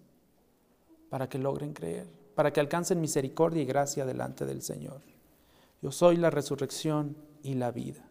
para 1.10 1.28
que 1.28 1.40
logren 1.40 1.74
creer, 1.74 2.08
para 2.36 2.54
que 2.54 2.60
alcancen 2.60 3.02
misericordia 3.02 3.62
y 3.62 3.66
gracia 3.66 4.06
delante 4.06 4.46
del 4.46 4.62
Señor. 4.62 5.02
Yo 5.82 5.92
soy 5.92 6.18
la 6.18 6.30
resurrección 6.30 7.18
y 7.42 7.56
la 7.56 7.72
vida. 7.72 8.08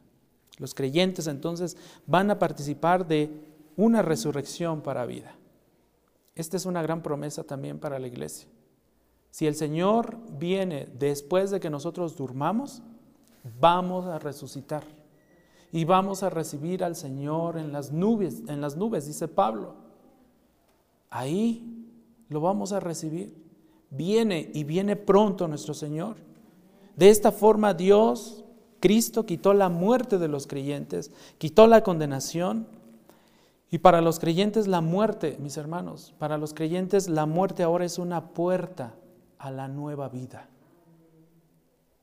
Los 0.58 0.74
creyentes 0.74 1.26
entonces 1.26 1.76
van 2.06 2.30
a 2.30 2.38
participar 2.38 3.06
de 3.06 3.30
una 3.76 4.02
resurrección 4.02 4.82
para 4.82 5.06
vida. 5.06 5.34
Esta 6.34 6.56
es 6.56 6.66
una 6.66 6.82
gran 6.82 7.02
promesa 7.02 7.44
también 7.44 7.78
para 7.78 7.98
la 7.98 8.06
iglesia. 8.06 8.48
Si 9.30 9.46
el 9.46 9.54
Señor 9.54 10.18
viene 10.38 10.88
después 10.98 11.50
de 11.50 11.60
que 11.60 11.70
nosotros 11.70 12.16
durmamos, 12.16 12.82
vamos 13.58 14.06
a 14.06 14.18
resucitar 14.18 14.84
y 15.72 15.84
vamos 15.84 16.22
a 16.22 16.30
recibir 16.30 16.84
al 16.84 16.96
Señor 16.96 17.56
en 17.56 17.72
las 17.72 17.92
nubes, 17.92 18.42
en 18.46 18.60
las 18.60 18.76
nubes, 18.76 19.06
dice 19.06 19.26
Pablo. 19.26 19.74
Ahí 21.08 21.88
lo 22.28 22.40
vamos 22.40 22.72
a 22.72 22.80
recibir. 22.80 23.34
Viene 23.90 24.50
y 24.54 24.64
viene 24.64 24.96
pronto 24.96 25.48
nuestro 25.48 25.72
Señor. 25.74 26.16
De 26.96 27.08
esta 27.08 27.32
forma 27.32 27.72
Dios, 27.72 28.41
Cristo, 28.82 29.24
quitó 29.24 29.54
la 29.54 29.68
muerte 29.68 30.18
de 30.18 30.26
los 30.26 30.48
creyentes, 30.48 31.12
quitó 31.38 31.68
la 31.68 31.84
condenación. 31.84 32.66
Y 33.70 33.78
para 33.78 34.00
los 34.00 34.18
creyentes 34.18 34.66
la 34.66 34.80
muerte, 34.80 35.38
mis 35.40 35.56
hermanos, 35.56 36.14
para 36.18 36.36
los 36.36 36.52
creyentes 36.52 37.08
la 37.08 37.24
muerte 37.24 37.62
ahora 37.62 37.84
es 37.84 37.98
una 37.98 38.30
puerta 38.30 38.92
a 39.38 39.52
la 39.52 39.68
nueva 39.68 40.08
vida. 40.08 40.48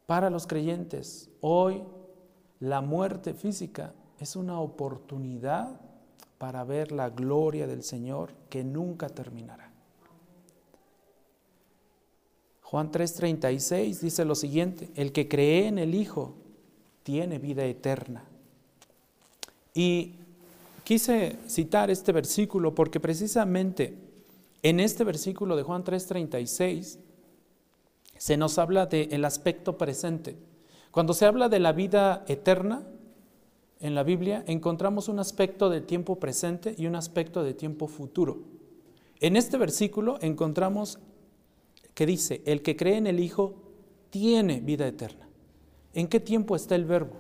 Para 0.06 0.30
los 0.30 0.48
creyentes, 0.48 1.30
hoy 1.42 1.84
la 2.62 2.80
muerte 2.80 3.34
física 3.34 3.94
es 4.18 4.38
una 4.38 4.62
oportunidad 4.62 5.82
para 6.38 6.64
ver 6.64 6.94
la 6.94 7.10
gloria 7.10 7.68
del 7.68 7.84
Señor 7.84 8.32
que 8.50 8.64
nunca 8.64 9.10
terminará. 9.10 9.70
Juan 12.62 12.90
3:36 12.90 14.00
dice 14.00 14.24
lo 14.24 14.36
siguiente, 14.36 14.90
el 14.96 15.12
que 15.12 15.28
cree 15.28 15.68
en 15.68 15.78
el 15.78 15.94
Hijo 15.94 16.39
tiene 17.10 17.39
vida 17.39 17.66
eterna. 17.66 18.24
Y 19.74 20.14
quise 20.84 21.38
citar 21.47 21.89
este 21.89 22.12
versículo 22.12 22.76
porque 22.76 22.99
precisamente 22.99 23.95
en 24.62 24.80
este 24.80 25.03
versículo 25.03 25.55
de 25.55 25.64
Juan 25.64 25.84
3:36 25.84 26.99
se 28.16 28.38
nos 28.38 28.60
habla 28.60 28.86
del 28.86 29.26
aspecto 29.26 29.76
presente. 29.76 30.36
Cuando 30.91 31.16
se 31.16 31.26
habla 31.26 31.49
de 31.49 31.57
la 31.57 31.72
vida 31.72 32.26
eterna 32.28 32.84
en 33.80 33.95
la 33.95 34.03
Biblia, 34.03 34.43
encontramos 34.45 35.10
un 35.10 35.18
aspecto 35.18 35.72
de 35.72 35.82
tiempo 35.82 36.20
presente 36.20 36.76
y 36.78 36.86
un 36.86 36.95
aspecto 36.95 37.41
de 37.41 37.55
tiempo 37.55 37.88
futuro. 37.88 38.38
En 39.20 39.36
este 39.36 39.57
versículo 39.57 40.20
encontramos 40.22 40.99
que 41.95 42.05
dice, 42.05 42.43
el 42.45 42.62
que 42.62 42.76
cree 42.76 42.97
en 42.97 43.07
el 43.07 43.20
Hijo 43.20 43.55
tiene 44.12 44.60
vida 44.60 44.86
eterna. 44.88 45.29
¿En 46.00 46.08
qué 46.08 46.22
tiempo 46.22 46.56
está 46.56 46.76
el 46.76 46.86
verbo? 46.86 47.18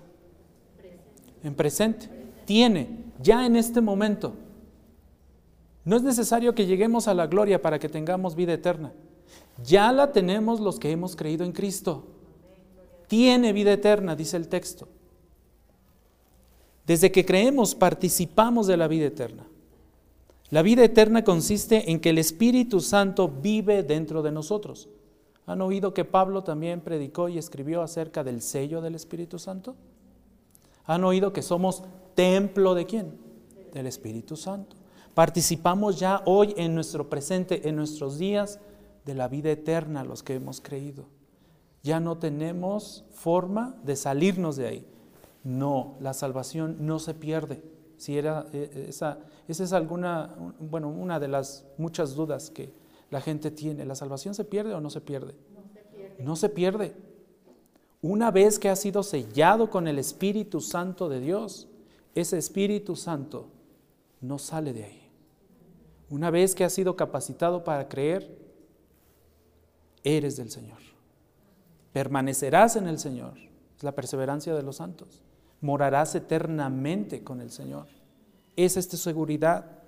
En 1.43 1.53
presente. 1.53 2.09
Tiene, 2.45 2.87
ya 3.21 3.45
en 3.45 3.57
este 3.57 3.81
momento. 3.81 4.35
No 5.83 5.97
es 5.97 6.03
necesario 6.03 6.55
que 6.55 6.65
lleguemos 6.65 7.09
a 7.09 7.13
la 7.13 7.27
gloria 7.27 7.61
para 7.61 7.77
que 7.77 7.89
tengamos 7.89 8.35
vida 8.35 8.53
eterna. 8.53 8.93
Ya 9.65 9.91
la 9.91 10.13
tenemos 10.13 10.61
los 10.61 10.79
que 10.79 10.91
hemos 10.91 11.17
creído 11.17 11.43
en 11.43 11.51
Cristo. 11.51 12.05
Tiene 13.07 13.51
vida 13.51 13.73
eterna, 13.73 14.15
dice 14.15 14.37
el 14.37 14.47
texto. 14.47 14.87
Desde 16.87 17.11
que 17.11 17.25
creemos 17.25 17.75
participamos 17.75 18.65
de 18.65 18.77
la 18.77 18.87
vida 18.87 19.07
eterna. 19.07 19.45
La 20.51 20.61
vida 20.61 20.85
eterna 20.85 21.25
consiste 21.25 21.91
en 21.91 21.99
que 21.99 22.11
el 22.11 22.17
Espíritu 22.17 22.79
Santo 22.79 23.27
vive 23.27 23.83
dentro 23.83 24.21
de 24.21 24.31
nosotros. 24.31 24.87
¿Han 25.49 25.61
oído 25.61 25.95
que 25.95 26.05
Pablo 26.05 26.43
también 26.43 26.79
predicó 26.79 27.27
y 27.27 27.39
escribió 27.39 27.81
acerca 27.81 28.23
del 28.23 28.43
sello 28.43 28.81
del 28.81 28.93
Espíritu 28.93 29.39
Santo? 29.39 29.75
¿Han 30.85 31.03
oído 31.03 31.33
que 31.33 31.41
somos 31.41 31.81
templo 32.13 32.75
de 32.75 32.85
quién? 32.85 33.17
Del 33.73 33.87
Espíritu 33.87 34.35
Santo. 34.35 34.75
Participamos 35.15 35.99
ya 35.99 36.21
hoy 36.25 36.53
en 36.55 36.75
nuestro 36.75 37.09
presente, 37.09 37.67
en 37.67 37.77
nuestros 37.77 38.19
días, 38.19 38.59
de 39.05 39.15
la 39.15 39.27
vida 39.27 39.49
eterna, 39.49 40.03
los 40.03 40.21
que 40.21 40.35
hemos 40.35 40.61
creído. 40.61 41.05
Ya 41.81 41.99
no 41.99 42.19
tenemos 42.19 43.05
forma 43.09 43.75
de 43.83 43.95
salirnos 43.95 44.55
de 44.55 44.67
ahí. 44.67 44.87
No, 45.43 45.95
la 45.99 46.13
salvación 46.13 46.77
no 46.81 46.99
se 46.99 47.15
pierde. 47.15 47.63
Si 47.97 48.19
era 48.19 48.45
eh, 48.53 48.85
esa, 48.89 49.17
esa 49.47 49.63
es 49.63 49.73
alguna, 49.73 50.29
bueno, 50.59 50.89
una 50.89 51.19
de 51.19 51.27
las 51.27 51.65
muchas 51.79 52.13
dudas 52.13 52.51
que 52.51 52.71
la 53.09 53.21
gente 53.21 53.51
tiene. 53.51 53.85
¿La 53.85 53.95
salvación 53.95 54.35
se 54.35 54.45
pierde 54.45 54.73
o 54.73 54.81
no 54.81 54.89
se 54.89 55.01
pierde? 55.01 55.33
No 55.53 55.63
se 55.73 55.79
pierde. 55.79 56.23
No 56.23 56.35
se 56.35 56.49
pierde. 56.49 56.93
Una 58.01 58.31
vez 58.31 58.59
que 58.59 58.69
ha 58.69 58.75
sido 58.75 59.03
sellado 59.03 59.69
con 59.69 59.87
el 59.87 59.99
Espíritu 59.99 60.61
Santo 60.61 61.09
de 61.09 61.19
Dios, 61.19 61.67
ese 62.15 62.37
Espíritu 62.37 62.95
Santo 62.95 63.47
no 64.21 64.39
sale 64.39 64.73
de 64.73 64.85
ahí. 64.85 65.09
Una 66.09 66.31
vez 66.31 66.55
que 66.55 66.63
ha 66.63 66.69
sido 66.69 66.95
capacitado 66.95 67.63
para 67.63 67.87
creer, 67.87 68.37
eres 70.03 70.37
del 70.37 70.49
Señor. 70.49 70.79
Permanecerás 71.93 72.75
en 72.75 72.87
el 72.87 72.99
Señor. 72.99 73.33
Es 73.77 73.83
la 73.83 73.93
perseverancia 73.93 74.55
de 74.55 74.63
los 74.63 74.77
santos 74.77 75.23
morarás 75.61 76.15
eternamente 76.15 77.23
con 77.23 77.41
el 77.41 77.51
Señor. 77.51 77.87
Esa 78.55 78.79
es 78.79 78.87
tu 78.87 78.97
seguridad. 78.97 79.78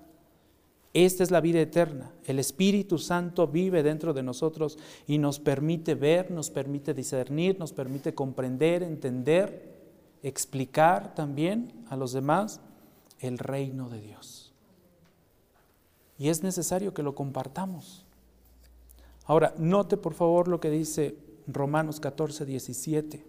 Esta 0.94 1.22
es 1.22 1.30
la 1.30 1.40
vida 1.40 1.60
eterna. 1.60 2.12
El 2.24 2.38
Espíritu 2.38 2.98
Santo 2.98 3.46
vive 3.46 3.82
dentro 3.82 4.12
de 4.12 4.22
nosotros 4.22 4.78
y 5.06 5.16
nos 5.16 5.38
permite 5.38 5.94
ver, 5.94 6.30
nos 6.30 6.50
permite 6.50 6.92
discernir, 6.92 7.58
nos 7.58 7.72
permite 7.72 8.14
comprender, 8.14 8.82
entender, 8.82 9.72
explicar 10.22 11.14
también 11.14 11.72
a 11.88 11.96
los 11.96 12.12
demás 12.12 12.60
el 13.20 13.38
reino 13.38 13.88
de 13.88 14.02
Dios. 14.02 14.52
Y 16.18 16.28
es 16.28 16.42
necesario 16.42 16.92
que 16.92 17.02
lo 17.02 17.14
compartamos. 17.14 18.04
Ahora, 19.24 19.54
note 19.56 19.96
por 19.96 20.12
favor 20.12 20.46
lo 20.46 20.60
que 20.60 20.70
dice 20.70 21.16
Romanos 21.46 22.00
14, 22.00 22.44
17. 22.44 23.24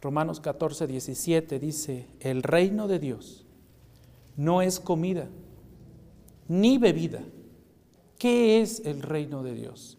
Romanos 0.00 0.38
14, 0.40 0.86
17 0.86 1.58
dice, 1.58 2.06
el 2.20 2.44
reino 2.44 2.86
de 2.86 2.98
Dios 3.00 3.41
no 4.36 4.62
es 4.62 4.80
comida 4.80 5.28
ni 6.48 6.78
bebida. 6.78 7.22
¿Qué 8.18 8.60
es 8.60 8.80
el 8.84 9.02
reino 9.02 9.42
de 9.42 9.54
Dios? 9.54 9.98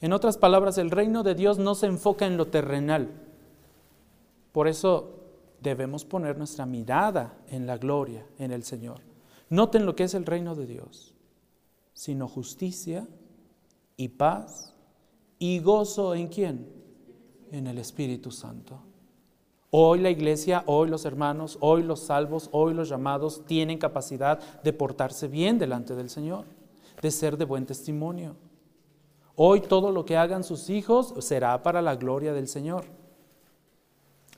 En 0.00 0.12
otras 0.12 0.36
palabras, 0.36 0.78
el 0.78 0.90
reino 0.90 1.22
de 1.22 1.34
Dios 1.34 1.58
no 1.58 1.74
se 1.74 1.86
enfoca 1.86 2.26
en 2.26 2.36
lo 2.36 2.46
terrenal. 2.46 3.10
Por 4.52 4.68
eso 4.68 5.20
debemos 5.60 6.04
poner 6.04 6.38
nuestra 6.38 6.66
mirada 6.66 7.38
en 7.48 7.66
la 7.66 7.78
gloria, 7.78 8.26
en 8.38 8.52
el 8.52 8.64
Señor. 8.64 9.00
Noten 9.50 9.86
lo 9.86 9.94
que 9.94 10.04
es 10.04 10.14
el 10.14 10.24
reino 10.24 10.54
de 10.54 10.66
Dios, 10.66 11.14
sino 11.92 12.26
justicia 12.26 13.06
y 13.96 14.08
paz 14.08 14.74
y 15.38 15.58
gozo 15.58 16.14
en 16.14 16.28
quién? 16.28 16.68
En 17.50 17.66
el 17.66 17.78
Espíritu 17.78 18.30
Santo. 18.30 18.80
Hoy 19.74 20.00
la 20.00 20.10
iglesia, 20.10 20.64
hoy 20.66 20.90
los 20.90 21.06
hermanos, 21.06 21.56
hoy 21.62 21.82
los 21.82 22.00
salvos, 22.00 22.50
hoy 22.52 22.74
los 22.74 22.90
llamados 22.90 23.46
tienen 23.46 23.78
capacidad 23.78 24.38
de 24.62 24.74
portarse 24.74 25.28
bien 25.28 25.58
delante 25.58 25.94
del 25.94 26.10
Señor, 26.10 26.44
de 27.00 27.10
ser 27.10 27.38
de 27.38 27.46
buen 27.46 27.64
testimonio. 27.64 28.36
Hoy 29.34 29.62
todo 29.62 29.90
lo 29.90 30.04
que 30.04 30.18
hagan 30.18 30.44
sus 30.44 30.68
hijos 30.68 31.14
será 31.20 31.62
para 31.62 31.80
la 31.80 31.96
gloria 31.96 32.34
del 32.34 32.48
Señor. 32.48 32.84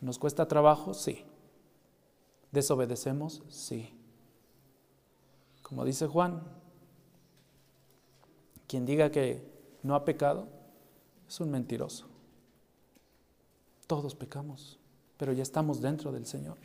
¿Nos 0.01 0.21
cuesta 0.21 0.47
trabajo? 0.47 0.95
Sí. 0.95 1.25
¿Desobedecemos? 2.53 3.43
Sí. 3.49 3.93
Como 5.65 5.85
dice 5.85 6.07
Juan, 6.07 6.45
quien 8.69 8.87
diga 8.87 9.11
que 9.11 9.45
no 9.83 9.97
ha 9.97 10.05
pecado 10.05 10.47
es 11.27 11.41
un 11.41 11.51
mentiroso. 11.51 12.07
Todos 13.89 14.15
pecamos 14.15 14.79
pero 15.17 15.33
ya 15.33 15.43
estamos 15.43 15.81
dentro 15.81 16.13
del 16.13 16.27
Señor. 16.27 16.57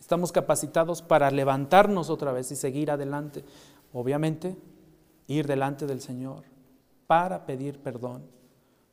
Estamos 0.00 0.32
capacitados 0.32 1.00
para 1.02 1.30
levantarnos 1.30 2.10
otra 2.10 2.32
vez 2.32 2.50
y 2.50 2.56
seguir 2.56 2.90
adelante. 2.90 3.44
Obviamente, 3.92 4.56
ir 5.28 5.46
delante 5.46 5.86
del 5.86 6.00
Señor 6.00 6.44
para 7.06 7.46
pedir 7.46 7.78
perdón 7.78 8.24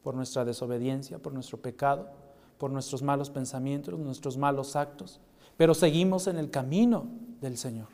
por 0.04 0.14
nuestra 0.14 0.45
desobediencia, 0.45 1.20
por 1.20 1.34
nuestro 1.34 1.62
pecado, 1.62 2.10
por 2.58 2.72
nuestros 2.72 3.02
malos 3.02 3.30
pensamientos, 3.30 3.97
nuestros 3.97 4.38
malos 4.38 4.76
actos, 4.76 5.20
pero 5.58 5.74
seguimos 5.74 6.28
en 6.28 6.38
el 6.38 6.52
camino 6.52 7.08
del 7.41 7.58
Señor. 7.58 7.88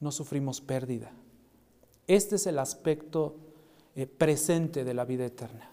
No 0.00 0.10
sufrimos 0.10 0.60
pérdida. 0.60 1.12
Este 2.06 2.36
es 2.36 2.46
el 2.46 2.58
aspecto 2.58 3.36
eh, 3.94 4.06
presente 4.06 4.84
de 4.84 4.94
la 4.94 5.04
vida 5.04 5.26
eterna, 5.26 5.70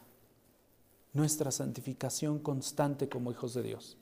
nuestra 1.13 1.51
santificación 1.51 2.39
constante 2.39 3.07
como 3.07 3.31
hijos 3.31 3.53
de 3.53 3.63
Dios. 3.63 3.97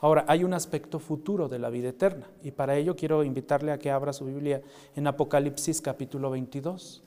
Ahora, 0.00 0.24
hay 0.28 0.44
un 0.44 0.54
aspecto 0.54 1.00
futuro 1.00 1.48
de 1.48 1.58
la 1.58 1.70
vida 1.70 1.88
eterna 1.88 2.28
y 2.42 2.52
para 2.52 2.76
ello 2.76 2.94
quiero 2.94 3.24
invitarle 3.24 3.72
a 3.72 3.78
que 3.78 3.90
abra 3.90 4.12
su 4.12 4.26
Biblia 4.26 4.62
en 4.94 5.06
Apocalipsis 5.08 5.80
capítulo 5.80 6.30
22. 6.30 7.02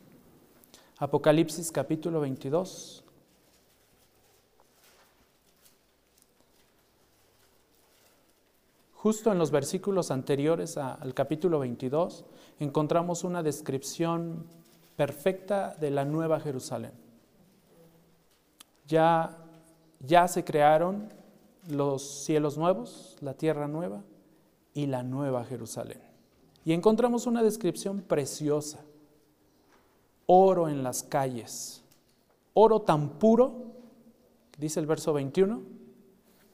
Apocalipsis 0.98 1.72
capítulo 1.72 2.20
22. 2.20 3.06
Justo 8.94 9.32
en 9.32 9.40
los 9.40 9.52
versículos 9.52 10.12
anteriores 10.12 10.78
al 10.78 11.14
capítulo 11.14 11.60
22 11.60 12.26
encontramos 12.60 13.24
una 13.24 13.42
descripción 13.42 14.46
perfecta 14.98 15.76
de 15.80 15.92
la 15.92 16.04
nueva 16.04 16.42
Jerusalén. 16.42 16.92
Ya, 18.86 19.38
ya 20.02 20.28
se 20.28 20.44
crearon 20.44 21.21
los 21.70 22.02
cielos 22.02 22.58
nuevos, 22.58 23.18
la 23.22 23.34
tierra 23.34 23.68
nueva 23.68 24.04
y 24.74 24.88
la 24.88 25.04
nueva 25.04 25.46
Jerusalén. 25.46 26.00
Y 26.66 26.74
encontramos 26.74 27.28
una 27.28 27.44
descripción 27.44 28.02
preciosa. 28.02 28.80
Oro 30.26 30.70
en 30.70 30.84
las 30.84 31.04
calles. 31.04 31.84
Oro 32.54 32.82
tan 32.82 33.10
puro, 33.20 33.74
dice 34.58 34.80
el 34.80 34.86
verso 34.86 35.14
21, 35.14 35.62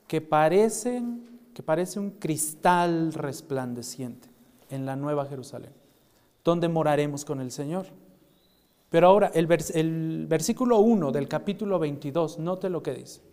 que, 0.07 0.21
que 0.21 1.63
parece 1.63 1.99
un 1.99 2.11
cristal 2.19 3.13
resplandeciente 3.13 4.29
en 4.69 4.85
la 4.85 4.95
nueva 4.95 5.25
Jerusalén, 5.25 5.73
donde 6.43 6.69
moraremos 6.69 7.25
con 7.25 7.41
el 7.41 7.51
Señor. 7.51 7.87
Pero 8.89 9.07
ahora, 9.07 9.31
el, 9.33 9.47
el 9.73 10.27
versículo 10.27 10.79
1 10.79 11.11
del 11.11 11.27
capítulo 11.27 11.77
22, 11.77 12.39
note 12.39 12.69
lo 12.69 12.81
que 12.81 12.93
dice. 12.93 13.26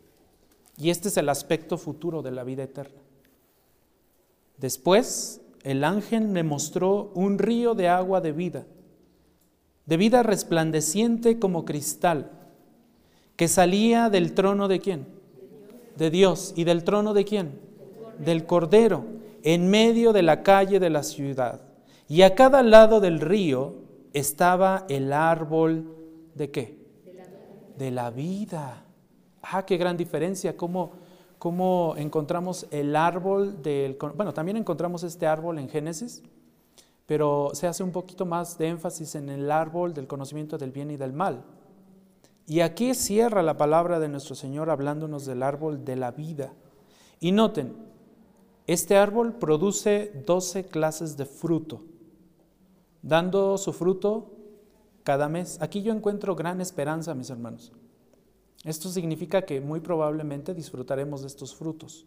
Y 0.77 0.91
este 0.91 1.09
es 1.09 1.17
el 1.17 1.29
aspecto 1.29 1.79
futuro 1.79 2.23
de 2.23 2.33
la 2.33 2.45
vida 2.45 2.65
eterna. 2.65 3.01
Después, 4.59 5.41
el 5.63 5.85
ángel 5.85 6.29
me 6.29 6.43
mostró 6.43 7.11
un 7.15 7.39
río 7.39 7.75
de 7.75 7.89
agua 7.89 8.21
de 8.21 8.33
vida, 8.33 8.67
de 9.87 9.97
vida 9.97 10.23
resplandeciente 10.23 11.39
como 11.39 11.65
cristal, 11.65 12.31
que 13.37 13.49
salía 13.49 14.11
del 14.11 14.35
trono 14.35 14.69
de 14.69 14.81
quién? 14.81 15.07
De 15.97 16.11
Dios. 16.11 16.53
¿Y 16.57 16.65
del 16.65 16.85
trono 16.85 17.15
de 17.15 17.25
quién? 17.25 17.59
Del 18.19 18.47
Cordero, 18.47 19.05
en 19.43 19.69
medio 19.69 20.13
de 20.13 20.23
la 20.23 20.43
calle 20.43 20.81
de 20.81 20.91
la 20.91 21.03
ciudad. 21.03 21.61
Y 22.09 22.23
a 22.23 22.35
cada 22.35 22.63
lado 22.63 23.01
del 23.01 23.21
río 23.21 23.75
estaba 24.13 24.87
el 24.89 25.13
árbol 25.13 25.97
de 26.35 26.51
qué? 26.51 26.79
De 27.77 27.91
la 27.91 28.11
vida 28.11 28.84
Ah, 29.53 29.65
qué 29.67 29.77
gran 29.77 29.97
diferencia, 29.97 30.57
cómo, 30.57 30.93
cómo 31.39 31.95
encontramos 31.97 32.67
el 32.71 32.97
árbol 32.97 33.63
del... 33.63 33.99
Bueno, 34.15 34.33
también 34.33 34.57
encontramos 34.57 35.03
este 35.03 35.27
árbol 35.27 35.59
en 35.59 35.69
Génesis, 35.69 36.23
pero 37.07 37.51
se 37.53 37.67
hace 37.67 37.83
un 37.83 37.93
poquito 37.93 38.25
más 38.25 38.57
de 38.59 38.69
énfasis 38.69 39.15
en 39.15 39.29
el 39.29 39.51
árbol 39.51 39.93
del 39.93 40.07
conocimiento 40.07 40.57
del 40.57 40.73
bien 40.73 40.91
y 40.91 40.97
del 40.97 41.13
mal. 41.13 41.45
Y 42.47 42.61
aquí 42.61 42.95
cierra 42.95 43.43
la 43.43 43.57
palabra 43.57 44.01
de 44.01 44.09
nuestro 44.09 44.35
Señor 44.35 44.71
hablándonos 44.71 45.25
del 45.25 45.43
árbol 45.43 45.85
de 45.85 45.97
la 45.97 46.11
vida. 46.11 46.53
Y 47.21 47.33
noten, 47.33 47.75
este 48.67 48.97
árbol 48.97 49.35
produce 49.35 50.23
12 50.27 50.67
clases 50.67 51.17
de 51.17 51.27
fruto, 51.27 51.83
dando 53.03 53.59
su 53.59 53.73
fruto 53.73 54.33
cada 55.03 55.29
mes. 55.29 55.59
Aquí 55.61 55.83
yo 55.83 55.93
encuentro 55.93 56.35
gran 56.35 56.61
esperanza, 56.61 57.15
mis 57.15 57.31
hermanos. 57.31 57.73
Esto 58.65 58.89
significa 58.89 59.43
que 59.43 59.61
muy 59.61 59.81
probablemente 59.81 60.55
disfrutaremos 60.55 61.21
de 61.21 61.27
estos 61.27 61.55
frutos. 61.55 62.07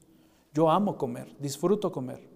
Yo 0.53 0.71
amo 0.71 0.97
comer, 0.97 1.35
disfruto 1.39 1.91
comer. 1.91 2.27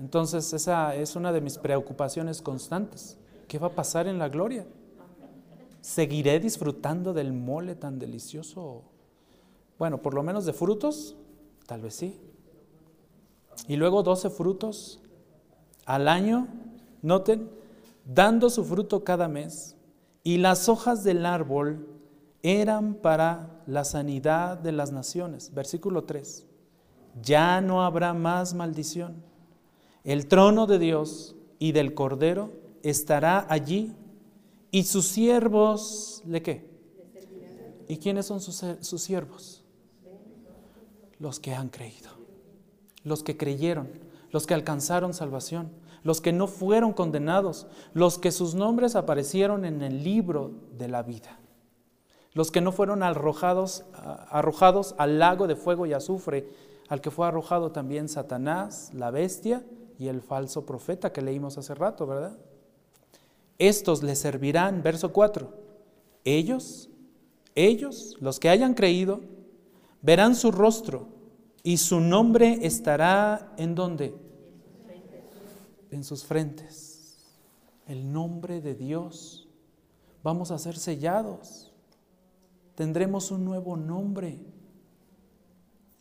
Entonces 0.00 0.52
esa 0.52 0.94
es 0.94 1.16
una 1.16 1.32
de 1.32 1.40
mis 1.40 1.58
preocupaciones 1.58 2.40
constantes. 2.40 3.18
¿Qué 3.48 3.58
va 3.58 3.68
a 3.68 3.74
pasar 3.74 4.06
en 4.06 4.18
la 4.18 4.28
gloria? 4.28 4.66
¿Seguiré 5.80 6.38
disfrutando 6.38 7.12
del 7.12 7.32
mole 7.32 7.74
tan 7.74 7.98
delicioso? 7.98 8.82
Bueno, 9.78 10.00
por 10.00 10.14
lo 10.14 10.22
menos 10.22 10.46
de 10.46 10.52
frutos, 10.52 11.16
tal 11.66 11.82
vez 11.82 11.94
sí. 11.94 12.18
Y 13.66 13.76
luego 13.76 14.02
12 14.02 14.30
frutos 14.30 15.00
al 15.84 16.08
año, 16.08 16.48
noten, 17.02 17.50
dando 18.04 18.50
su 18.50 18.64
fruto 18.64 19.04
cada 19.04 19.28
mes. 19.28 19.76
Y 20.22 20.38
las 20.38 20.68
hojas 20.68 21.04
del 21.04 21.26
árbol 21.26 21.93
eran 22.44 22.96
para 22.96 23.62
la 23.66 23.84
sanidad 23.84 24.58
de 24.58 24.70
las 24.70 24.92
naciones. 24.92 25.52
Versículo 25.54 26.04
3. 26.04 26.46
Ya 27.22 27.62
no 27.62 27.82
habrá 27.82 28.12
más 28.12 28.52
maldición. 28.52 29.14
El 30.04 30.28
trono 30.28 30.66
de 30.66 30.78
Dios 30.78 31.34
y 31.58 31.72
del 31.72 31.94
Cordero 31.94 32.52
estará 32.82 33.46
allí 33.48 33.94
y 34.70 34.82
sus 34.82 35.06
siervos, 35.06 36.22
¿le 36.26 36.42
qué? 36.42 36.68
¿Y 37.88 37.96
quiénes 37.96 38.26
son 38.26 38.42
sus, 38.42 38.62
sus 38.80 39.02
siervos? 39.02 39.64
Los 41.18 41.40
que 41.40 41.54
han 41.54 41.70
creído, 41.70 42.10
los 43.04 43.22
que 43.22 43.38
creyeron, 43.38 43.88
los 44.30 44.46
que 44.46 44.52
alcanzaron 44.52 45.14
salvación, 45.14 45.70
los 46.02 46.20
que 46.20 46.34
no 46.34 46.46
fueron 46.46 46.92
condenados, 46.92 47.66
los 47.94 48.18
que 48.18 48.32
sus 48.32 48.54
nombres 48.54 48.96
aparecieron 48.96 49.64
en 49.64 49.80
el 49.80 50.04
libro 50.04 50.50
de 50.76 50.88
la 50.88 51.02
vida 51.02 51.38
los 52.34 52.50
que 52.50 52.60
no 52.60 52.72
fueron 52.72 53.02
arrojados, 53.02 53.84
arrojados 53.94 54.94
al 54.98 55.18
lago 55.18 55.46
de 55.46 55.56
fuego 55.56 55.86
y 55.86 55.92
azufre, 55.92 56.48
al 56.88 57.00
que 57.00 57.10
fue 57.10 57.26
arrojado 57.26 57.72
también 57.72 58.08
Satanás, 58.08 58.90
la 58.92 59.10
bestia 59.10 59.64
y 59.98 60.08
el 60.08 60.20
falso 60.20 60.66
profeta 60.66 61.12
que 61.12 61.22
leímos 61.22 61.56
hace 61.56 61.74
rato, 61.74 62.06
¿verdad? 62.06 62.36
Estos 63.58 64.02
les 64.02 64.18
servirán, 64.18 64.82
verso 64.82 65.12
4. 65.12 65.48
Ellos, 66.24 66.90
ellos, 67.54 68.16
los 68.20 68.40
que 68.40 68.48
hayan 68.48 68.74
creído, 68.74 69.20
verán 70.02 70.34
su 70.34 70.50
rostro 70.50 71.06
y 71.62 71.76
su 71.76 72.00
nombre 72.00 72.58
estará 72.62 73.54
en 73.56 73.74
donde? 73.74 74.14
En 75.90 76.02
sus 76.02 76.24
frentes. 76.24 77.32
El 77.86 78.12
nombre 78.12 78.60
de 78.60 78.74
Dios. 78.74 79.48
Vamos 80.24 80.50
a 80.50 80.58
ser 80.58 80.76
sellados. 80.76 81.73
Tendremos 82.74 83.30
un 83.30 83.44
nuevo 83.44 83.76
nombre. 83.76 84.38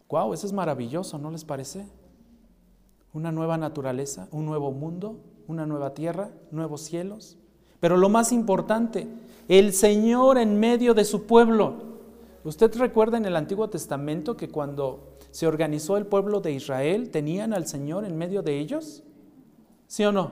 Wow, 0.10 0.34
eso 0.34 0.46
es 0.46 0.54
maravilloso, 0.54 1.18
¿no 1.18 1.32
les 1.32 1.44
parece? 1.44 1.88
Una 3.14 3.32
nueva 3.32 3.58
naturaleza, 3.58 4.28
un 4.32 4.46
nuevo 4.46 4.72
mundo, 4.72 5.20
una 5.48 5.66
nueva 5.66 5.94
tierra, 5.94 6.32
nuevos 6.52 6.82
cielos. 6.82 7.38
Pero 7.80 7.98
lo 7.98 8.10
más 8.10 8.32
importante, 8.32 9.08
el 9.48 9.74
Señor 9.74 10.38
en 10.38 10.60
medio 10.60 10.94
de 10.94 11.04
su 11.04 11.24
pueblo. 11.24 11.94
Usted 12.44 12.76
recuerda 12.78 13.18
en 13.18 13.26
el 13.26 13.36
Antiguo 13.36 13.70
Testamento 13.70 14.38
que 14.38 14.50
cuando 14.50 15.18
se 15.32 15.48
organizó 15.48 15.98
el 15.98 16.06
pueblo 16.06 16.42
de 16.42 16.52
Israel, 16.52 17.10
tenían 17.10 17.54
al 17.54 17.68
Señor 17.68 18.06
en 18.06 18.18
medio 18.18 18.44
de 18.44 18.60
ellos. 18.60 19.04
¿Sí 19.88 20.04
o 20.06 20.12
no? 20.12 20.32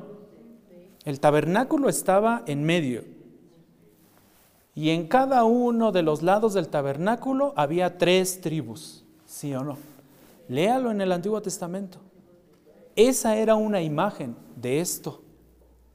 El 1.05 1.19
tabernáculo 1.19 1.89
estaba 1.89 2.43
en 2.45 2.63
medio. 2.63 3.03
Y 4.73 4.89
en 4.89 5.07
cada 5.07 5.43
uno 5.43 5.91
de 5.91 6.01
los 6.01 6.21
lados 6.21 6.53
del 6.53 6.69
tabernáculo 6.69 7.53
había 7.55 7.97
tres 7.97 8.41
tribus. 8.41 9.03
¿Sí 9.25 9.53
o 9.53 9.63
no? 9.63 9.77
Léalo 10.47 10.91
en 10.91 11.01
el 11.01 11.11
Antiguo 11.11 11.41
Testamento. 11.41 11.99
Esa 12.95 13.35
era 13.37 13.55
una 13.55 13.81
imagen 13.81 14.35
de 14.55 14.79
esto, 14.79 15.21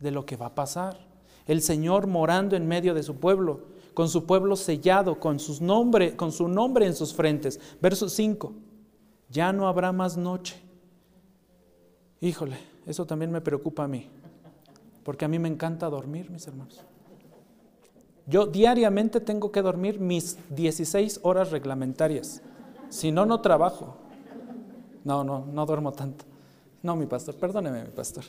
de 0.00 0.10
lo 0.10 0.26
que 0.26 0.36
va 0.36 0.46
a 0.46 0.54
pasar 0.54 1.06
el 1.46 1.62
Señor 1.62 2.06
morando 2.06 2.56
en 2.56 2.66
medio 2.66 2.92
de 2.92 3.02
su 3.02 3.16
pueblo, 3.16 3.60
con 3.94 4.08
su 4.08 4.26
pueblo 4.26 4.56
sellado, 4.56 5.18
con, 5.20 5.38
sus 5.38 5.60
nombre, 5.60 6.16
con 6.16 6.32
su 6.32 6.48
nombre 6.48 6.86
en 6.86 6.94
sus 6.94 7.14
frentes. 7.14 7.60
Verso 7.80 8.08
5, 8.08 8.52
ya 9.30 9.52
no 9.52 9.68
habrá 9.68 9.92
más 9.92 10.16
noche. 10.16 10.60
Híjole, 12.20 12.56
eso 12.86 13.06
también 13.06 13.30
me 13.30 13.40
preocupa 13.40 13.84
a 13.84 13.88
mí, 13.88 14.08
porque 15.04 15.24
a 15.24 15.28
mí 15.28 15.38
me 15.38 15.48
encanta 15.48 15.88
dormir, 15.88 16.30
mis 16.30 16.46
hermanos. 16.46 16.80
Yo 18.26 18.46
diariamente 18.46 19.20
tengo 19.20 19.52
que 19.52 19.62
dormir 19.62 20.00
mis 20.00 20.38
16 20.54 21.20
horas 21.22 21.50
reglamentarias, 21.50 22.42
si 22.88 23.12
no, 23.12 23.26
no 23.26 23.40
trabajo. 23.40 23.96
No, 25.04 25.22
no, 25.22 25.46
no 25.46 25.66
duermo 25.66 25.92
tanto. 25.92 26.24
No, 26.82 26.96
mi 26.96 27.06
pastor, 27.06 27.36
perdóneme, 27.36 27.84
mi 27.84 27.90
pastor 27.90 28.24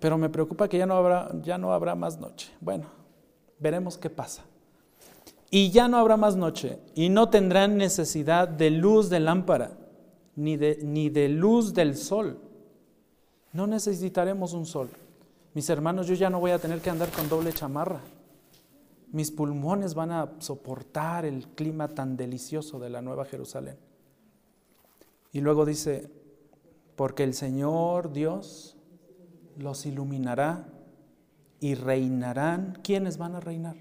pero 0.00 0.16
me 0.16 0.28
preocupa 0.28 0.68
que 0.68 0.78
ya 0.78 0.86
no 0.86 0.94
habrá, 0.94 1.30
ya 1.42 1.58
no 1.58 1.72
habrá 1.72 1.94
más 1.94 2.18
noche. 2.18 2.50
Bueno, 2.60 2.86
veremos 3.58 3.98
qué 3.98 4.10
pasa. 4.10 4.44
Y 5.50 5.70
ya 5.70 5.88
no 5.88 5.96
habrá 5.96 6.16
más 6.16 6.36
noche, 6.36 6.78
y 6.94 7.08
no 7.08 7.30
tendrán 7.30 7.78
necesidad 7.78 8.46
de 8.46 8.70
luz 8.70 9.08
de 9.08 9.18
lámpara, 9.18 9.72
ni 10.36 10.56
de, 10.56 10.78
ni 10.82 11.08
de 11.08 11.28
luz 11.28 11.72
del 11.72 11.96
sol. 11.96 12.38
No 13.52 13.66
necesitaremos 13.66 14.52
un 14.52 14.66
sol. 14.66 14.90
Mis 15.54 15.70
hermanos, 15.70 16.06
yo 16.06 16.14
ya 16.14 16.28
no 16.28 16.38
voy 16.38 16.50
a 16.50 16.58
tener 16.58 16.80
que 16.80 16.90
andar 16.90 17.10
con 17.10 17.28
doble 17.28 17.52
chamarra. 17.52 18.00
Mis 19.10 19.30
pulmones 19.30 19.94
van 19.94 20.12
a 20.12 20.34
soportar 20.38 21.24
el 21.24 21.48
clima 21.48 21.88
tan 21.88 22.16
delicioso 22.16 22.78
de 22.78 22.90
la 22.90 23.00
Nueva 23.00 23.24
Jerusalén. 23.24 23.78
Y 25.32 25.40
luego 25.40 25.64
dice, 25.64 26.10
porque 26.96 27.24
el 27.24 27.34
Señor 27.34 28.12
Dios 28.12 28.76
los 29.56 29.86
iluminará 29.86 30.68
y 31.60 31.74
reinarán. 31.74 32.78
¿Quiénes 32.82 33.18
van 33.18 33.34
a 33.34 33.40
reinar? 33.40 33.76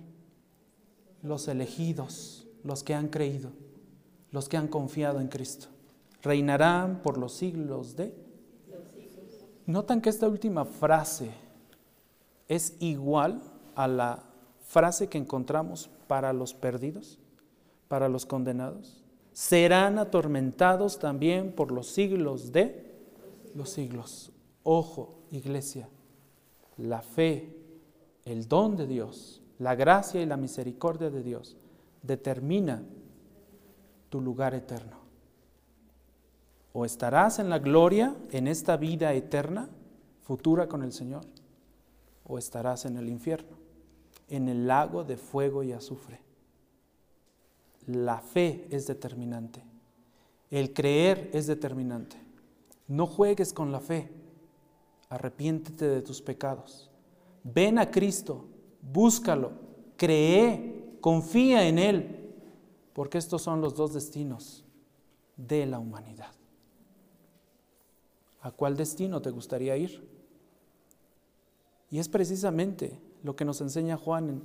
Los 1.23 1.47
elegidos, 1.47 2.47
los 2.63 2.83
que 2.83 2.93
han 2.93 3.07
creído, 3.07 3.51
los 4.31 4.47
que 4.47 4.57
han 4.57 4.67
confiado 4.67 5.19
en 5.19 5.27
Cristo. 5.27 5.67
Reinarán 6.21 7.01
por 7.01 7.17
los 7.17 7.33
siglos 7.33 7.95
de... 7.95 8.13
Notan 9.65 10.01
que 10.01 10.09
esta 10.09 10.27
última 10.27 10.63
frase 10.63 11.31
es 12.47 12.77
igual 12.79 13.41
a 13.75 13.87
la 13.87 14.26
frase 14.67 15.07
que 15.07 15.17
encontramos 15.17 15.89
para 16.07 16.33
los 16.33 16.53
perdidos, 16.53 17.17
para 17.87 18.09
los 18.09 18.25
condenados. 18.25 19.03
Serán 19.31 19.97
atormentados 19.97 20.99
también 20.99 21.53
por 21.53 21.71
los 21.71 21.87
siglos 21.87 22.51
de 22.51 22.93
los 23.55 23.69
siglos. 23.69 24.31
Ojo, 24.63 25.19
iglesia, 25.31 25.89
la 26.77 27.01
fe, 27.01 27.55
el 28.25 28.47
don 28.47 28.75
de 28.75 28.87
Dios, 28.87 29.41
la 29.57 29.75
gracia 29.75 30.21
y 30.21 30.25
la 30.25 30.37
misericordia 30.37 31.09
de 31.09 31.23
Dios 31.23 31.55
determina 32.03 32.83
tu 34.09 34.21
lugar 34.21 34.53
eterno. 34.53 34.97
O 36.73 36.85
estarás 36.85 37.39
en 37.39 37.49
la 37.49 37.59
gloria 37.59 38.15
en 38.31 38.47
esta 38.47 38.77
vida 38.77 39.13
eterna, 39.13 39.69
futura 40.23 40.67
con 40.67 40.83
el 40.83 40.91
Señor, 40.91 41.23
o 42.25 42.37
estarás 42.37 42.85
en 42.85 42.97
el 42.97 43.09
infierno, 43.09 43.57
en 44.29 44.49
el 44.49 44.67
lago 44.67 45.03
de 45.03 45.17
fuego 45.17 45.63
y 45.63 45.71
azufre. 45.71 46.21
La 47.85 48.19
fe 48.19 48.67
es 48.69 48.87
determinante. 48.87 49.63
El 50.49 50.73
creer 50.73 51.29
es 51.33 51.47
determinante. 51.47 52.17
No 52.87 53.05
juegues 53.05 53.53
con 53.53 53.71
la 53.71 53.79
fe 53.79 54.09
arrepiéntete 55.09 55.87
de 55.87 56.01
tus 56.01 56.21
pecados. 56.21 56.89
Ven 57.43 57.79
a 57.79 57.89
Cristo, 57.89 58.45
búscalo, 58.81 59.51
cree, 59.95 60.97
confía 61.01 61.67
en 61.67 61.79
Él, 61.79 62.33
porque 62.93 63.17
estos 63.17 63.41
son 63.41 63.61
los 63.61 63.75
dos 63.75 63.93
destinos 63.93 64.65
de 65.35 65.65
la 65.65 65.79
humanidad. 65.79 66.31
¿A 68.41 68.51
cuál 68.51 68.75
destino 68.75 69.21
te 69.21 69.29
gustaría 69.29 69.77
ir? 69.77 70.07
Y 71.89 71.99
es 71.99 72.09
precisamente 72.09 72.99
lo 73.27 73.35
que 73.35 73.43
nos 73.43 73.59
enseña 73.59 73.97
Juan 73.97 74.41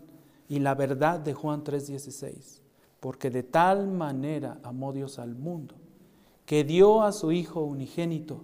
y 0.49 0.59
la 0.59 0.75
verdad 0.75 1.21
de 1.21 1.35
Juan 1.35 1.63
3:16, 1.63 2.61
porque 2.99 3.31
de 3.31 3.45
tal 3.45 3.87
manera 3.87 4.59
amó 4.65 4.93
Dios 4.93 5.21
al 5.21 5.37
mundo, 5.37 5.77
que 6.45 6.65
dio 6.65 7.03
a 7.03 7.13
su 7.13 7.31
Hijo 7.31 7.63
unigénito 7.63 8.43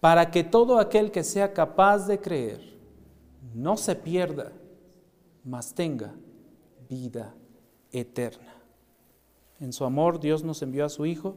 para 0.00 0.32
que 0.32 0.42
todo 0.42 0.80
aquel 0.80 1.12
que 1.12 1.22
sea 1.22 1.52
capaz 1.52 2.08
de 2.08 2.20
creer 2.20 2.60
no 3.54 3.76
se 3.76 3.94
pierda, 3.94 4.50
mas 5.44 5.72
tenga 5.72 6.14
vida 6.88 7.32
eterna. 7.92 8.56
En 9.60 9.72
su 9.72 9.84
amor 9.84 10.18
Dios 10.18 10.42
nos 10.42 10.62
envió 10.62 10.84
a 10.84 10.88
su 10.88 11.06
Hijo, 11.06 11.36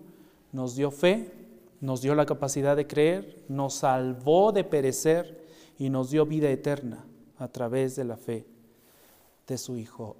nos 0.51 0.75
dio 0.75 0.89
fe, 0.89 1.31
nos 1.79 2.01
dio 2.01 2.15
la 2.15 2.25
capacidad 2.25 2.75
de 2.75 2.87
creer, 2.87 3.45
nos 3.47 3.75
salvó 3.75 4.51
de 4.51 4.63
perecer 4.63 5.45
y 5.77 5.91
nos 5.91 6.09
dio 6.09 6.25
vida 6.25 6.49
eterna 6.49 7.05
a 7.37 7.47
través 7.47 7.95
de 7.95 8.03
la 8.03 8.17
fe 8.17 8.45
de 9.47 9.57
su 9.57 9.77
Hijo 9.77 10.15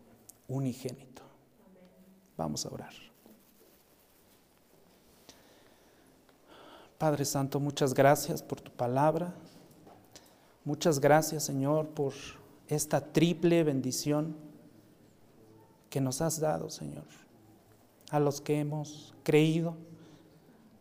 unigénito. 0.47 1.21
Vamos 2.37 2.65
a 2.65 2.69
orar. 2.69 2.93
Padre 6.97 7.25
Santo, 7.25 7.59
muchas 7.59 7.93
gracias 7.93 8.41
por 8.41 8.61
tu 8.61 8.71
palabra. 8.71 9.33
Muchas 10.63 10.99
gracias, 10.99 11.43
Señor, 11.43 11.89
por 11.89 12.13
esta 12.67 13.01
triple 13.11 13.63
bendición 13.63 14.35
que 15.89 15.99
nos 15.99 16.21
has 16.21 16.39
dado, 16.39 16.69
Señor. 16.69 17.03
A 18.09 18.19
los 18.19 18.39
que 18.39 18.59
hemos 18.59 19.13
creído, 19.23 19.75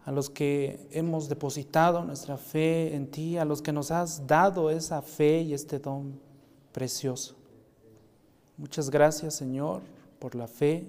a 0.04 0.12
los 0.12 0.30
que 0.30 0.88
hemos 0.90 1.28
depositado 1.28 2.04
nuestra 2.04 2.36
fe 2.36 2.94
en 2.94 3.10
ti, 3.10 3.38
a 3.38 3.44
los 3.44 3.62
que 3.62 3.72
nos 3.72 3.90
has 3.90 4.26
dado 4.26 4.70
esa 4.70 5.00
fe 5.02 5.42
y 5.42 5.54
este 5.54 5.78
don 5.78 6.20
precioso. 6.72 7.36
Muchas 8.56 8.90
gracias, 8.90 9.34
Señor, 9.34 9.82
por 10.18 10.34
la 10.34 10.48
fe. 10.48 10.86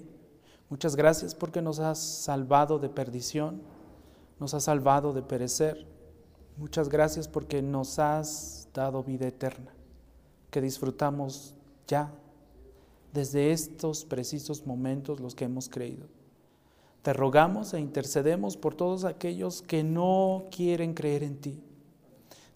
Muchas 0.68 0.96
gracias 0.96 1.34
porque 1.34 1.62
nos 1.62 1.78
has 1.78 1.98
salvado 1.98 2.78
de 2.78 2.88
perdición 2.88 3.62
nos 4.38 4.54
has 4.54 4.64
salvado 4.64 5.12
de 5.12 5.22
perecer. 5.22 5.86
Muchas 6.56 6.88
gracias 6.88 7.28
porque 7.28 7.62
nos 7.62 7.98
has 7.98 8.68
dado 8.72 9.02
vida 9.02 9.26
eterna, 9.26 9.72
que 10.50 10.60
disfrutamos 10.60 11.54
ya 11.86 12.12
desde 13.12 13.52
estos 13.52 14.04
precisos 14.04 14.66
momentos 14.66 15.20
los 15.20 15.34
que 15.34 15.44
hemos 15.44 15.68
creído. 15.68 16.06
Te 17.04 17.12
rogamos 17.12 17.72
e 17.72 17.78
intercedemos 17.78 18.56
por 18.56 18.74
todos 18.74 19.04
aquellos 19.04 19.62
que 19.62 19.84
no 19.84 20.46
quieren 20.50 20.92
creer 20.92 21.22
en 21.22 21.40
ti. 21.40 21.62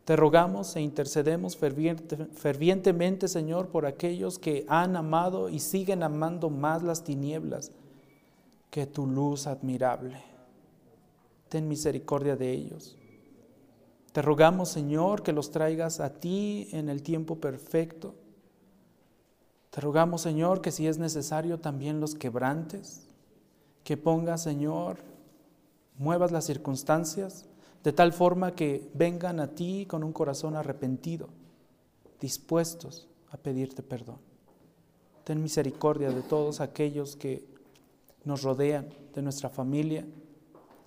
Te 0.04 0.16
rogamos 0.16 0.74
e 0.74 0.80
intercedemos 0.80 1.56
fervientemente, 1.56 3.28
Señor, 3.28 3.68
por 3.68 3.86
aquellos 3.86 4.40
que 4.40 4.66
han 4.66 4.96
amado 4.96 5.48
y 5.48 5.60
siguen 5.60 6.02
amando 6.02 6.50
más 6.50 6.82
las 6.82 7.04
tinieblas 7.04 7.70
que 8.70 8.86
tu 8.86 9.06
luz 9.06 9.46
admirable 9.46 10.28
ten 11.48 11.68
misericordia 11.68 12.36
de 12.36 12.52
ellos. 12.52 12.96
Te 14.12 14.22
rogamos, 14.22 14.68
Señor, 14.68 15.22
que 15.22 15.32
los 15.32 15.50
traigas 15.50 16.00
a 16.00 16.20
ti 16.20 16.68
en 16.72 16.88
el 16.88 17.02
tiempo 17.02 17.36
perfecto. 17.36 18.14
Te 19.70 19.80
rogamos, 19.80 20.22
Señor, 20.22 20.60
que 20.60 20.72
si 20.72 20.86
es 20.86 20.98
necesario 20.98 21.60
también 21.60 22.00
los 22.00 22.14
quebrantes, 22.14 23.06
que 23.88 23.96
pongas, 23.96 24.42
Señor, 24.42 24.98
muevas 25.96 26.30
las 26.30 26.44
circunstancias 26.44 27.46
de 27.82 27.94
tal 27.94 28.12
forma 28.12 28.54
que 28.54 28.90
vengan 28.92 29.40
a 29.40 29.54
ti 29.54 29.86
con 29.88 30.04
un 30.04 30.12
corazón 30.12 30.56
arrepentido, 30.56 31.30
dispuestos 32.20 33.08
a 33.30 33.38
pedirte 33.38 33.82
perdón. 33.82 34.18
Ten 35.24 35.42
misericordia 35.42 36.10
de 36.10 36.20
todos 36.20 36.60
aquellos 36.60 37.16
que 37.16 37.48
nos 38.24 38.42
rodean, 38.42 38.90
de 39.14 39.22
nuestra 39.22 39.48
familia, 39.48 40.06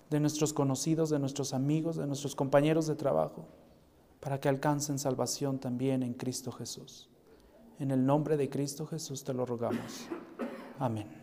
de 0.08 0.20
nuestros 0.20 0.52
conocidos, 0.52 1.10
de 1.10 1.18
nuestros 1.18 1.54
amigos, 1.54 1.96
de 1.96 2.06
nuestros 2.06 2.36
compañeros 2.36 2.86
de 2.86 2.94
trabajo, 2.94 3.48
para 4.20 4.38
que 4.38 4.48
alcancen 4.48 5.00
salvación 5.00 5.58
también 5.58 6.04
en 6.04 6.14
Cristo 6.14 6.52
Jesús. 6.52 7.08
En 7.80 7.90
el 7.90 8.06
nombre 8.06 8.36
de 8.36 8.48
Cristo 8.48 8.86
Jesús 8.86 9.24
te 9.24 9.34
lo 9.34 9.44
rogamos. 9.44 10.06
Amén. 10.78 11.21